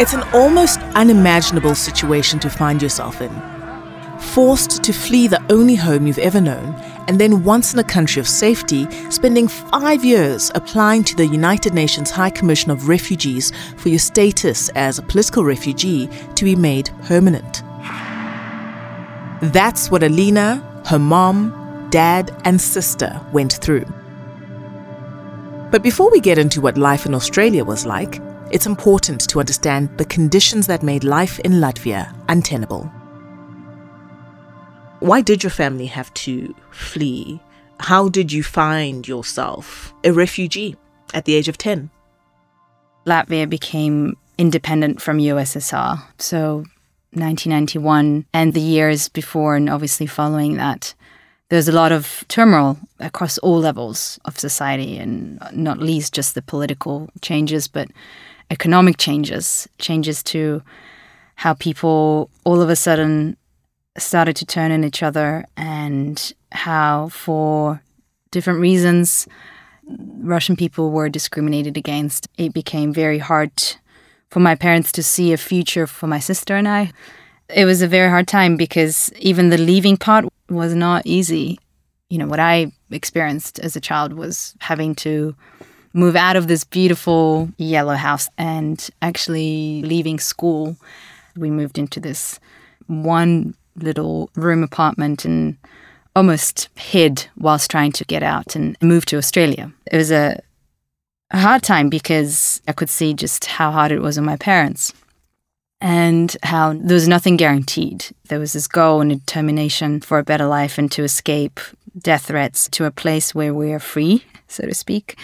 It's 0.00 0.14
an 0.14 0.22
almost 0.32 0.80
unimaginable 0.94 1.74
situation 1.74 2.38
to 2.38 2.48
find 2.48 2.80
yourself 2.80 3.20
in 3.20 3.57
forced 4.20 4.82
to 4.82 4.92
flee 4.92 5.26
the 5.26 5.42
only 5.50 5.74
home 5.74 6.06
you've 6.06 6.18
ever 6.18 6.40
known, 6.40 6.74
and 7.08 7.20
then 7.20 7.44
once 7.44 7.72
in 7.72 7.78
a 7.78 7.84
country 7.84 8.20
of 8.20 8.28
safety, 8.28 8.86
spending 9.10 9.48
five 9.48 10.04
years 10.04 10.50
applying 10.54 11.04
to 11.04 11.16
the 11.16 11.26
United 11.26 11.74
Nations 11.74 12.10
High 12.10 12.30
Commission 12.30 12.70
of 12.70 12.88
Refugees 12.88 13.52
for 13.76 13.88
your 13.88 13.98
status 13.98 14.68
as 14.70 14.98
a 14.98 15.02
political 15.02 15.44
refugee 15.44 16.08
to 16.34 16.44
be 16.44 16.56
made 16.56 16.90
permanent. 17.04 17.62
That's 19.52 19.90
what 19.90 20.02
Alina, 20.02 20.82
her 20.86 20.98
mom, 20.98 21.88
dad, 21.90 22.34
and 22.44 22.60
sister 22.60 23.20
went 23.32 23.54
through. 23.54 23.86
But 25.70 25.82
before 25.82 26.10
we 26.10 26.20
get 26.20 26.38
into 26.38 26.60
what 26.60 26.78
life 26.78 27.06
in 27.06 27.14
Australia 27.14 27.64
was 27.64 27.86
like, 27.86 28.20
it's 28.50 28.66
important 28.66 29.28
to 29.28 29.40
understand 29.40 29.96
the 29.98 30.04
conditions 30.06 30.66
that 30.66 30.82
made 30.82 31.04
life 31.04 31.38
in 31.40 31.52
Latvia 31.52 32.14
untenable. 32.28 32.90
Why 35.00 35.20
did 35.20 35.44
your 35.44 35.50
family 35.50 35.86
have 35.86 36.12
to 36.14 36.54
flee? 36.70 37.40
How 37.78 38.08
did 38.08 38.32
you 38.32 38.42
find 38.42 39.06
yourself 39.06 39.94
a 40.02 40.12
refugee 40.12 40.76
at 41.14 41.24
the 41.24 41.34
age 41.34 41.48
of 41.48 41.56
10? 41.56 41.90
Latvia 43.06 43.48
became 43.48 44.16
independent 44.38 45.00
from 45.00 45.18
USSR. 45.18 46.02
So 46.18 46.64
1991 47.12 48.26
and 48.34 48.54
the 48.54 48.60
years 48.60 49.08
before 49.08 49.56
and 49.56 49.70
obviously 49.70 50.06
following 50.06 50.56
that 50.56 50.94
there's 51.48 51.68
a 51.68 51.72
lot 51.72 51.92
of 51.92 52.24
turmoil 52.28 52.76
across 52.98 53.38
all 53.38 53.58
levels 53.58 54.18
of 54.24 54.38
society 54.38 54.98
and 54.98 55.40
not 55.52 55.78
least 55.78 56.12
just 56.12 56.34
the 56.34 56.42
political 56.42 57.08
changes 57.22 57.66
but 57.66 57.88
economic 58.50 58.98
changes 58.98 59.66
changes 59.78 60.22
to 60.22 60.62
how 61.36 61.54
people 61.54 62.28
all 62.44 62.60
of 62.60 62.68
a 62.68 62.76
sudden 62.76 63.36
started 64.02 64.36
to 64.36 64.46
turn 64.46 64.72
on 64.72 64.84
each 64.84 65.02
other 65.02 65.46
and 65.56 66.32
how 66.52 67.08
for 67.08 67.82
different 68.30 68.60
reasons 68.60 69.26
Russian 70.20 70.56
people 70.56 70.90
were 70.90 71.08
discriminated 71.08 71.76
against 71.76 72.28
it 72.36 72.52
became 72.52 72.92
very 72.92 73.18
hard 73.18 73.50
for 74.30 74.40
my 74.40 74.54
parents 74.54 74.92
to 74.92 75.02
see 75.02 75.32
a 75.32 75.36
future 75.36 75.86
for 75.86 76.06
my 76.06 76.18
sister 76.18 76.54
and 76.54 76.68
I. 76.68 76.92
It 77.48 77.64
was 77.64 77.80
a 77.80 77.88
very 77.88 78.10
hard 78.10 78.28
time 78.28 78.56
because 78.56 79.10
even 79.18 79.48
the 79.48 79.56
leaving 79.56 79.96
part 79.96 80.26
was 80.50 80.74
not 80.74 81.06
easy. 81.06 81.58
You 82.10 82.18
know, 82.18 82.26
what 82.26 82.40
I 82.40 82.72
experienced 82.90 83.58
as 83.60 83.74
a 83.76 83.80
child 83.80 84.12
was 84.12 84.54
having 84.60 84.94
to 84.96 85.34
move 85.94 86.14
out 86.14 86.36
of 86.36 86.46
this 86.46 86.64
beautiful 86.64 87.48
yellow 87.56 87.94
house 87.94 88.28
and 88.36 88.88
actually 89.00 89.82
leaving 89.82 90.18
school. 90.18 90.76
We 91.36 91.50
moved 91.50 91.78
into 91.78 92.00
this 92.00 92.38
one 92.86 93.54
little 93.82 94.30
room 94.34 94.62
apartment 94.62 95.24
and 95.24 95.56
almost 96.16 96.68
hid 96.74 97.26
whilst 97.36 97.70
trying 97.70 97.92
to 97.92 98.04
get 98.04 98.22
out 98.22 98.56
and 98.56 98.76
move 98.82 99.06
to 99.06 99.16
Australia. 99.16 99.72
It 99.90 99.96
was 99.96 100.10
a 100.10 100.40
a 101.30 101.38
hard 101.38 101.62
time 101.62 101.88
because 101.88 102.62
I 102.66 102.72
could 102.72 102.88
see 102.88 103.12
just 103.14 103.44
how 103.44 103.70
hard 103.70 103.92
it 103.92 104.00
was 104.00 104.16
on 104.16 104.24
my 104.24 104.36
parents 104.36 104.92
and 105.80 106.36
how 106.42 106.72
there 106.72 106.94
was 106.94 107.08
nothing 107.08 107.36
guaranteed. 107.36 108.06
There 108.28 108.40
was 108.40 108.52
this 108.52 108.66
goal 108.66 109.00
and 109.00 109.10
determination 109.10 110.00
for 110.00 110.18
a 110.18 110.24
better 110.24 110.46
life 110.46 110.78
and 110.78 110.90
to 110.92 111.04
escape 111.04 111.60
death 111.96 112.26
threats 112.26 112.68
to 112.70 112.84
a 112.84 112.90
place 112.90 113.34
where 113.34 113.54
we 113.54 113.72
are 113.72 113.78
free, 113.78 114.24
so 114.48 114.64
to 114.64 114.74
speak, 114.74 115.18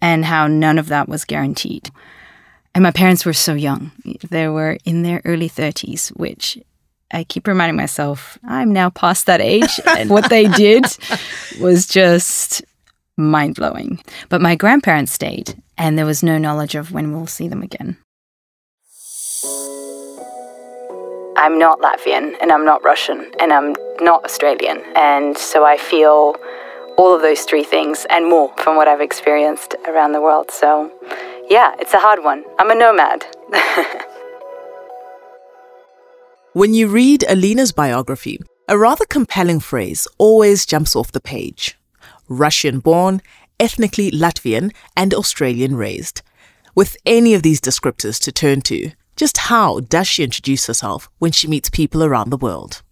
and 0.00 0.24
how 0.24 0.46
none 0.46 0.78
of 0.78 0.88
that 0.88 1.08
was 1.08 1.24
guaranteed. 1.24 1.90
And 2.74 2.82
my 2.82 2.90
parents 2.90 3.26
were 3.26 3.34
so 3.34 3.54
young. 3.54 3.90
They 4.30 4.48
were 4.48 4.78
in 4.84 5.02
their 5.02 5.20
early 5.24 5.48
30s, 5.48 6.08
which 6.16 6.58
I 7.12 7.24
keep 7.24 7.46
reminding 7.46 7.76
myself 7.76 8.38
I'm 8.44 8.72
now 8.72 8.90
past 8.90 9.26
that 9.26 9.40
age. 9.40 9.80
and 9.86 10.10
what 10.10 10.30
they 10.30 10.48
did 10.48 10.84
was 11.60 11.86
just 11.86 12.62
mind 13.16 13.56
blowing. 13.56 14.00
But 14.28 14.40
my 14.40 14.54
grandparents 14.54 15.12
stayed, 15.12 15.60
and 15.76 15.98
there 15.98 16.06
was 16.06 16.22
no 16.22 16.38
knowledge 16.38 16.74
of 16.74 16.92
when 16.92 17.12
we'll 17.12 17.26
see 17.26 17.48
them 17.48 17.62
again. 17.62 17.96
I'm 21.36 21.58
not 21.58 21.80
Latvian, 21.80 22.34
and 22.40 22.52
I'm 22.52 22.64
not 22.64 22.84
Russian, 22.84 23.30
and 23.40 23.52
I'm 23.52 23.74
not 24.00 24.24
Australian. 24.24 24.82
And 24.94 25.36
so 25.36 25.64
I 25.64 25.76
feel 25.76 26.36
all 26.96 27.14
of 27.14 27.22
those 27.22 27.42
three 27.42 27.64
things 27.64 28.06
and 28.10 28.28
more 28.28 28.54
from 28.58 28.76
what 28.76 28.86
I've 28.86 29.00
experienced 29.00 29.74
around 29.88 30.12
the 30.12 30.20
world. 30.20 30.50
So, 30.50 30.92
yeah, 31.48 31.74
it's 31.80 31.94
a 31.94 31.98
hard 31.98 32.22
one. 32.22 32.44
I'm 32.58 32.70
a 32.70 32.74
nomad. 32.74 33.24
when 36.54 36.74
you 36.74 36.88
read 36.88 37.24
Alina's 37.28 37.72
biography, 37.72 38.38
a 38.68 38.76
rather 38.76 39.06
compelling 39.06 39.58
phrase 39.58 40.06
always 40.18 40.66
jumps 40.66 40.94
off 40.94 41.12
the 41.12 41.20
page. 41.20 41.78
Russian 42.28 42.78
born, 42.78 43.22
ethnically 43.58 44.10
Latvian, 44.10 44.72
and 44.96 45.14
Australian 45.14 45.76
raised. 45.76 46.22
With 46.74 46.96
any 47.06 47.34
of 47.34 47.42
these 47.42 47.60
descriptors 47.60 48.20
to 48.20 48.32
turn 48.32 48.60
to, 48.62 48.90
just 49.16 49.38
how 49.38 49.80
does 49.80 50.06
she 50.06 50.24
introduce 50.24 50.66
herself 50.66 51.08
when 51.18 51.32
she 51.32 51.48
meets 51.48 51.70
people 51.70 52.02
around 52.02 52.30
the 52.30 52.36
world? 52.36 52.82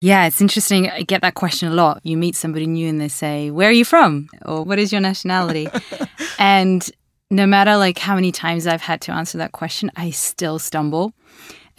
Yeah, 0.00 0.26
it's 0.26 0.40
interesting. 0.40 0.88
I 0.90 1.02
get 1.02 1.22
that 1.22 1.34
question 1.34 1.68
a 1.68 1.74
lot. 1.74 2.00
You 2.02 2.16
meet 2.16 2.34
somebody 2.34 2.66
new 2.66 2.88
and 2.88 3.00
they 3.00 3.08
say, 3.08 3.50
"Where 3.50 3.68
are 3.68 3.72
you 3.72 3.84
from?" 3.84 4.30
or 4.46 4.64
"What 4.64 4.78
is 4.78 4.92
your 4.92 5.00
nationality?" 5.00 5.68
and 6.38 6.90
no 7.30 7.46
matter 7.46 7.76
like 7.76 7.98
how 7.98 8.14
many 8.14 8.32
times 8.32 8.66
I've 8.66 8.80
had 8.80 9.00
to 9.02 9.12
answer 9.12 9.38
that 9.38 9.52
question, 9.52 9.90
I 9.96 10.10
still 10.10 10.58
stumble. 10.58 11.12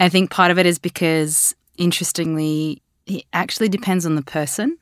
I 0.02 0.08
think 0.08 0.30
part 0.30 0.50
of 0.50 0.58
it 0.58 0.66
is 0.66 0.80
because 0.80 1.54
interestingly, 1.78 2.82
it 3.06 3.24
actually 3.32 3.68
depends 3.68 4.04
on 4.04 4.16
the 4.16 4.22
person 4.22 4.76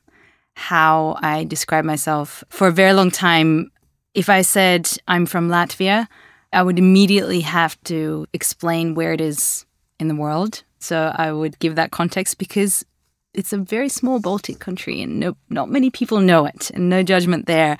how 0.55 1.15
I 1.21 1.43
describe 1.43 1.85
myself. 1.85 2.43
For 2.49 2.67
a 2.67 2.71
very 2.71 2.93
long 2.93 3.11
time, 3.11 3.71
if 4.15 4.29
I 4.29 4.41
said 4.41 4.89
I'm 5.07 5.27
from 5.27 5.47
Latvia, 5.47 6.07
I 6.51 6.63
would 6.63 6.79
immediately 6.79 7.41
have 7.41 7.79
to 7.83 8.25
explain 8.33 8.95
where 8.95 9.13
it 9.13 9.21
is 9.21 9.63
in 9.99 10.07
the 10.07 10.15
world. 10.15 10.63
So 10.79 11.13
I 11.15 11.31
would 11.31 11.59
give 11.59 11.75
that 11.75 11.91
context 11.91 12.39
because 12.39 12.83
it's 13.35 13.53
a 13.53 13.59
very 13.59 13.89
small 13.89 14.19
Baltic 14.19 14.57
country 14.57 15.03
and 15.03 15.19
no, 15.19 15.37
not 15.51 15.69
many 15.69 15.91
people 15.91 16.19
know 16.19 16.47
it, 16.47 16.71
and 16.71 16.89
no 16.89 17.03
judgment 17.03 17.45
there. 17.45 17.77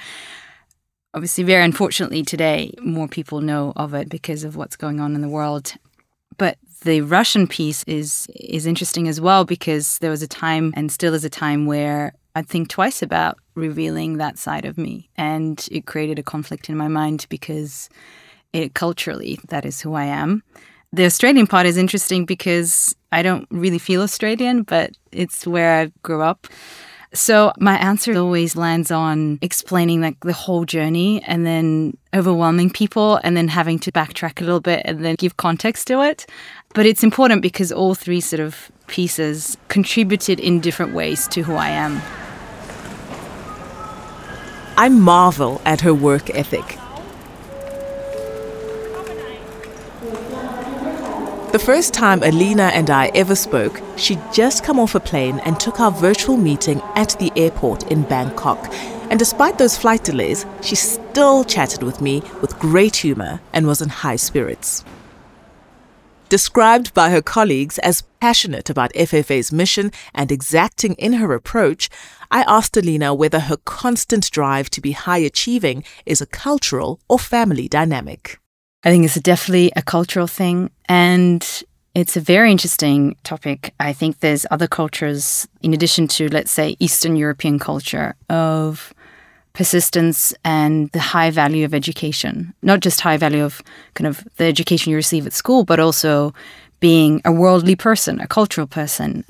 Obviously, 1.15 1.43
very 1.43 1.63
unfortunately 1.63 2.21
today, 2.21 2.75
more 2.83 3.07
people 3.07 3.41
know 3.41 3.73
of 3.75 3.95
it 3.95 4.09
because 4.09 4.43
of 4.43 4.55
what's 4.55 4.75
going 4.75 4.99
on 4.99 5.15
in 5.15 5.21
the 5.21 5.27
world. 5.27 5.73
But 6.37 6.59
the 6.81 7.01
Russian 7.01 7.47
piece 7.47 7.83
is 7.83 8.27
is 8.35 8.65
interesting 8.65 9.07
as 9.07 9.21
well 9.21 9.45
because 9.45 9.97
there 9.99 10.09
was 10.09 10.21
a 10.21 10.27
time 10.27 10.73
and 10.75 10.91
still 10.91 11.13
is 11.13 11.25
a 11.25 11.29
time 11.29 11.65
where 11.65 12.13
I'd 12.35 12.47
think 12.47 12.69
twice 12.69 13.01
about 13.01 13.37
revealing 13.55 14.17
that 14.17 14.37
side 14.37 14.65
of 14.65 14.77
me. 14.77 15.09
And 15.17 15.67
it 15.71 15.85
created 15.85 16.17
a 16.17 16.23
conflict 16.23 16.69
in 16.69 16.77
my 16.77 16.87
mind 16.87 17.25
because 17.29 17.89
it 18.53 18.73
culturally, 18.73 19.39
that 19.49 19.65
is 19.65 19.81
who 19.81 19.93
I 19.93 20.05
am. 20.05 20.43
The 20.93 21.05
Australian 21.05 21.47
part 21.47 21.65
is 21.65 21.77
interesting 21.77 22.25
because 22.25 22.95
I 23.11 23.21
don't 23.21 23.47
really 23.49 23.79
feel 23.79 24.01
Australian, 24.01 24.63
but 24.63 24.91
it's 25.11 25.47
where 25.47 25.81
I 25.81 25.91
grew 26.03 26.21
up. 26.21 26.47
So 27.13 27.51
my 27.59 27.77
answer 27.77 28.17
always 28.17 28.55
lands 28.55 28.89
on 28.89 29.37
explaining 29.41 29.99
like 29.99 30.17
the 30.21 30.31
whole 30.31 30.63
journey 30.63 31.21
and 31.23 31.45
then 31.45 31.97
overwhelming 32.13 32.69
people 32.69 33.19
and 33.23 33.35
then 33.35 33.49
having 33.49 33.79
to 33.79 33.91
backtrack 33.91 34.41
a 34.41 34.45
little 34.45 34.61
bit 34.61 34.81
and 34.85 35.03
then 35.03 35.15
give 35.15 35.35
context 35.35 35.87
to 35.87 36.01
it. 36.01 36.25
But 36.73 36.85
it's 36.85 37.03
important 37.03 37.41
because 37.41 37.71
all 37.71 37.95
three 37.95 38.21
sort 38.21 38.39
of 38.39 38.71
pieces 38.87 39.57
contributed 39.67 40.39
in 40.39 40.61
different 40.61 40.93
ways 40.93 41.27
to 41.29 41.43
who 41.43 41.55
I 41.55 41.69
am. 41.69 42.01
I 44.77 44.87
marvel 44.89 45.61
at 45.65 45.81
her 45.81 45.93
work 45.93 46.29
ethic. 46.29 46.77
The 51.51 51.59
first 51.59 51.93
time 51.93 52.23
Alina 52.23 52.71
and 52.73 52.89
I 52.89 53.11
ever 53.13 53.35
spoke, 53.35 53.81
she'd 53.97 54.21
just 54.31 54.63
come 54.63 54.79
off 54.79 54.95
a 54.95 55.01
plane 55.01 55.39
and 55.39 55.59
took 55.59 55.81
our 55.81 55.91
virtual 55.91 56.37
meeting 56.37 56.81
at 56.95 57.17
the 57.19 57.33
airport 57.35 57.91
in 57.91 58.03
Bangkok. 58.03 58.73
And 59.09 59.19
despite 59.19 59.57
those 59.57 59.77
flight 59.77 60.05
delays, 60.05 60.45
she 60.61 60.75
still 60.75 61.43
chatted 61.43 61.83
with 61.83 61.99
me 61.99 62.21
with 62.39 62.57
great 62.57 62.95
humor 62.95 63.41
and 63.51 63.67
was 63.67 63.81
in 63.81 63.89
high 63.89 64.15
spirits. 64.15 64.85
Described 66.31 66.93
by 66.93 67.09
her 67.09 67.21
colleagues 67.21 67.77
as 67.79 68.03
passionate 68.21 68.69
about 68.69 68.93
FFA's 68.93 69.51
mission 69.51 69.91
and 70.15 70.31
exacting 70.31 70.93
in 70.93 71.11
her 71.19 71.33
approach, 71.33 71.89
I 72.31 72.43
asked 72.43 72.77
Alina 72.77 73.13
whether 73.13 73.41
her 73.41 73.57
constant 73.65 74.31
drive 74.31 74.69
to 74.69 74.79
be 74.79 74.93
high 74.93 75.17
achieving 75.17 75.83
is 76.05 76.21
a 76.21 76.25
cultural 76.25 77.01
or 77.09 77.19
family 77.19 77.67
dynamic. 77.67 78.39
I 78.81 78.91
think 78.91 79.03
it's 79.03 79.19
definitely 79.19 79.73
a 79.75 79.81
cultural 79.81 80.25
thing. 80.25 80.71
And 80.87 81.45
it's 81.95 82.15
a 82.15 82.21
very 82.21 82.49
interesting 82.49 83.17
topic. 83.23 83.73
I 83.81 83.91
think 83.91 84.19
there's 84.21 84.45
other 84.49 84.69
cultures, 84.69 85.49
in 85.61 85.73
addition 85.73 86.07
to, 86.15 86.29
let's 86.29 86.51
say, 86.51 86.77
Eastern 86.79 87.17
European 87.17 87.59
culture, 87.59 88.15
of 88.29 88.93
persistence 89.53 90.33
and 90.45 90.89
the 90.91 90.99
high 90.99 91.29
value 91.29 91.65
of 91.65 91.73
education. 91.73 92.53
Not 92.61 92.79
just 92.79 93.01
high 93.01 93.17
value 93.17 93.43
of 93.43 93.61
kind 93.93 94.07
of 94.07 94.23
the 94.37 94.45
education 94.45 94.91
you 94.91 94.95
receive 94.95 95.27
at 95.27 95.33
school, 95.33 95.63
but 95.63 95.79
also 95.79 96.33
being 96.79 97.21
a 97.25 97.31
worldly 97.31 97.75
person, 97.75 98.19
a 98.19 98.27
cultural 98.27 98.67
person. 98.67 99.25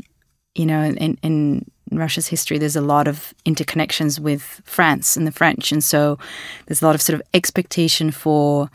You 0.55 0.65
know, 0.65 0.81
in, 0.83 1.17
in 1.21 1.65
Russia's 1.91 2.27
history, 2.27 2.57
there's 2.57 2.75
a 2.75 2.81
lot 2.81 3.07
of 3.07 3.33
interconnections 3.45 4.19
with 4.19 4.61
France 4.63 5.17
and 5.17 5.25
the 5.25 5.31
French. 5.31 5.71
And 5.71 5.83
so 5.83 6.17
there's 6.65 6.81
a 6.81 6.85
lot 6.85 6.95
of 6.95 7.01
sort 7.01 7.19
of 7.19 7.25
expectation 7.33 8.11
for 8.11 8.69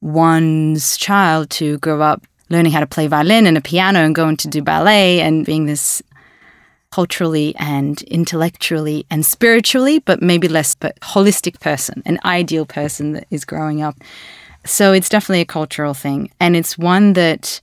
one's 0.00 0.96
child 0.96 1.50
to 1.50 1.78
grow 1.78 2.00
up 2.00 2.26
learning 2.48 2.72
how 2.72 2.80
to 2.80 2.86
play 2.86 3.06
violin 3.06 3.46
and 3.46 3.56
a 3.56 3.62
piano 3.62 4.00
and 4.00 4.14
going 4.14 4.36
to 4.36 4.48
do 4.48 4.62
ballet 4.62 5.20
and 5.20 5.46
being 5.46 5.66
this 5.66 6.02
culturally 6.92 7.54
and 7.58 8.02
intellectually 8.02 9.06
and 9.10 9.24
spiritually, 9.24 9.98
but 9.98 10.20
maybe 10.20 10.46
less, 10.46 10.74
but 10.74 10.98
holistic 11.00 11.58
person, 11.60 12.02
an 12.04 12.18
ideal 12.24 12.66
person 12.66 13.12
that 13.12 13.26
is 13.30 13.44
growing 13.44 13.82
up. 13.82 13.96
So 14.64 14.92
it's 14.92 15.08
definitely 15.08 15.40
a 15.40 15.46
cultural 15.46 15.94
thing. 15.94 16.30
And 16.38 16.54
it's 16.54 16.78
one 16.78 17.14
that 17.14 17.60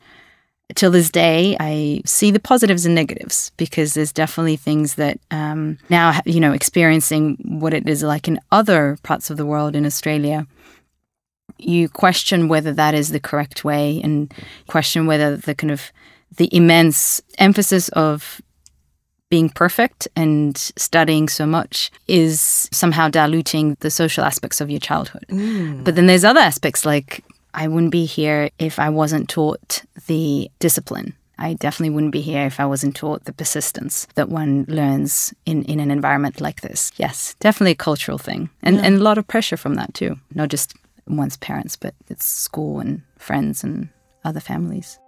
till 0.76 0.92
this 0.92 1.10
day, 1.10 1.56
I 1.60 2.02
see 2.06 2.32
the 2.32 2.40
positives 2.40 2.86
and 2.86 2.96
negatives 2.96 3.52
because 3.58 3.94
there's 3.94 4.12
definitely 4.12 4.58
things 4.58 4.96
that 4.96 5.20
um, 5.32 5.78
now, 5.90 6.20
you 6.26 6.40
know, 6.40 6.52
experiencing 6.52 7.38
what 7.44 7.74
it 7.74 7.88
is 7.88 8.04
like 8.04 8.28
in 8.28 8.40
other 8.52 8.98
parts 9.04 9.30
of 9.30 9.38
the 9.38 9.46
world 9.46 9.76
in 9.76 9.86
Australia, 9.86 10.48
you 11.58 11.88
question 11.88 12.48
whether 12.48 12.74
that 12.74 12.96
is 12.96 13.10
the 13.10 13.20
correct 13.20 13.64
way 13.64 14.02
and 14.04 14.34
question 14.68 15.06
whether 15.06 15.38
the 15.38 15.56
kind 15.56 15.72
of 15.72 15.92
the 16.38 16.50
immense 16.56 17.22
emphasis 17.38 17.90
of 17.90 18.42
being 19.30 19.50
perfect 19.50 20.08
and 20.16 20.58
studying 20.58 21.30
so 21.30 21.46
much 21.46 21.92
is 22.08 22.68
somehow 22.72 23.08
diluting 23.08 23.78
the 23.80 23.92
social 23.92 24.24
aspects 24.24 24.60
of 24.60 24.70
your 24.70 24.80
childhood. 24.80 25.26
Mm. 25.30 25.84
But 25.84 25.96
then 25.96 26.08
there's 26.08 26.26
other 26.26 26.40
aspects 26.40 26.86
like 26.86 27.24
I 27.54 27.68
wouldn't 27.68 27.92
be 27.92 28.06
here 28.06 28.50
if 28.58 28.80
I 28.80 28.90
wasn't 28.90 29.30
taught 29.30 29.84
the 30.08 30.50
discipline. 30.60 31.14
I 31.38 31.54
definitely 31.54 31.92
wouldn't 31.92 32.12
be 32.12 32.22
here 32.22 32.46
if 32.46 32.60
I 32.60 32.66
wasn't 32.66 32.96
taught 32.96 33.24
the 33.24 33.32
persistence 33.32 34.08
that 34.16 34.30
one 34.30 34.66
learns 34.68 35.34
in, 35.46 35.64
in 35.64 35.80
an 35.80 35.90
environment 35.90 36.42
like 36.42 36.62
this. 36.62 36.92
Yes, 36.98 37.36
definitely 37.40 37.72
a 37.72 37.76
cultural 37.76 38.18
thing. 38.18 38.50
And, 38.62 38.76
yeah. 38.76 38.82
and 38.84 38.96
a 38.98 39.04
lot 39.04 39.18
of 39.18 39.28
pressure 39.28 39.56
from 39.56 39.76
that 39.76 39.94
too. 39.94 40.20
Not 40.34 40.50
just 40.50 40.76
one's 41.08 41.38
parents, 41.38 41.78
but 41.78 41.96
it's 42.10 42.26
school 42.26 42.80
and 42.80 43.04
friends 43.18 43.64
and 43.64 43.90
other 44.26 44.42
families. 44.42 45.00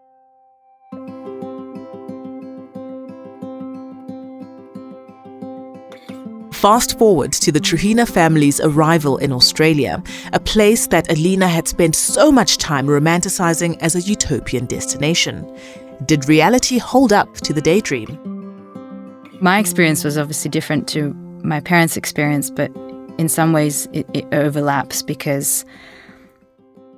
Fast 6.62 6.99
forward 6.99 7.34
to 7.34 7.51
the 7.51 7.59
Truhina 7.59 8.07
family's 8.07 8.62
arrival 8.62 9.18
in 9.18 9.32
Australia, 9.32 10.03
a 10.32 10.39
place 10.39 10.86
that 10.86 11.12
Alina 11.12 11.47
had 11.47 11.68
spent 11.68 11.95
so 11.95 12.32
much 12.32 12.59
time 12.59 12.86
romanticizing 12.86 13.80
as 13.82 13.95
a 13.95 14.01
utopian 14.01 14.68
destination. 14.68 15.51
Did 16.05 16.30
reality 16.30 16.78
hold 16.78 17.14
up 17.14 17.34
to 17.38 17.51
the 17.51 17.62
daydream? 17.62 18.09
My 19.41 19.57
experience 19.57 20.03
was 20.03 20.20
obviously 20.20 20.51
different 20.51 20.88
to 20.89 21.16
my 21.43 21.62
parents' 21.62 21.97
experience, 21.97 22.51
but 22.51 22.70
in 23.18 23.28
some 23.28 23.53
ways 23.53 23.88
it, 23.91 24.05
it 24.14 24.32
overlaps 24.32 25.01
because 25.01 25.66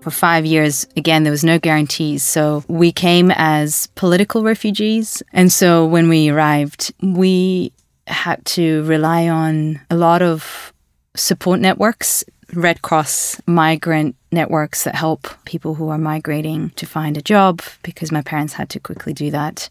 for 0.01 0.11
five 0.11 0.45
years, 0.45 0.85
again, 0.97 1.23
there 1.23 1.31
was 1.31 1.45
no 1.45 1.57
guarantees. 1.57 2.21
So 2.21 2.65
we 2.67 2.91
came 2.91 3.31
as 3.31 3.87
political 3.95 4.43
refugees. 4.43 5.23
And 5.31 5.49
so 5.53 5.85
when 5.85 6.09
we 6.09 6.27
arrived, 6.27 6.93
we 7.01 7.71
had 8.07 8.43
to 8.45 8.83
rely 8.83 9.27
on 9.27 9.79
a 9.89 9.95
lot 9.95 10.21
of 10.21 10.73
support 11.15 11.59
networks, 11.59 12.23
Red 12.53 12.81
Cross 12.81 13.41
migrant 13.47 14.15
networks 14.31 14.83
that 14.83 14.95
help 14.95 15.27
people 15.45 15.75
who 15.75 15.89
are 15.89 15.97
migrating 15.97 16.71
to 16.71 16.85
find 16.85 17.17
a 17.17 17.21
job 17.21 17.61
because 17.83 18.11
my 18.11 18.21
parents 18.21 18.53
had 18.53 18.69
to 18.71 18.79
quickly 18.79 19.13
do 19.13 19.31
that, 19.31 19.69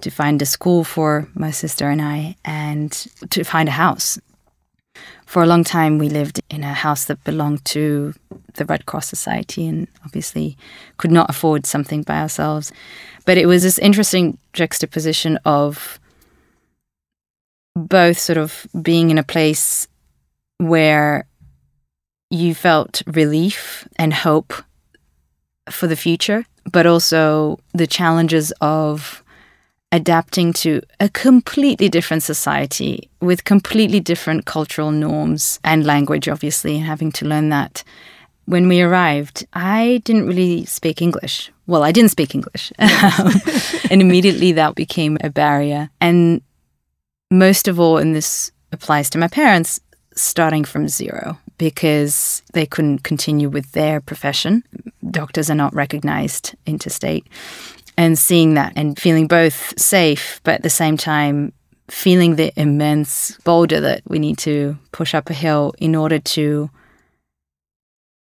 to 0.00 0.10
find 0.10 0.40
a 0.40 0.46
school 0.46 0.84
for 0.84 1.28
my 1.34 1.50
sister 1.50 1.88
and 1.88 2.02
I, 2.02 2.36
and 2.44 2.90
to 3.30 3.44
find 3.44 3.68
a 3.68 3.72
house. 3.72 4.18
For 5.26 5.42
a 5.42 5.46
long 5.46 5.64
time, 5.64 5.98
we 5.98 6.08
lived 6.08 6.40
in 6.50 6.62
a 6.62 6.72
house 6.72 7.06
that 7.06 7.24
belonged 7.24 7.64
to 7.66 8.14
the 8.54 8.64
Red 8.64 8.86
Cross 8.86 9.08
Society 9.08 9.66
and 9.66 9.88
obviously 10.04 10.56
could 10.96 11.10
not 11.10 11.28
afford 11.28 11.66
something 11.66 12.02
by 12.02 12.20
ourselves. 12.20 12.72
But 13.24 13.38
it 13.38 13.46
was 13.46 13.62
this 13.62 13.78
interesting 13.78 14.38
juxtaposition 14.52 15.38
of 15.44 15.98
both 17.74 18.18
sort 18.18 18.38
of 18.38 18.66
being 18.80 19.10
in 19.10 19.18
a 19.18 19.24
place 19.24 19.88
where 20.58 21.26
you 22.30 22.54
felt 22.54 23.02
relief 23.06 23.86
and 23.96 24.12
hope 24.12 24.52
for 25.70 25.86
the 25.86 25.96
future, 25.96 26.44
but 26.70 26.86
also 26.86 27.58
the 27.72 27.86
challenges 27.86 28.52
of 28.60 29.22
adapting 29.92 30.52
to 30.52 30.82
a 30.98 31.08
completely 31.08 31.88
different 31.88 32.22
society 32.22 33.08
with 33.20 33.44
completely 33.44 34.00
different 34.00 34.44
cultural 34.44 34.90
norms 34.90 35.60
and 35.62 35.86
language, 35.86 36.28
obviously, 36.28 36.76
and 36.76 36.84
having 36.84 37.12
to 37.12 37.24
learn 37.24 37.48
that. 37.50 37.84
When 38.46 38.68
we 38.68 38.82
arrived, 38.82 39.46
I 39.52 40.02
didn't 40.04 40.26
really 40.26 40.64
speak 40.64 41.00
English. 41.00 41.50
Well, 41.66 41.82
I 41.82 41.92
didn't 41.92 42.10
speak 42.10 42.34
English. 42.34 42.72
and 42.78 44.02
immediately 44.02 44.52
that 44.52 44.74
became 44.74 45.16
a 45.22 45.30
barrier. 45.30 45.90
And 46.00 46.42
most 47.30 47.68
of 47.68 47.80
all, 47.80 47.98
and 47.98 48.14
this 48.14 48.52
applies 48.72 49.10
to 49.10 49.18
my 49.18 49.28
parents, 49.28 49.80
starting 50.14 50.64
from 50.64 50.88
zero 50.88 51.38
because 51.58 52.42
they 52.52 52.66
couldn't 52.66 53.04
continue 53.04 53.48
with 53.48 53.72
their 53.72 54.00
profession. 54.00 54.64
Doctors 55.10 55.50
are 55.50 55.54
not 55.54 55.74
recognized 55.74 56.54
interstate. 56.66 57.26
And 57.96 58.18
seeing 58.18 58.54
that 58.54 58.72
and 58.74 58.98
feeling 58.98 59.28
both 59.28 59.78
safe, 59.78 60.40
but 60.42 60.54
at 60.54 60.62
the 60.62 60.70
same 60.70 60.96
time, 60.96 61.52
feeling 61.88 62.34
the 62.34 62.52
immense 62.60 63.36
boulder 63.44 63.80
that 63.80 64.02
we 64.08 64.18
need 64.18 64.38
to 64.38 64.76
push 64.90 65.14
up 65.14 65.30
a 65.30 65.34
hill 65.34 65.74
in 65.78 65.94
order 65.94 66.18
to 66.18 66.70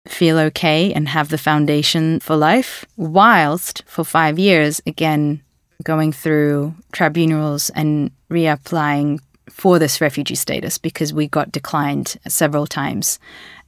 feel 0.07 0.39
okay 0.39 0.93
and 0.95 1.09
have 1.09 1.29
the 1.29 1.37
foundation 1.37 2.19
for 2.21 2.35
life, 2.35 2.87
whilst 2.97 3.83
for 3.87 4.05
five 4.05 4.39
years, 4.39 4.81
again, 4.87 5.43
going 5.83 6.13
through 6.13 6.75
tribunals 6.93 7.71
and 7.71 8.11
reapplying 8.31 9.21
for 9.51 9.79
this 9.79 10.01
refugee 10.01 10.35
status 10.35 10.79
because 10.79 11.13
we 11.13 11.27
got 11.27 11.53
declined 11.53 12.17
several 12.29 12.67
times 12.67 13.19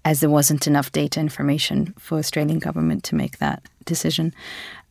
as 0.05 0.21
there 0.21 0.31
wasn't 0.31 0.67
enough 0.67 0.93
data 0.93 1.21
information 1.21 1.95
for 1.99 2.19
Australian 2.19 2.59
government 2.59 3.05
to 3.05 3.15
make 3.15 3.39
that 3.39 3.63
decision. 3.85 4.33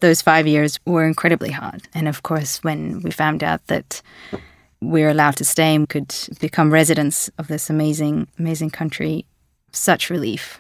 Those 0.02 0.22
five 0.22 0.48
years 0.48 0.80
were 0.86 1.06
incredibly 1.06 1.52
hard. 1.52 1.88
And 1.94 2.08
of 2.08 2.24
course, 2.24 2.64
when 2.64 3.02
we 3.02 3.12
found 3.12 3.44
out 3.44 3.66
that 3.68 4.02
we 4.82 5.04
are 5.04 5.10
allowed 5.10 5.36
to 5.38 5.46
stay 5.46 5.76
and 5.76 5.90
could 5.90 6.14
become 6.40 6.72
residents 6.72 7.30
of 7.38 7.48
this 7.48 7.70
amazing, 7.70 8.28
amazing 8.38 8.70
country, 8.70 9.26
such 9.72 10.10
relief. 10.10 10.60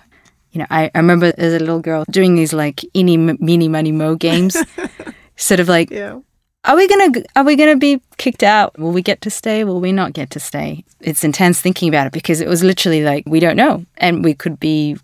You 0.51 0.59
know, 0.59 0.67
I, 0.69 0.89
I 0.95 0.97
remember 0.97 1.31
as 1.37 1.53
a 1.53 1.59
little 1.59 1.79
girl 1.79 2.05
doing 2.09 2.35
these 2.35 2.53
like 2.53 2.83
any 2.95 3.17
meeny 3.17 3.67
money 3.67 3.91
mo 3.91 4.15
games, 4.15 4.57
sort 5.35 5.59
of 5.59 5.69
like 5.69 5.91
yeah 5.91 6.19
are 6.65 6.75
we 6.75 6.87
gonna 6.87 7.23
are 7.35 7.43
we 7.43 7.55
gonna 7.55 7.77
be 7.77 8.01
kicked 8.17 8.43
out? 8.43 8.77
Will 8.77 8.91
we 8.91 9.01
get 9.01 9.21
to 9.21 9.29
stay? 9.29 9.63
Will 9.63 9.79
we 9.79 9.91
not 9.91 10.13
get 10.13 10.29
to 10.31 10.39
stay? 10.39 10.83
It's 10.99 11.23
intense 11.23 11.61
thinking 11.61 11.89
about 11.89 12.07
it 12.07 12.13
because 12.13 12.41
it 12.41 12.47
was 12.47 12.63
literally 12.63 13.03
like 13.03 13.23
we 13.27 13.39
don't 13.39 13.55
know, 13.55 13.85
and 13.97 14.23
we 14.23 14.33
could 14.33 14.59
be 14.59 14.97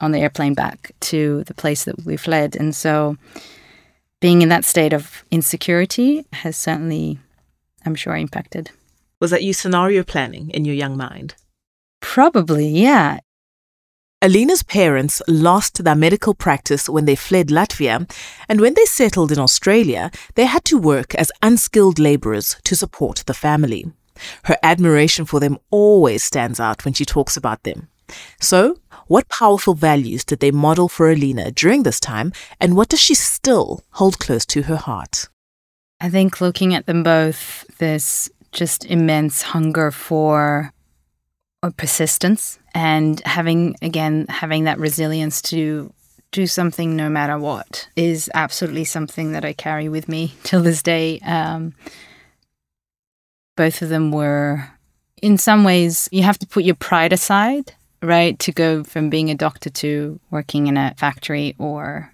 on 0.00 0.12
the 0.12 0.18
airplane 0.18 0.54
back 0.54 0.92
to 1.00 1.44
the 1.44 1.54
place 1.54 1.84
that 1.84 2.04
we 2.04 2.16
fled, 2.16 2.56
and 2.56 2.74
so 2.74 3.16
being 4.20 4.40
in 4.40 4.48
that 4.48 4.64
state 4.64 4.92
of 4.92 5.24
insecurity 5.30 6.24
has 6.32 6.56
certainly, 6.56 7.18
I'm 7.84 7.96
sure, 7.96 8.16
impacted. 8.16 8.70
Was 9.20 9.30
that 9.32 9.42
you 9.42 9.52
scenario 9.52 10.02
planning 10.04 10.50
in 10.50 10.64
your 10.64 10.74
young 10.74 10.96
mind? 10.96 11.34
Probably, 12.00 12.68
yeah. 12.68 13.18
Alina's 14.22 14.62
parents 14.62 15.20
lost 15.26 15.82
their 15.82 15.96
medical 15.96 16.32
practice 16.32 16.88
when 16.88 17.06
they 17.06 17.16
fled 17.16 17.48
Latvia, 17.48 18.08
and 18.48 18.60
when 18.60 18.74
they 18.74 18.84
settled 18.84 19.32
in 19.32 19.38
Australia, 19.40 20.12
they 20.36 20.44
had 20.44 20.64
to 20.66 20.78
work 20.78 21.12
as 21.16 21.32
unskilled 21.42 21.98
labourers 21.98 22.56
to 22.62 22.76
support 22.76 23.24
the 23.26 23.34
family. 23.34 23.90
Her 24.44 24.56
admiration 24.62 25.24
for 25.24 25.40
them 25.40 25.58
always 25.70 26.22
stands 26.22 26.60
out 26.60 26.84
when 26.84 26.94
she 26.94 27.04
talks 27.04 27.36
about 27.36 27.64
them. 27.64 27.88
So, 28.40 28.76
what 29.08 29.28
powerful 29.28 29.74
values 29.74 30.24
did 30.24 30.38
they 30.38 30.52
model 30.52 30.88
for 30.88 31.10
Alina 31.10 31.50
during 31.50 31.82
this 31.82 31.98
time, 31.98 32.32
and 32.60 32.76
what 32.76 32.90
does 32.90 33.00
she 33.00 33.14
still 33.14 33.82
hold 33.90 34.20
close 34.20 34.46
to 34.46 34.62
her 34.62 34.76
heart? 34.76 35.28
I 36.00 36.10
think 36.10 36.40
looking 36.40 36.74
at 36.74 36.86
them 36.86 37.02
both, 37.02 37.64
there's 37.78 38.30
just 38.52 38.84
immense 38.84 39.42
hunger 39.42 39.90
for 39.90 40.72
persistence 41.70 42.58
and 42.74 43.20
having 43.20 43.76
again 43.82 44.26
having 44.28 44.64
that 44.64 44.78
resilience 44.78 45.40
to 45.40 45.92
do 46.32 46.46
something 46.46 46.96
no 46.96 47.08
matter 47.08 47.38
what 47.38 47.88
is 47.94 48.30
absolutely 48.34 48.84
something 48.84 49.32
that 49.32 49.44
I 49.44 49.52
carry 49.52 49.88
with 49.88 50.08
me 50.08 50.34
till 50.42 50.62
this 50.62 50.82
day. 50.82 51.20
Um, 51.20 51.74
both 53.54 53.82
of 53.82 53.90
them 53.90 54.10
were, 54.10 54.70
in 55.20 55.36
some 55.36 55.62
ways, 55.62 56.08
you 56.10 56.22
have 56.22 56.38
to 56.38 56.46
put 56.46 56.64
your 56.64 56.74
pride 56.74 57.12
aside, 57.12 57.74
right, 58.02 58.38
to 58.38 58.50
go 58.50 58.82
from 58.82 59.10
being 59.10 59.30
a 59.30 59.34
doctor 59.34 59.68
to 59.68 60.18
working 60.30 60.66
in 60.66 60.76
a 60.76 60.94
factory 60.96 61.54
or. 61.58 62.12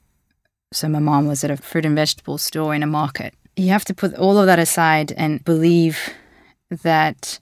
So 0.71 0.87
my 0.87 0.99
mom 0.99 1.27
was 1.27 1.45
at 1.45 1.51
a 1.51 1.57
fruit 1.57 1.87
and 1.87 1.95
vegetable 1.95 2.37
store 2.37 2.75
in 2.75 2.83
a 2.83 2.87
market. 2.87 3.33
You 3.57 3.69
have 3.71 3.87
to 3.87 3.95
put 3.95 4.15
all 4.15 4.37
of 4.37 4.47
that 4.47 4.59
aside 4.59 5.13
and 5.13 5.43
believe 5.43 6.11
that 6.69 7.39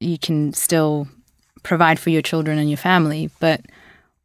you 0.00 0.18
can 0.18 0.52
still 0.52 1.06
provide 1.62 1.98
for 1.98 2.10
your 2.10 2.22
children 2.22 2.58
and 2.58 2.68
your 2.68 2.76
family, 2.76 3.30
but 3.38 3.60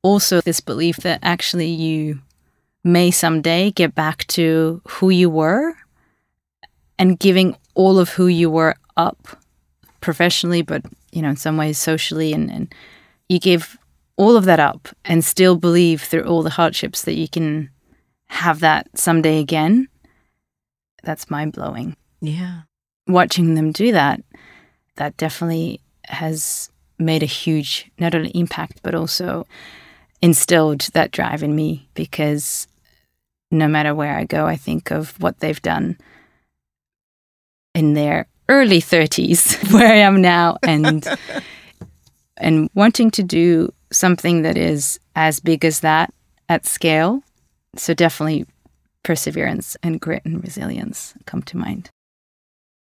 also 0.02 0.42
this 0.42 0.62
belief 0.62 0.98
that 0.98 1.20
actually 1.22 1.68
you 1.68 2.20
may 2.84 3.12
someday 3.12 3.72
get 3.72 3.94
back 3.94 4.26
to 4.28 4.82
who 4.88 5.10
you 5.10 5.30
were 5.30 5.76
and 6.98 7.20
giving 7.20 7.56
all 7.74 8.00
of 8.00 8.10
who 8.10 8.28
you 8.28 8.50
were 8.50 8.76
up 8.96 9.38
professionally, 10.00 10.62
but 10.62 10.84
you 11.12 11.22
know, 11.22 11.30
in 11.30 11.36
some 11.36 11.58
ways 11.58 11.78
socially, 11.78 12.34
and, 12.34 12.52
and 12.52 12.74
you 13.28 13.40
give 13.40 13.78
all 14.18 14.38
of 14.38 14.46
that 14.46 14.60
up 14.60 14.90
and 15.04 15.24
still 15.24 15.56
believe 15.56 16.02
through 16.02 16.24
all 16.24 16.44
the 16.44 16.50
hardships 16.50 17.04
that 17.04 17.16
you 17.16 17.28
can 17.28 17.70
have 18.28 18.60
that 18.60 18.88
someday 18.98 19.40
again. 19.40 19.88
That's 21.04 21.30
mind 21.30 21.54
blowing. 21.54 21.96
Yeah. 22.22 22.62
Watching 23.08 23.56
them 23.56 23.72
do 23.72 23.92
that, 23.92 24.22
that 24.98 25.18
definitely 25.18 25.82
has 26.06 26.70
made 26.98 27.24
a 27.24 27.28
huge 27.28 27.92
not 28.00 28.16
only 28.16 28.30
impact 28.30 28.80
but 28.84 28.96
also 28.96 29.46
instilled 30.22 30.82
that 30.94 31.12
drive 31.12 31.44
in 31.44 31.56
me 31.56 31.88
because 31.94 32.68
no 33.52 33.68
matter 33.68 33.94
where 33.94 34.18
I 34.18 34.26
go, 34.26 34.46
I 34.46 34.56
think 34.56 34.92
of 34.92 35.20
what 35.22 35.40
they've 35.40 35.62
done 35.62 35.98
in 37.74 37.94
their 37.94 38.28
early 38.50 38.82
30s, 38.82 39.72
where 39.74 39.92
I 39.92 39.98
am 39.98 40.22
now, 40.22 40.58
and 40.64 41.08
and 42.38 42.70
wanting 42.74 43.12
to 43.12 43.24
do 43.24 43.72
something 43.92 44.42
that 44.42 44.58
is 44.58 45.00
as 45.16 45.40
big 45.40 45.64
as 45.64 45.82
that 45.82 46.14
at 46.50 46.66
scale. 46.66 47.24
So 47.76 47.94
definitely 47.94 48.46
perseverance 49.04 49.78
and 49.84 50.02
grit 50.02 50.24
and 50.26 50.44
resilience 50.44 51.14
come 51.26 51.44
to 51.44 51.58
mind. 51.58 51.90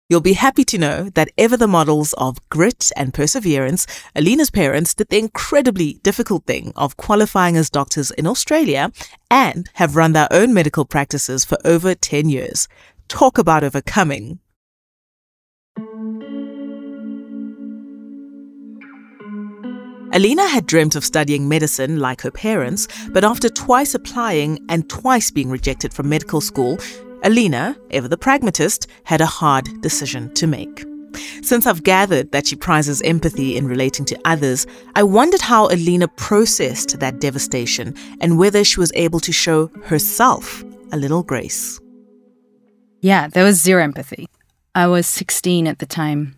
You'll 0.09 0.21
be 0.21 0.35
happy 0.35 0.65
to 0.65 0.79
know 0.79 1.09
that 1.11 1.31
ever 1.39 1.57
the 1.57 1.67
models 1.69 2.13
of 2.15 2.37
grit 2.51 2.91
and 2.97 3.15
perseverance, 3.15 3.87
Alina's 4.15 4.51
parents 4.51 4.95
did 4.95 5.09
the 5.09 5.19
incredibly 5.19 5.95
difficult 6.03 6.45
thing 6.45 6.73
of 6.77 6.97
qualifying 6.97 7.57
as 7.57 7.71
doctors 7.71 8.11
in 8.11 8.27
Australia 8.27 8.91
and 9.31 9.71
have 9.75 9.97
run 9.97 10.13
their 10.13 10.29
own 10.31 10.53
medical 10.53 10.85
practices 10.85 11.45
for 11.45 11.57
over 11.65 11.95
10 11.95 12.29
years. 12.29 12.69
Talk 13.09 13.39
about 13.39 13.65
overcoming. 13.65 14.41
Alina 20.15 20.47
had 20.47 20.67
dreamt 20.67 20.95
of 20.95 21.07
studying 21.07 21.49
medicine 21.49 21.99
like 21.99 22.21
her 22.21 22.31
parents, 22.31 22.87
but 23.13 23.25
after 23.25 23.49
twice 23.49 23.95
applying 23.95 24.59
and 24.69 24.91
twice 24.91 25.31
being 25.31 25.49
rejected 25.49 25.95
from 25.95 26.11
medical 26.11 26.43
school, 26.43 26.79
Alina, 27.25 27.77
ever 27.91 28.09
the 28.09 28.16
pragmatist, 28.16 28.89
had 29.05 29.20
a 29.20 29.27
hard 29.27 29.68
decision 29.81 30.33
to 30.35 30.47
make. 30.47 30.85
Since 31.43 31.66
I've 31.66 31.83
gathered 31.83 32.33
that 32.33 32.47
she 32.47 32.57
prizes 32.57 33.03
empathy 33.03 33.57
in 33.57 33.68
relating 33.68 34.05
to 34.07 34.18
others, 34.25 34.66
I 34.97 35.03
wondered 35.03 35.41
how 35.41 35.68
Alina 35.68 36.09
processed 36.09 36.99
that 37.01 37.20
devastation 37.20 37.95
and 38.20 38.39
whether 38.39 38.64
she 38.64 38.81
was 38.81 38.93
able 38.95 39.20
to 39.20 39.33
show 39.33 39.66
herself 39.85 40.64
a 40.91 40.97
little 40.97 41.23
grace. 41.23 41.81
Yeah, 43.01 43.29
there 43.29 43.45
was 43.45 43.61
zero 43.61 43.83
empathy. 43.83 44.29
I 44.75 44.87
was 44.87 45.07
16 45.07 45.66
at 45.66 45.79
the 45.81 45.87
time. 45.87 46.35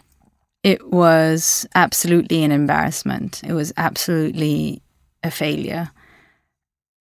It 0.63 0.91
was 0.91 1.67
absolutely 1.75 2.43
an 2.43 2.53
embarrassment. 2.53 3.43
It 3.45 3.53
was 3.53 3.73
absolutely 3.77 4.83
a 5.23 5.31
failure 5.31 5.91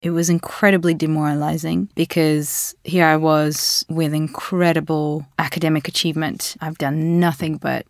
it 0.03 0.11
was 0.11 0.31
incredibly 0.31 0.95
demoralizing 0.95 1.91
because 1.95 2.75
here 2.85 3.05
I 3.05 3.17
was 3.17 3.85
with 3.89 4.15
incredible 4.15 5.27
academic 5.39 5.89
achievement. 5.89 6.57
I've 6.61 6.79
done 6.79 7.21
nothing 7.21 7.59
but 7.59 7.87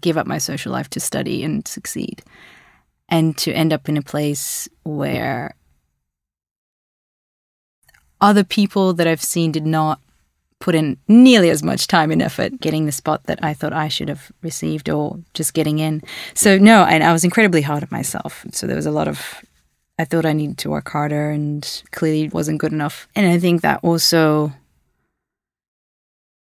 give 0.00 0.18
up 0.18 0.26
my 0.26 0.38
social 0.38 0.72
life 0.72 0.90
to 0.90 1.00
study 1.00 1.42
and 1.42 1.66
succeed. 1.66 2.22
And 3.08 3.38
to 3.38 3.52
end 3.52 3.72
up 3.72 3.88
in 3.88 3.96
a 3.96 4.02
place 4.02 4.68
where 4.82 5.54
other 8.20 8.44
people 8.44 8.92
that 8.94 9.06
I've 9.06 9.22
seen 9.22 9.52
did 9.52 9.64
not 9.64 10.00
put 10.58 10.74
in 10.74 10.98
nearly 11.06 11.48
as 11.50 11.62
much 11.62 11.86
time 11.86 12.10
and 12.10 12.20
effort 12.20 12.60
getting 12.60 12.84
the 12.84 12.92
spot 12.92 13.24
that 13.24 13.38
I 13.42 13.54
thought 13.54 13.72
I 13.72 13.88
should 13.88 14.08
have 14.08 14.32
received 14.42 14.88
or 14.88 15.20
just 15.34 15.54
getting 15.54 15.78
in. 15.78 16.02
So, 16.34 16.58
no, 16.58 16.84
and 16.84 17.04
I 17.04 17.12
was 17.12 17.24
incredibly 17.24 17.62
hard 17.62 17.82
on 17.82 17.88
myself. 17.92 18.44
So, 18.52 18.66
there 18.66 18.76
was 18.76 18.86
a 18.86 18.90
lot 18.90 19.06
of 19.06 19.44
I 19.98 20.04
thought 20.04 20.26
I 20.26 20.32
needed 20.32 20.58
to 20.58 20.70
work 20.70 20.90
harder 20.90 21.30
and 21.30 21.82
clearly 21.92 22.24
it 22.24 22.34
wasn't 22.34 22.60
good 22.60 22.72
enough. 22.72 23.08
And 23.16 23.26
I 23.26 23.38
think 23.38 23.62
that 23.62 23.80
also 23.82 24.52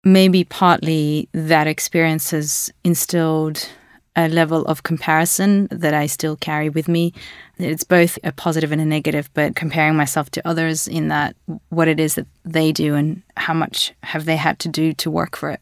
maybe 0.05 0.45
partly 0.45 1.29
that 1.33 1.67
experience 1.67 2.31
has 2.31 2.73
instilled 2.85 3.69
a 4.15 4.29
level 4.29 4.65
of 4.65 4.83
comparison 4.83 5.69
that 5.71 5.93
I 5.93 6.07
still 6.07 6.37
carry 6.37 6.71
with 6.71 6.89
me. 6.89 7.13
It's 7.59 7.85
both 7.85 8.19
a 8.25 8.33
positive 8.33 8.73
and 8.73 8.81
a 8.81 8.87
negative, 8.87 9.29
but 9.35 9.55
comparing 9.57 9.95
myself 9.95 10.31
to 10.31 10.49
others 10.49 10.89
in 10.89 11.09
that 11.09 11.37
what 11.69 11.89
it 11.89 12.01
is 12.01 12.15
that 12.15 12.27
they 12.45 12.73
do 12.73 12.95
and 12.95 13.23
how 13.37 13.53
much 13.53 13.93
have 14.03 14.25
they 14.25 14.37
had 14.37 14.59
to 14.61 14.69
do 14.69 14.95
to 14.95 15.11
work 15.11 15.37
for 15.37 15.51
it. 15.51 15.61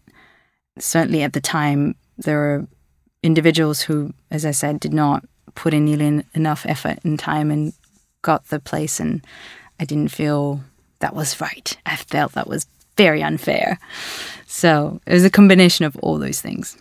Certainly 0.78 1.22
at 1.22 1.32
the 1.32 1.40
time, 1.40 1.96
there 2.16 2.38
were 2.38 2.66
individuals 3.24 3.80
who, 3.80 4.12
as 4.30 4.46
I 4.46 4.52
said, 4.52 4.78
did 4.78 4.92
not 4.92 5.24
put 5.54 5.74
in 5.74 5.84
nearly 5.84 6.24
enough 6.34 6.66
effort 6.66 6.98
and 7.04 7.18
time 7.18 7.50
and 7.50 7.72
got 8.22 8.48
the 8.48 8.60
place, 8.60 9.00
and 9.00 9.24
I 9.78 9.84
didn't 9.84 10.10
feel 10.10 10.60
that 11.00 11.14
was 11.14 11.40
right. 11.40 11.76
I 11.86 11.96
felt 11.96 12.32
that 12.32 12.48
was 12.48 12.66
very 12.96 13.22
unfair. 13.22 13.78
So 14.46 15.00
it 15.06 15.12
was 15.12 15.24
a 15.24 15.30
combination 15.30 15.84
of 15.84 15.96
all 15.96 16.18
those 16.18 16.40
things. 16.40 16.76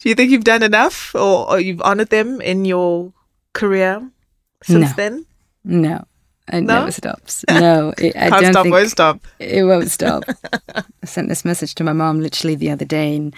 Do 0.00 0.08
you 0.08 0.14
think 0.14 0.30
you've 0.30 0.44
done 0.44 0.62
enough, 0.62 1.14
or, 1.14 1.50
or 1.50 1.60
you've 1.60 1.82
honored 1.82 2.10
them 2.10 2.40
in 2.40 2.64
your 2.64 3.12
career 3.52 4.08
since 4.62 4.90
no. 4.90 4.94
then? 4.96 5.26
No, 5.64 6.04
it 6.52 6.62
no? 6.62 6.80
never 6.80 6.92
stops. 6.92 7.44
No, 7.50 7.92
it, 7.98 8.16
I 8.16 8.30
Can't 8.30 8.42
don't 8.42 8.52
stop, 8.52 8.62
think 8.62 8.72
won't 8.72 8.90
stop. 8.90 9.20
It 9.38 9.64
won't 9.64 9.90
stop. 9.90 10.24
I 10.74 10.84
sent 11.06 11.28
this 11.28 11.44
message 11.44 11.74
to 11.76 11.84
my 11.84 11.92
mom 11.92 12.20
literally 12.20 12.54
the 12.54 12.70
other 12.70 12.84
day, 12.84 13.16
and 13.16 13.34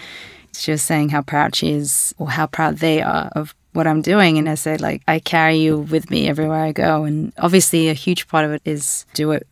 she 0.53 0.71
was 0.71 0.83
saying 0.83 1.09
how 1.09 1.21
proud 1.23 1.55
she 1.55 1.71
is, 1.71 2.13
or 2.19 2.29
how 2.29 2.45
proud 2.45 2.77
they 2.77 3.01
are 3.01 3.31
of 3.35 3.55
what 3.73 3.87
I'm 3.87 4.01
doing. 4.01 4.37
And 4.37 4.49
I 4.49 4.55
said, 4.55 4.81
like, 4.81 5.01
I 5.07 5.19
carry 5.19 5.57
you 5.57 5.79
with 5.79 6.09
me 6.09 6.27
everywhere 6.27 6.63
I 6.63 6.71
go. 6.71 7.03
And 7.03 7.33
obviously, 7.37 7.89
a 7.89 7.93
huge 7.93 8.27
part 8.27 8.45
of 8.45 8.51
it 8.51 8.61
is 8.65 9.05
do 9.13 9.31
it 9.31 9.47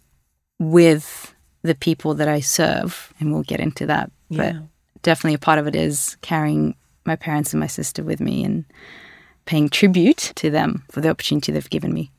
with 0.59 1.33
the 1.61 1.75
people 1.75 2.13
that 2.15 2.27
I 2.27 2.39
serve. 2.39 3.13
And 3.19 3.31
we'll 3.31 3.43
get 3.43 3.59
into 3.59 3.85
that. 3.87 4.11
Yeah. 4.29 4.53
But 4.53 5.01
definitely 5.01 5.35
a 5.35 5.39
part 5.39 5.59
of 5.59 5.67
it 5.67 5.75
is 5.75 6.17
carrying 6.21 6.75
my 7.05 7.15
parents 7.15 7.53
and 7.53 7.59
my 7.59 7.67
sister 7.67 8.03
with 8.03 8.19
me 8.19 8.43
and 8.43 8.65
paying 9.45 9.69
tribute 9.69 10.31
to 10.35 10.49
them 10.49 10.83
for 10.91 11.01
the 11.01 11.09
opportunity 11.09 11.51
they've 11.51 11.69
given 11.69 11.93
me. 11.93 12.11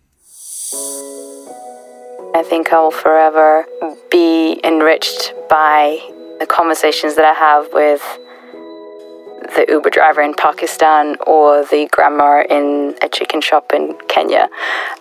I 2.33 2.43
think 2.43 2.73
I 2.73 2.81
will 2.81 2.91
forever 2.91 3.67
be 4.11 4.61
enriched 4.65 5.35
by 5.49 5.99
the 6.39 6.47
conversations 6.47 7.15
that 7.17 7.25
I 7.25 7.35
have 7.35 7.73
with 7.73 8.03
the 9.57 9.67
Uber 9.69 9.91
driver 9.91 10.21
in 10.21 10.35
Pakistan 10.35 11.17
or 11.27 11.65
the 11.65 11.89
grandma 11.93 12.43
in 12.49 12.97
a 13.03 13.09
chicken 13.09 13.41
shop 13.41 13.73
in 13.73 13.97
Kenya. 14.09 14.49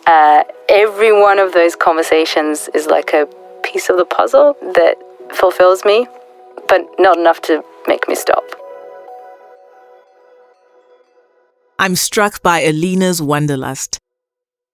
Uh, 0.07 0.43
every 0.67 1.11
one 1.11 1.39
of 1.39 1.53
those 1.53 1.75
conversations 1.75 2.69
is 2.73 2.87
like 2.87 3.13
a 3.13 3.27
piece 3.63 3.89
of 3.89 3.97
the 3.97 4.05
puzzle 4.05 4.55
that 4.61 4.95
fulfills 5.33 5.85
me, 5.85 6.07
but 6.67 6.81
not 6.97 7.17
enough 7.17 7.41
to 7.41 7.63
make 7.87 8.07
me 8.07 8.15
stop. 8.15 8.43
I'm 11.77 11.95
struck 11.95 12.41
by 12.41 12.59
Alina's 12.61 13.21
wanderlust. 13.21 13.99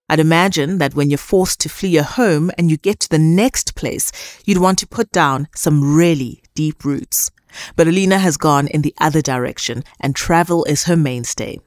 I'd 0.08 0.20
imagine 0.20 0.78
that 0.78 0.94
when 0.94 1.10
you're 1.10 1.18
forced 1.18 1.60
to 1.62 1.70
flee 1.70 1.90
your 1.90 2.04
home 2.04 2.52
and 2.58 2.70
you 2.70 2.78
get 2.78 3.00
to 3.02 3.10
the 3.10 3.20
next 3.20 3.76
place, 3.76 4.12
you'd 4.46 4.60
want 4.60 4.78
to 4.80 4.88
put 4.88 5.12
down 5.12 5.48
some 5.56 5.96
really 5.96 6.44
deep 6.54 6.86
roots. 6.86 7.32
But 7.76 7.88
Alina 7.88 8.20
has 8.20 8.38
gone 8.38 8.68
in 8.68 8.82
the 8.82 8.96
other 9.00 9.22
direction, 9.22 9.84
and 10.00 10.16
travel 10.16 10.64
is 10.66 10.84
her 10.86 10.96
mainstay. 10.96 11.60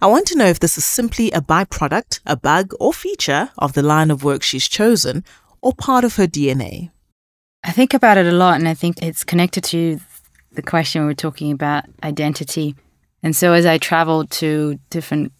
I 0.00 0.06
want 0.06 0.26
to 0.28 0.38
know 0.38 0.46
if 0.46 0.60
this 0.60 0.78
is 0.78 0.84
simply 0.84 1.30
a 1.30 1.40
byproduct, 1.40 2.20
a 2.26 2.36
bug, 2.36 2.72
or 2.80 2.92
feature 2.92 3.50
of 3.58 3.74
the 3.74 3.82
line 3.82 4.10
of 4.10 4.24
work 4.24 4.42
she's 4.42 4.68
chosen, 4.68 5.24
or 5.60 5.72
part 5.74 6.04
of 6.04 6.16
her 6.16 6.26
DNA. 6.26 6.90
I 7.64 7.72
think 7.72 7.92
about 7.92 8.18
it 8.18 8.26
a 8.26 8.32
lot, 8.32 8.58
and 8.58 8.68
I 8.68 8.74
think 8.74 9.02
it's 9.02 9.24
connected 9.24 9.64
to 9.64 10.00
the 10.52 10.62
question 10.62 11.04
we 11.04 11.12
are 11.12 11.14
talking 11.14 11.52
about 11.52 11.84
identity. 12.02 12.74
And 13.22 13.36
so 13.36 13.52
as 13.52 13.66
I 13.66 13.78
travel 13.78 14.26
to 14.26 14.78
different 14.90 15.32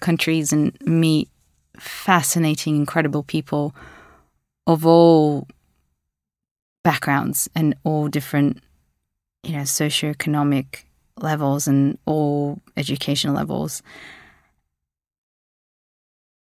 countries 0.00 0.52
and 0.52 0.76
meet 0.82 1.28
fascinating, 1.78 2.76
incredible 2.76 3.22
people 3.22 3.74
of 4.66 4.86
all 4.86 5.48
backgrounds 6.84 7.48
and 7.54 7.74
all 7.84 8.08
different 8.08 8.62
you 9.42 9.52
know, 9.52 9.62
socioeconomic 9.62 10.84
levels 11.18 11.66
and 11.66 11.98
all 12.06 12.60
educational 12.76 13.34
levels. 13.34 13.82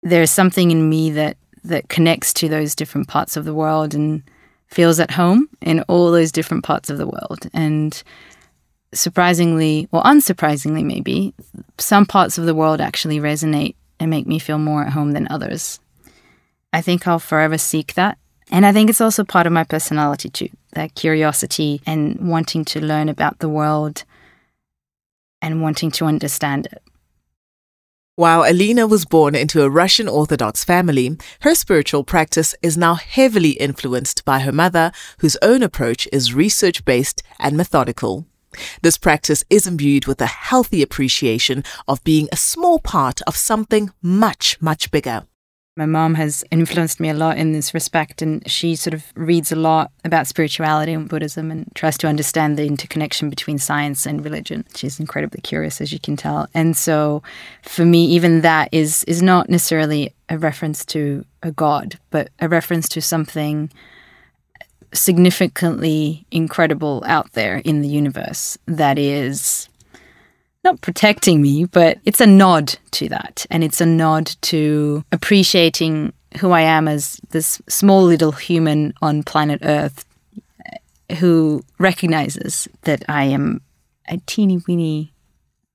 There's 0.02 0.30
something 0.30 0.70
in 0.70 0.88
me 0.88 1.10
that 1.10 1.36
that 1.64 1.88
connects 1.88 2.32
to 2.32 2.48
those 2.48 2.74
different 2.74 3.08
parts 3.08 3.36
of 3.36 3.44
the 3.44 3.54
world 3.54 3.94
and 3.94 4.22
feels 4.68 5.00
at 5.00 5.10
home 5.10 5.48
in 5.60 5.82
all 5.82 6.10
those 6.10 6.32
different 6.32 6.64
parts 6.64 6.88
of 6.88 6.98
the 6.98 7.06
world. 7.06 7.48
And 7.52 8.00
surprisingly, 8.94 9.88
or 9.92 10.02
unsurprisingly, 10.02 10.84
maybe, 10.84 11.34
some 11.78 12.06
parts 12.06 12.38
of 12.38 12.46
the 12.46 12.54
world 12.54 12.80
actually 12.80 13.18
resonate 13.18 13.74
and 14.00 14.10
make 14.10 14.26
me 14.26 14.38
feel 14.38 14.58
more 14.58 14.82
at 14.84 14.92
home 14.92 15.12
than 15.12 15.26
others. 15.30 15.80
I 16.72 16.80
think 16.80 17.06
I'll 17.06 17.18
forever 17.18 17.58
seek 17.58 17.94
that. 17.94 18.18
And 18.50 18.64
I 18.64 18.72
think 18.72 18.88
it's 18.88 19.00
also 19.00 19.24
part 19.24 19.46
of 19.46 19.52
my 19.52 19.64
personality 19.64 20.30
too 20.30 20.48
that 20.72 20.94
curiosity 20.94 21.80
and 21.86 22.16
wanting 22.20 22.64
to 22.64 22.80
learn 22.80 23.08
about 23.08 23.38
the 23.38 23.48
world 23.48 24.04
and 25.40 25.62
wanting 25.62 25.90
to 25.90 26.04
understand 26.04 26.66
it. 26.66 26.82
While 28.16 28.42
Alina 28.42 28.86
was 28.86 29.04
born 29.04 29.34
into 29.34 29.62
a 29.62 29.70
Russian 29.70 30.08
Orthodox 30.08 30.64
family, 30.64 31.16
her 31.42 31.54
spiritual 31.54 32.02
practice 32.02 32.54
is 32.62 32.76
now 32.76 32.94
heavily 32.96 33.50
influenced 33.50 34.24
by 34.24 34.40
her 34.40 34.50
mother, 34.50 34.90
whose 35.20 35.36
own 35.40 35.62
approach 35.62 36.08
is 36.12 36.34
research 36.34 36.84
based 36.84 37.22
and 37.38 37.56
methodical. 37.56 38.26
This 38.82 38.98
practice 38.98 39.44
is 39.48 39.66
imbued 39.66 40.06
with 40.06 40.20
a 40.20 40.26
healthy 40.26 40.82
appreciation 40.82 41.62
of 41.86 42.02
being 42.02 42.28
a 42.32 42.36
small 42.36 42.80
part 42.80 43.22
of 43.22 43.36
something 43.36 43.92
much, 44.02 44.60
much 44.60 44.90
bigger. 44.90 45.26
My 45.78 45.86
mom 45.86 46.14
has 46.14 46.44
influenced 46.50 46.98
me 46.98 47.08
a 47.08 47.14
lot 47.14 47.38
in 47.38 47.52
this 47.52 47.72
respect, 47.72 48.20
and 48.20 48.42
she 48.50 48.74
sort 48.74 48.94
of 48.94 49.04
reads 49.14 49.52
a 49.52 49.56
lot 49.56 49.92
about 50.04 50.26
spirituality 50.26 50.92
and 50.92 51.08
Buddhism 51.08 51.52
and 51.52 51.70
tries 51.76 51.96
to 51.98 52.08
understand 52.08 52.58
the 52.58 52.66
interconnection 52.66 53.30
between 53.30 53.58
science 53.58 54.04
and 54.04 54.24
religion. 54.24 54.64
She's 54.74 54.98
incredibly 54.98 55.40
curious, 55.40 55.80
as 55.80 55.92
you 55.92 56.00
can 56.00 56.16
tell. 56.16 56.48
And 56.52 56.76
so, 56.76 57.22
for 57.62 57.84
me, 57.84 58.06
even 58.06 58.40
that 58.40 58.70
is 58.72 59.04
is 59.04 59.22
not 59.22 59.48
necessarily 59.48 60.12
a 60.28 60.36
reference 60.36 60.84
to 60.86 61.24
a 61.44 61.52
god, 61.52 61.96
but 62.10 62.30
a 62.40 62.48
reference 62.48 62.88
to 62.88 63.00
something 63.00 63.70
significantly 64.92 66.26
incredible 66.32 67.04
out 67.06 67.34
there 67.34 67.58
in 67.58 67.82
the 67.82 67.88
universe 67.88 68.58
that 68.66 68.98
is 68.98 69.68
not 70.64 70.80
protecting 70.80 71.40
me, 71.40 71.64
but 71.64 71.98
it's 72.04 72.20
a 72.20 72.26
nod 72.26 72.76
to 72.92 73.08
that. 73.08 73.46
And 73.50 73.62
it's 73.64 73.80
a 73.80 73.86
nod 73.86 74.26
to 74.42 75.04
appreciating 75.12 76.12
who 76.40 76.50
I 76.50 76.62
am 76.62 76.88
as 76.88 77.20
this 77.30 77.60
small 77.68 78.02
little 78.04 78.32
human 78.32 78.92
on 79.00 79.22
planet 79.22 79.60
Earth 79.62 80.04
uh, 80.66 81.14
who 81.16 81.64
recognizes 81.78 82.68
that 82.82 83.02
I 83.08 83.24
am 83.24 83.62
a 84.08 84.18
teeny 84.26 84.60
weeny 84.66 85.12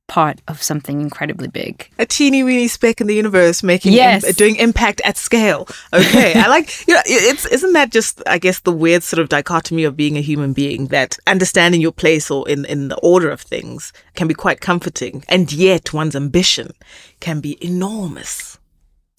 part 0.07 0.41
of 0.47 0.61
something 0.61 1.01
incredibly 1.01 1.47
big. 1.47 1.89
A 1.97 2.05
teeny 2.05 2.43
weeny 2.43 2.67
speck 2.67 2.99
in 3.01 3.07
the 3.07 3.15
universe 3.15 3.63
making 3.63 3.93
Yes. 3.93 4.23
im- 4.23 4.33
doing 4.33 4.55
impact 4.57 5.01
at 5.05 5.17
scale. 5.17 5.67
Okay. 5.93 6.33
I 6.35 6.47
like 6.47 6.87
you 6.87 6.93
know 6.93 7.01
it's 7.05 7.45
isn't 7.45 7.73
that 7.73 7.91
just 7.91 8.21
I 8.27 8.37
guess 8.37 8.59
the 8.59 8.71
weird 8.73 9.03
sort 9.03 9.19
of 9.21 9.29
dichotomy 9.29 9.85
of 9.85 9.95
being 9.95 10.17
a 10.17 10.21
human 10.21 10.53
being 10.53 10.87
that 10.87 11.17
understanding 11.25 11.81
your 11.81 11.93
place 11.93 12.29
or 12.29 12.47
in 12.49 12.65
in 12.65 12.89
the 12.89 12.97
order 12.97 13.29
of 13.31 13.41
things 13.41 13.93
can 14.15 14.27
be 14.27 14.33
quite 14.33 14.59
comforting 14.61 15.23
and 15.29 15.51
yet 15.53 15.93
one's 15.93 16.15
ambition 16.15 16.71
can 17.19 17.39
be 17.39 17.57
enormous. 17.65 18.59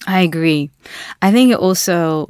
I 0.07 0.21
agree. 0.21 0.71
I 1.23 1.33
think 1.33 1.51
it 1.51 1.59
also 1.59 2.29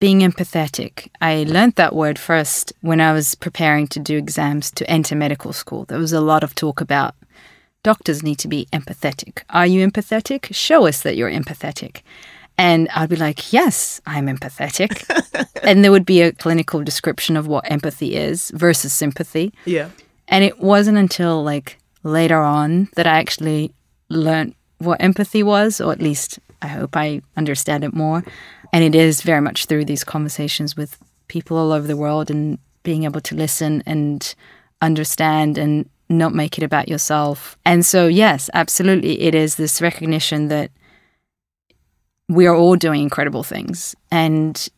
being 0.00 0.20
empathetic. 0.20 1.08
I 1.20 1.44
learned 1.48 1.76
that 1.76 1.94
word 1.94 2.18
first 2.18 2.72
when 2.82 3.00
I 3.00 3.12
was 3.12 3.34
preparing 3.36 3.86
to 3.88 4.00
do 4.00 4.16
exams 4.18 4.70
to 4.72 4.90
enter 4.90 5.14
medical 5.16 5.52
school. 5.52 5.84
There 5.86 5.98
was 5.98 6.12
a 6.12 6.20
lot 6.20 6.42
of 6.44 6.54
talk 6.54 6.80
about 6.80 7.14
doctors 7.82 8.22
need 8.22 8.38
to 8.38 8.48
be 8.48 8.66
empathetic. 8.72 9.42
Are 9.50 9.66
you 9.66 9.86
empathetic? 9.86 10.54
Show 10.54 10.86
us 10.86 11.02
that 11.02 11.16
you're 11.16 11.30
empathetic. 11.30 12.02
And 12.58 12.88
I'd 12.94 13.08
be 13.08 13.16
like, 13.16 13.52
yes, 13.52 14.00
I'm 14.06 14.26
empathetic. 14.26 15.06
and 15.62 15.82
there 15.82 15.90
would 15.90 16.06
be 16.06 16.22
a 16.22 16.32
clinical 16.32 16.82
description 16.82 17.36
of 17.36 17.46
what 17.46 17.70
empathy 17.70 18.14
is 18.14 18.50
versus 18.54 18.92
sympathy. 18.92 19.52
Yeah. 19.64 19.90
And 20.28 20.44
it 20.44 20.60
wasn't 20.60 20.98
until 20.98 21.42
like 21.42 21.78
later 22.02 22.40
on 22.40 22.88
that 22.96 23.06
I 23.06 23.18
actually 23.18 23.72
learned 24.08 24.54
what 24.78 25.02
empathy 25.02 25.42
was, 25.42 25.80
or 25.80 25.92
at 25.92 26.00
least 26.00 26.38
I 26.60 26.68
hope 26.68 26.96
I 26.96 27.22
understand 27.36 27.84
it 27.84 27.94
more. 27.94 28.22
And 28.72 28.84
it 28.84 28.94
is 28.94 29.22
very 29.22 29.40
much 29.40 29.66
through 29.66 29.84
these 29.84 30.04
conversations 30.04 30.76
with 30.76 30.98
people 31.28 31.56
all 31.56 31.72
over 31.72 31.86
the 31.86 31.96
world 31.96 32.30
and 32.30 32.58
being 32.82 33.04
able 33.04 33.20
to 33.20 33.34
listen 33.34 33.82
and 33.86 34.34
understand 34.80 35.56
and 35.56 35.88
not 36.14 36.34
make 36.34 36.58
it 36.58 36.64
about 36.64 36.88
yourself. 36.88 37.56
And 37.64 37.84
so, 37.84 38.06
yes, 38.06 38.50
absolutely, 38.54 39.20
it 39.22 39.34
is 39.34 39.56
this 39.56 39.80
recognition 39.80 40.48
that 40.48 40.70
we 42.28 42.46
are 42.46 42.54
all 42.54 42.76
doing 42.76 43.02
incredible 43.02 43.42
things. 43.42 43.94
And 44.10 44.68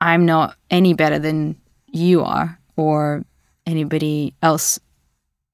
I'm 0.00 0.26
not 0.26 0.56
any 0.70 0.94
better 0.94 1.18
than 1.18 1.56
you 1.88 2.22
are 2.22 2.58
or 2.76 3.24
anybody 3.66 4.34
else 4.42 4.78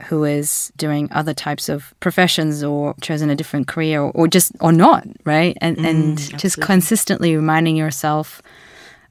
who 0.04 0.24
is 0.24 0.72
doing 0.76 1.08
other 1.10 1.32
types 1.32 1.68
of 1.68 1.94
professions 2.00 2.62
or 2.62 2.94
chosen 3.00 3.30
a 3.30 3.36
different 3.36 3.66
career 3.66 4.02
or, 4.02 4.10
or 4.12 4.28
just 4.28 4.52
or 4.60 4.70
not 4.70 5.06
right 5.24 5.56
and 5.62 5.78
mm, 5.78 5.86
and 5.86 6.38
just 6.38 6.60
consistently 6.60 7.34
reminding 7.34 7.76
yourself 7.76 8.42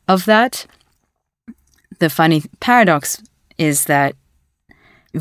of 0.07 0.25
that 0.25 0.67
the 1.97 2.09
funny 2.09 2.43
paradox 2.59 3.21
is 3.57 3.85
that 3.85 4.15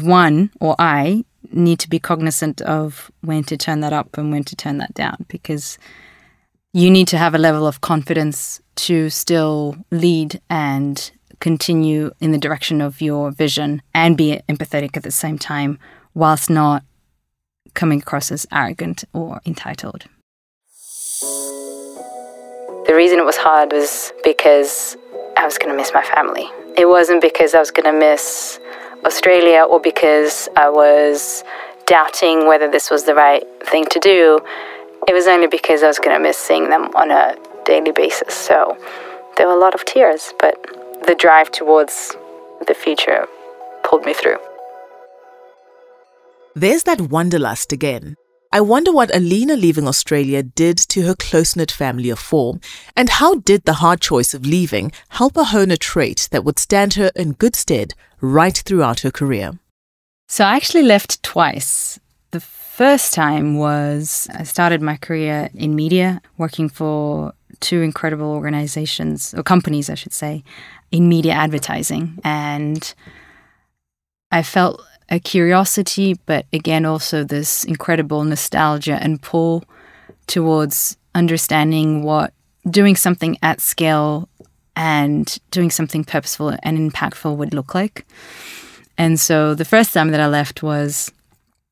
one 0.02 0.50
or 0.60 0.74
i 0.78 1.24
need 1.52 1.78
to 1.78 1.88
be 1.88 1.98
cognizant 1.98 2.60
of 2.62 3.10
when 3.20 3.44
to 3.44 3.56
turn 3.56 3.80
that 3.80 3.92
up 3.92 4.16
and 4.16 4.32
when 4.32 4.44
to 4.44 4.56
turn 4.56 4.78
that 4.78 4.94
down 4.94 5.24
because 5.28 5.78
you 6.72 6.90
need 6.90 7.06
to 7.06 7.18
have 7.18 7.34
a 7.34 7.38
level 7.38 7.66
of 7.66 7.80
confidence 7.80 8.60
to 8.74 9.08
still 9.08 9.76
lead 9.90 10.40
and 10.50 11.12
continue 11.38 12.10
in 12.20 12.32
the 12.32 12.38
direction 12.38 12.80
of 12.80 13.00
your 13.00 13.30
vision 13.30 13.82
and 13.94 14.16
be 14.16 14.40
empathetic 14.48 14.96
at 14.96 15.02
the 15.02 15.10
same 15.10 15.38
time 15.38 15.78
whilst 16.14 16.50
not 16.50 16.82
coming 17.74 18.00
across 18.00 18.32
as 18.32 18.46
arrogant 18.52 19.04
or 19.12 19.40
entitled. 19.46 20.06
The 22.86 22.94
reason 22.94 23.18
it 23.18 23.24
was 23.24 23.36
hard 23.36 23.72
was 23.72 24.12
because 24.24 24.96
I 25.36 25.44
was 25.44 25.58
going 25.58 25.70
to 25.70 25.76
miss 25.76 25.92
my 25.94 26.02
family. 26.02 26.48
It 26.76 26.86
wasn't 26.86 27.22
because 27.22 27.54
I 27.54 27.60
was 27.60 27.70
going 27.70 27.92
to 27.92 27.98
miss 27.98 28.58
Australia 29.04 29.62
or 29.62 29.80
because 29.80 30.48
I 30.56 30.68
was 30.68 31.44
doubting 31.86 32.46
whether 32.46 32.70
this 32.70 32.90
was 32.90 33.04
the 33.04 33.14
right 33.14 33.44
thing 33.64 33.84
to 33.90 34.00
do. 34.00 34.40
It 35.06 35.12
was 35.12 35.26
only 35.26 35.46
because 35.46 35.82
I 35.82 35.86
was 35.86 35.98
going 35.98 36.16
to 36.16 36.22
miss 36.22 36.38
seeing 36.38 36.70
them 36.70 36.84
on 36.94 37.10
a 37.10 37.36
daily 37.64 37.92
basis. 37.92 38.34
So 38.34 38.76
there 39.36 39.46
were 39.46 39.52
a 39.52 39.58
lot 39.58 39.74
of 39.74 39.84
tears, 39.84 40.32
but 40.40 40.54
the 41.06 41.14
drive 41.14 41.50
towards 41.50 42.16
the 42.66 42.74
future 42.74 43.26
pulled 43.82 44.04
me 44.04 44.14
through. 44.14 44.38
There's 46.54 46.84
that 46.84 47.00
wanderlust 47.00 47.72
again. 47.72 48.16
I 48.54 48.60
wonder 48.60 48.92
what 48.92 49.12
Alina 49.12 49.56
leaving 49.56 49.88
Australia 49.88 50.40
did 50.40 50.78
to 50.78 51.02
her 51.02 51.16
close 51.16 51.56
knit 51.56 51.72
family 51.72 52.08
of 52.08 52.20
four, 52.20 52.60
and 52.94 53.10
how 53.10 53.34
did 53.34 53.64
the 53.64 53.80
hard 53.82 54.00
choice 54.00 54.32
of 54.32 54.46
leaving 54.46 54.92
help 55.08 55.34
her 55.34 55.42
hone 55.42 55.72
a 55.72 55.76
trait 55.76 56.28
that 56.30 56.44
would 56.44 56.60
stand 56.60 56.94
her 56.94 57.10
in 57.16 57.32
good 57.32 57.56
stead 57.56 57.94
right 58.20 58.56
throughout 58.56 59.00
her 59.00 59.10
career? 59.10 59.58
So 60.28 60.44
I 60.44 60.54
actually 60.54 60.84
left 60.84 61.20
twice. 61.24 61.98
The 62.30 62.38
first 62.38 63.12
time 63.12 63.58
was 63.58 64.28
I 64.32 64.44
started 64.44 64.80
my 64.80 64.98
career 64.98 65.50
in 65.52 65.74
media, 65.74 66.22
working 66.38 66.68
for 66.68 67.32
two 67.58 67.82
incredible 67.82 68.30
organizations, 68.30 69.34
or 69.34 69.42
companies, 69.42 69.90
I 69.90 69.96
should 69.96 70.12
say, 70.12 70.44
in 70.92 71.08
media 71.08 71.32
advertising. 71.32 72.20
And 72.22 72.94
I 74.30 74.44
felt 74.44 74.80
a 75.10 75.18
curiosity, 75.18 76.18
but 76.26 76.46
again, 76.52 76.84
also 76.84 77.24
this 77.24 77.64
incredible 77.64 78.24
nostalgia 78.24 78.98
and 79.00 79.20
pull 79.20 79.64
towards 80.26 80.96
understanding 81.14 82.02
what 82.02 82.32
doing 82.68 82.96
something 82.96 83.36
at 83.42 83.60
scale 83.60 84.28
and 84.76 85.38
doing 85.50 85.70
something 85.70 86.04
purposeful 86.04 86.56
and 86.62 86.78
impactful 86.78 87.36
would 87.36 87.54
look 87.54 87.74
like. 87.74 88.06
And 88.96 89.18
so 89.20 89.54
the 89.54 89.64
first 89.64 89.92
time 89.92 90.10
that 90.10 90.20
I 90.20 90.26
left 90.26 90.62
was 90.62 91.12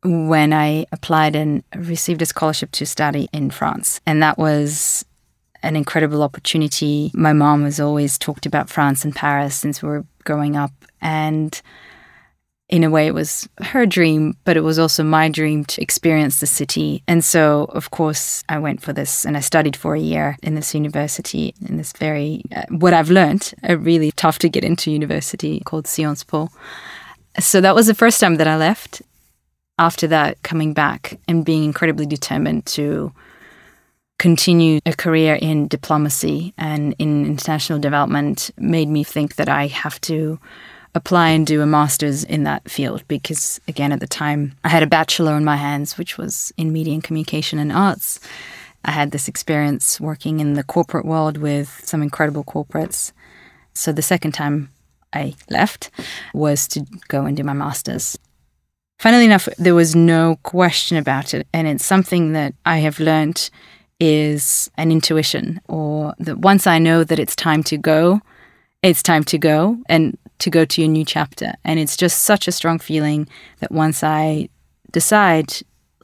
when 0.04 0.52
I 0.52 0.86
applied 0.92 1.36
and 1.36 1.62
received 1.76 2.22
a 2.22 2.26
scholarship 2.26 2.72
to 2.72 2.86
study 2.86 3.28
in 3.32 3.50
France. 3.50 4.00
And 4.06 4.22
that 4.22 4.38
was 4.38 5.04
an 5.62 5.76
incredible 5.76 6.22
opportunity. 6.22 7.10
My 7.14 7.32
mom 7.32 7.64
has 7.64 7.78
always 7.78 8.18
talked 8.18 8.46
about 8.46 8.68
France 8.68 9.04
and 9.04 9.14
Paris 9.14 9.54
since 9.54 9.82
we 9.82 9.88
were 9.88 10.04
growing 10.24 10.56
up. 10.56 10.72
And 11.00 11.60
in 12.72 12.84
a 12.84 12.90
way, 12.90 13.06
it 13.06 13.12
was 13.12 13.46
her 13.60 13.84
dream, 13.84 14.34
but 14.44 14.56
it 14.56 14.62
was 14.62 14.78
also 14.78 15.04
my 15.04 15.28
dream 15.28 15.62
to 15.66 15.82
experience 15.82 16.40
the 16.40 16.46
city. 16.46 17.02
And 17.06 17.22
so, 17.22 17.64
of 17.74 17.90
course, 17.90 18.42
I 18.48 18.58
went 18.58 18.80
for 18.80 18.94
this 18.94 19.26
and 19.26 19.36
I 19.36 19.40
studied 19.40 19.76
for 19.76 19.94
a 19.94 20.00
year 20.00 20.38
in 20.42 20.54
this 20.54 20.74
university, 20.74 21.54
in 21.68 21.76
this 21.76 21.92
very, 21.92 22.42
uh, 22.56 22.62
what 22.70 22.94
I've 22.94 23.10
learned, 23.10 23.52
a 23.62 23.76
really 23.76 24.10
tough 24.12 24.38
to 24.38 24.48
get 24.48 24.64
into 24.64 24.90
university 24.90 25.60
called 25.60 25.86
Sciences 25.86 26.24
Po. 26.24 26.48
So 27.38 27.60
that 27.60 27.74
was 27.74 27.88
the 27.88 27.94
first 27.94 28.18
time 28.18 28.36
that 28.36 28.48
I 28.48 28.56
left. 28.56 29.02
After 29.78 30.06
that, 30.06 30.42
coming 30.42 30.72
back 30.72 31.20
and 31.28 31.44
being 31.44 31.64
incredibly 31.64 32.06
determined 32.06 32.64
to 32.66 33.12
continue 34.18 34.80
a 34.86 34.94
career 34.94 35.34
in 35.34 35.68
diplomacy 35.68 36.54
and 36.56 36.94
in 36.98 37.26
international 37.26 37.78
development 37.78 38.50
made 38.56 38.88
me 38.88 39.04
think 39.04 39.34
that 39.34 39.50
I 39.50 39.66
have 39.66 40.00
to 40.02 40.38
apply 40.94 41.30
and 41.30 41.46
do 41.46 41.62
a 41.62 41.66
master's 41.66 42.22
in 42.24 42.44
that 42.44 42.70
field 42.70 43.02
because, 43.08 43.60
again, 43.66 43.92
at 43.92 44.00
the 44.00 44.06
time, 44.06 44.54
I 44.62 44.68
had 44.68 44.82
a 44.82 44.86
bachelor 44.86 45.36
in 45.36 45.44
my 45.44 45.56
hands, 45.56 45.96
which 45.96 46.18
was 46.18 46.52
in 46.56 46.72
media 46.72 46.94
and 46.94 47.04
communication 47.04 47.58
and 47.58 47.72
arts. 47.72 48.20
I 48.84 48.90
had 48.90 49.10
this 49.10 49.28
experience 49.28 50.00
working 50.00 50.40
in 50.40 50.54
the 50.54 50.64
corporate 50.64 51.06
world 51.06 51.38
with 51.38 51.80
some 51.84 52.02
incredible 52.02 52.44
corporates. 52.44 53.12
So 53.74 53.92
the 53.92 54.02
second 54.02 54.32
time 54.32 54.70
I 55.12 55.34
left 55.48 55.90
was 56.34 56.68
to 56.68 56.84
go 57.08 57.24
and 57.24 57.36
do 57.36 57.44
my 57.44 57.52
master's. 57.52 58.18
Funnily 58.98 59.24
enough, 59.24 59.48
there 59.58 59.74
was 59.74 59.96
no 59.96 60.36
question 60.42 60.96
about 60.96 61.32
it. 61.32 61.46
And 61.52 61.66
it's 61.66 61.84
something 61.84 62.32
that 62.32 62.54
I 62.66 62.78
have 62.78 63.00
learned 63.00 63.50
is 63.98 64.70
an 64.76 64.90
intuition, 64.90 65.60
or 65.68 66.14
that 66.18 66.38
once 66.38 66.66
I 66.66 66.78
know 66.78 67.04
that 67.04 67.18
it's 67.18 67.36
time 67.36 67.62
to 67.64 67.78
go, 67.78 68.20
it's 68.82 69.02
time 69.02 69.22
to 69.24 69.38
go 69.38 69.78
and 69.86 70.18
to 70.42 70.50
go 70.50 70.64
to 70.64 70.82
a 70.82 70.88
new 70.88 71.04
chapter. 71.04 71.54
And 71.64 71.78
it's 71.78 71.96
just 71.96 72.22
such 72.22 72.48
a 72.48 72.52
strong 72.52 72.78
feeling 72.78 73.28
that 73.60 73.70
once 73.70 74.02
I 74.02 74.48
decide, 74.90 75.52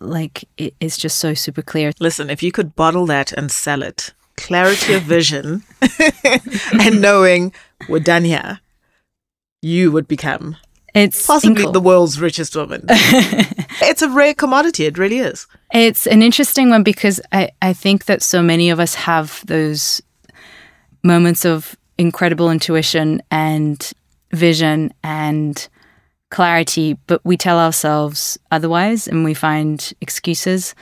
like, 0.01 0.45
it, 0.57 0.74
it's 0.80 0.97
just 0.97 1.18
so 1.18 1.34
super 1.34 1.62
clear. 1.62 1.93
Listen, 1.99 2.30
if 2.30 2.43
you 2.43 2.53
could 2.53 2.76
bottle 2.76 3.07
that 3.07 3.32
and 3.32 3.51
sell 3.51 3.82
it, 3.82 4.14
clarity 4.36 4.95
of 4.95 5.03
vision 5.03 5.64
and 6.80 7.01
knowing 7.01 7.53
we're 7.89 7.99
done 7.99 8.24
here, 8.24 8.61
you 9.61 9.91
would 9.91 10.07
become 10.07 10.57
It's 10.95 11.26
possibly 11.26 11.66
the 11.72 11.80
world's 11.80 12.20
richest 12.20 12.55
woman. 12.55 12.84
it's 12.89 14.03
a 14.03 14.09
rare 14.09 14.34
commodity. 14.34 14.86
It 14.86 14.99
really 14.99 15.18
is. 15.18 15.49
It's 15.74 16.07
an 16.07 16.22
interesting 16.22 16.70
one 16.70 16.84
because 16.84 17.20
I, 17.32 17.51
I 17.61 17.72
think 17.72 18.05
that 18.05 18.22
so 18.22 18.41
many 18.41 18.70
of 18.70 18.78
us 18.78 18.95
have 18.95 19.43
those 19.47 20.01
moments 21.03 21.45
of 21.45 21.76
incredible 21.99 22.51
intuition 22.51 23.20
and 23.32 23.93
vision 24.33 24.93
and 25.03 25.68
clarity, 26.31 26.99
but 27.07 27.24
we 27.24 27.37
tell 27.37 27.59
ourselves 27.59 28.39
otherwise 28.51 29.09
and 29.09 29.24
we 29.24 29.35
find 29.35 29.93
excuses. 30.01 30.74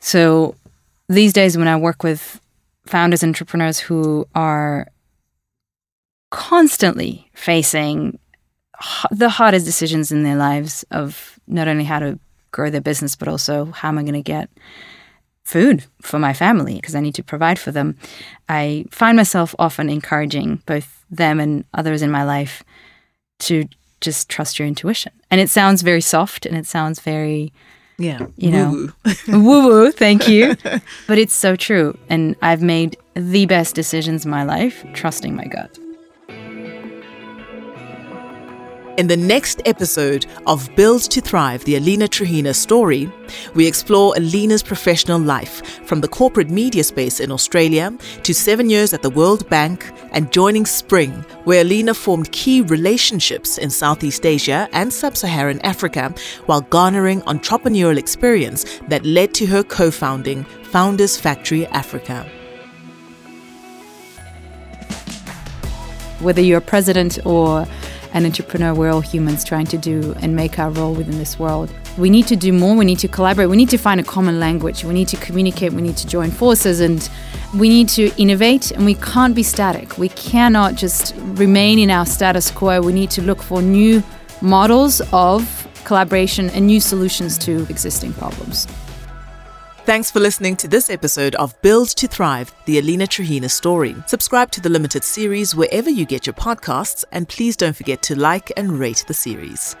So 0.00 0.54
these 1.08 1.32
days, 1.32 1.56
when 1.56 1.68
I 1.68 1.76
work 1.76 2.02
with 2.02 2.40
founders, 2.86 3.22
entrepreneurs 3.22 3.78
who 3.78 4.26
are 4.34 4.86
constantly 6.30 7.30
facing 7.34 8.18
the 9.10 9.28
hardest 9.28 9.66
decisions 9.66 10.10
in 10.10 10.22
their 10.22 10.36
lives 10.36 10.84
of 10.90 11.38
not 11.46 11.68
only 11.68 11.84
how 11.84 11.98
to 11.98 12.18
grow 12.50 12.70
their 12.70 12.80
business, 12.80 13.14
but 13.14 13.28
also 13.28 13.66
how 13.66 13.88
am 13.88 13.98
I 13.98 14.02
going 14.02 14.14
to 14.14 14.22
get 14.22 14.48
food 15.44 15.84
for 16.00 16.18
my 16.18 16.32
family 16.32 16.76
because 16.76 16.94
I 16.94 17.00
need 17.00 17.14
to 17.16 17.22
provide 17.22 17.58
for 17.58 17.72
them. 17.72 17.96
I 18.48 18.84
find 18.90 19.16
myself 19.16 19.54
often 19.58 19.90
encouraging 19.90 20.62
both 20.66 21.04
them 21.10 21.40
and 21.40 21.64
others 21.74 22.02
in 22.02 22.10
my 22.10 22.24
life 22.24 22.62
to 23.40 23.64
just 24.00 24.28
trust 24.28 24.58
your 24.58 24.68
intuition. 24.68 25.12
And 25.30 25.40
it 25.40 25.50
sounds 25.50 25.82
very 25.82 26.00
soft 26.00 26.46
and 26.46 26.56
it 26.56 26.66
sounds 26.66 27.00
very 27.00 27.52
Yeah. 27.98 28.26
You 28.36 28.50
know. 28.50 28.88
Woo 29.28 29.38
woo, 29.68 29.90
thank 29.92 30.28
you. 30.28 30.56
but 31.06 31.18
it's 31.18 31.34
so 31.34 31.56
true. 31.56 31.96
And 32.08 32.36
I've 32.42 32.62
made 32.62 32.96
the 33.14 33.46
best 33.46 33.74
decisions 33.74 34.24
in 34.24 34.30
my 34.30 34.44
life 34.44 34.84
trusting 34.94 35.34
my 35.36 35.44
gut. 35.44 35.78
In 38.98 39.06
the 39.06 39.16
next 39.16 39.62
episode 39.64 40.26
of 40.46 40.68
Build 40.76 41.00
to 41.12 41.22
Thrive, 41.22 41.64
the 41.64 41.76
Alina 41.76 42.06
Truhina 42.06 42.54
story, 42.54 43.10
we 43.54 43.66
explore 43.66 44.14
Alina's 44.18 44.62
professional 44.62 45.18
life 45.18 45.82
from 45.86 46.02
the 46.02 46.08
corporate 46.08 46.50
media 46.50 46.84
space 46.84 47.18
in 47.18 47.32
Australia 47.32 47.96
to 48.22 48.34
seven 48.34 48.68
years 48.68 48.92
at 48.92 49.00
the 49.00 49.08
World 49.08 49.48
Bank 49.48 49.90
and 50.10 50.30
joining 50.30 50.66
Spring, 50.66 51.10
where 51.44 51.62
Alina 51.62 51.94
formed 51.94 52.30
key 52.32 52.60
relationships 52.60 53.56
in 53.56 53.70
Southeast 53.70 54.26
Asia 54.26 54.68
and 54.74 54.92
Sub 54.92 55.16
Saharan 55.16 55.60
Africa 55.62 56.14
while 56.44 56.60
garnering 56.60 57.22
entrepreneurial 57.22 57.96
experience 57.96 58.78
that 58.88 59.06
led 59.06 59.32
to 59.32 59.46
her 59.46 59.62
co 59.62 59.90
founding 59.90 60.44
Founders 60.64 61.16
Factory 61.16 61.66
Africa. 61.68 62.30
Whether 66.20 66.42
you're 66.42 66.60
president 66.60 67.18
or 67.24 67.66
an 68.14 68.26
entrepreneur, 68.26 68.74
we're 68.74 68.90
all 68.90 69.00
humans 69.00 69.44
trying 69.44 69.66
to 69.66 69.78
do 69.78 70.14
and 70.20 70.36
make 70.36 70.58
our 70.58 70.70
role 70.70 70.94
within 70.94 71.18
this 71.18 71.38
world. 71.38 71.72
We 71.98 72.10
need 72.10 72.26
to 72.28 72.36
do 72.36 72.52
more. 72.52 72.76
We 72.76 72.84
need 72.84 72.98
to 73.00 73.08
collaborate. 73.08 73.48
We 73.48 73.56
need 73.56 73.70
to 73.70 73.78
find 73.78 74.00
a 74.00 74.04
common 74.04 74.38
language. 74.38 74.84
We 74.84 74.94
need 74.94 75.08
to 75.08 75.16
communicate. 75.16 75.72
We 75.72 75.82
need 75.82 75.96
to 75.98 76.06
join 76.06 76.30
forces 76.30 76.80
and 76.80 77.08
we 77.54 77.68
need 77.68 77.88
to 77.90 78.10
innovate 78.20 78.70
and 78.70 78.84
we 78.84 78.94
can't 78.94 79.34
be 79.34 79.42
static. 79.42 79.98
We 79.98 80.08
cannot 80.10 80.74
just 80.74 81.14
remain 81.16 81.78
in 81.78 81.90
our 81.90 82.06
status 82.06 82.50
quo. 82.50 82.80
We 82.80 82.92
need 82.92 83.10
to 83.12 83.22
look 83.22 83.42
for 83.42 83.62
new 83.62 84.02
models 84.40 85.00
of 85.12 85.68
collaboration 85.84 86.50
and 86.50 86.66
new 86.66 86.80
solutions 86.80 87.38
to 87.38 87.66
existing 87.68 88.12
problems. 88.14 88.66
Thanks 89.84 90.12
for 90.12 90.20
listening 90.20 90.54
to 90.58 90.68
this 90.68 90.90
episode 90.90 91.34
of 91.34 91.60
Build 91.60 91.88
to 91.88 92.06
Thrive, 92.06 92.54
the 92.66 92.78
Alina 92.78 93.04
Truhina 93.04 93.50
story. 93.50 93.96
Subscribe 94.06 94.48
to 94.52 94.60
the 94.60 94.68
limited 94.68 95.02
series 95.02 95.56
wherever 95.56 95.90
you 95.90 96.06
get 96.06 96.24
your 96.24 96.34
podcasts, 96.34 97.04
and 97.10 97.28
please 97.28 97.56
don't 97.56 97.74
forget 97.74 98.00
to 98.02 98.14
like 98.14 98.52
and 98.56 98.78
rate 98.78 99.04
the 99.08 99.14
series. 99.14 99.74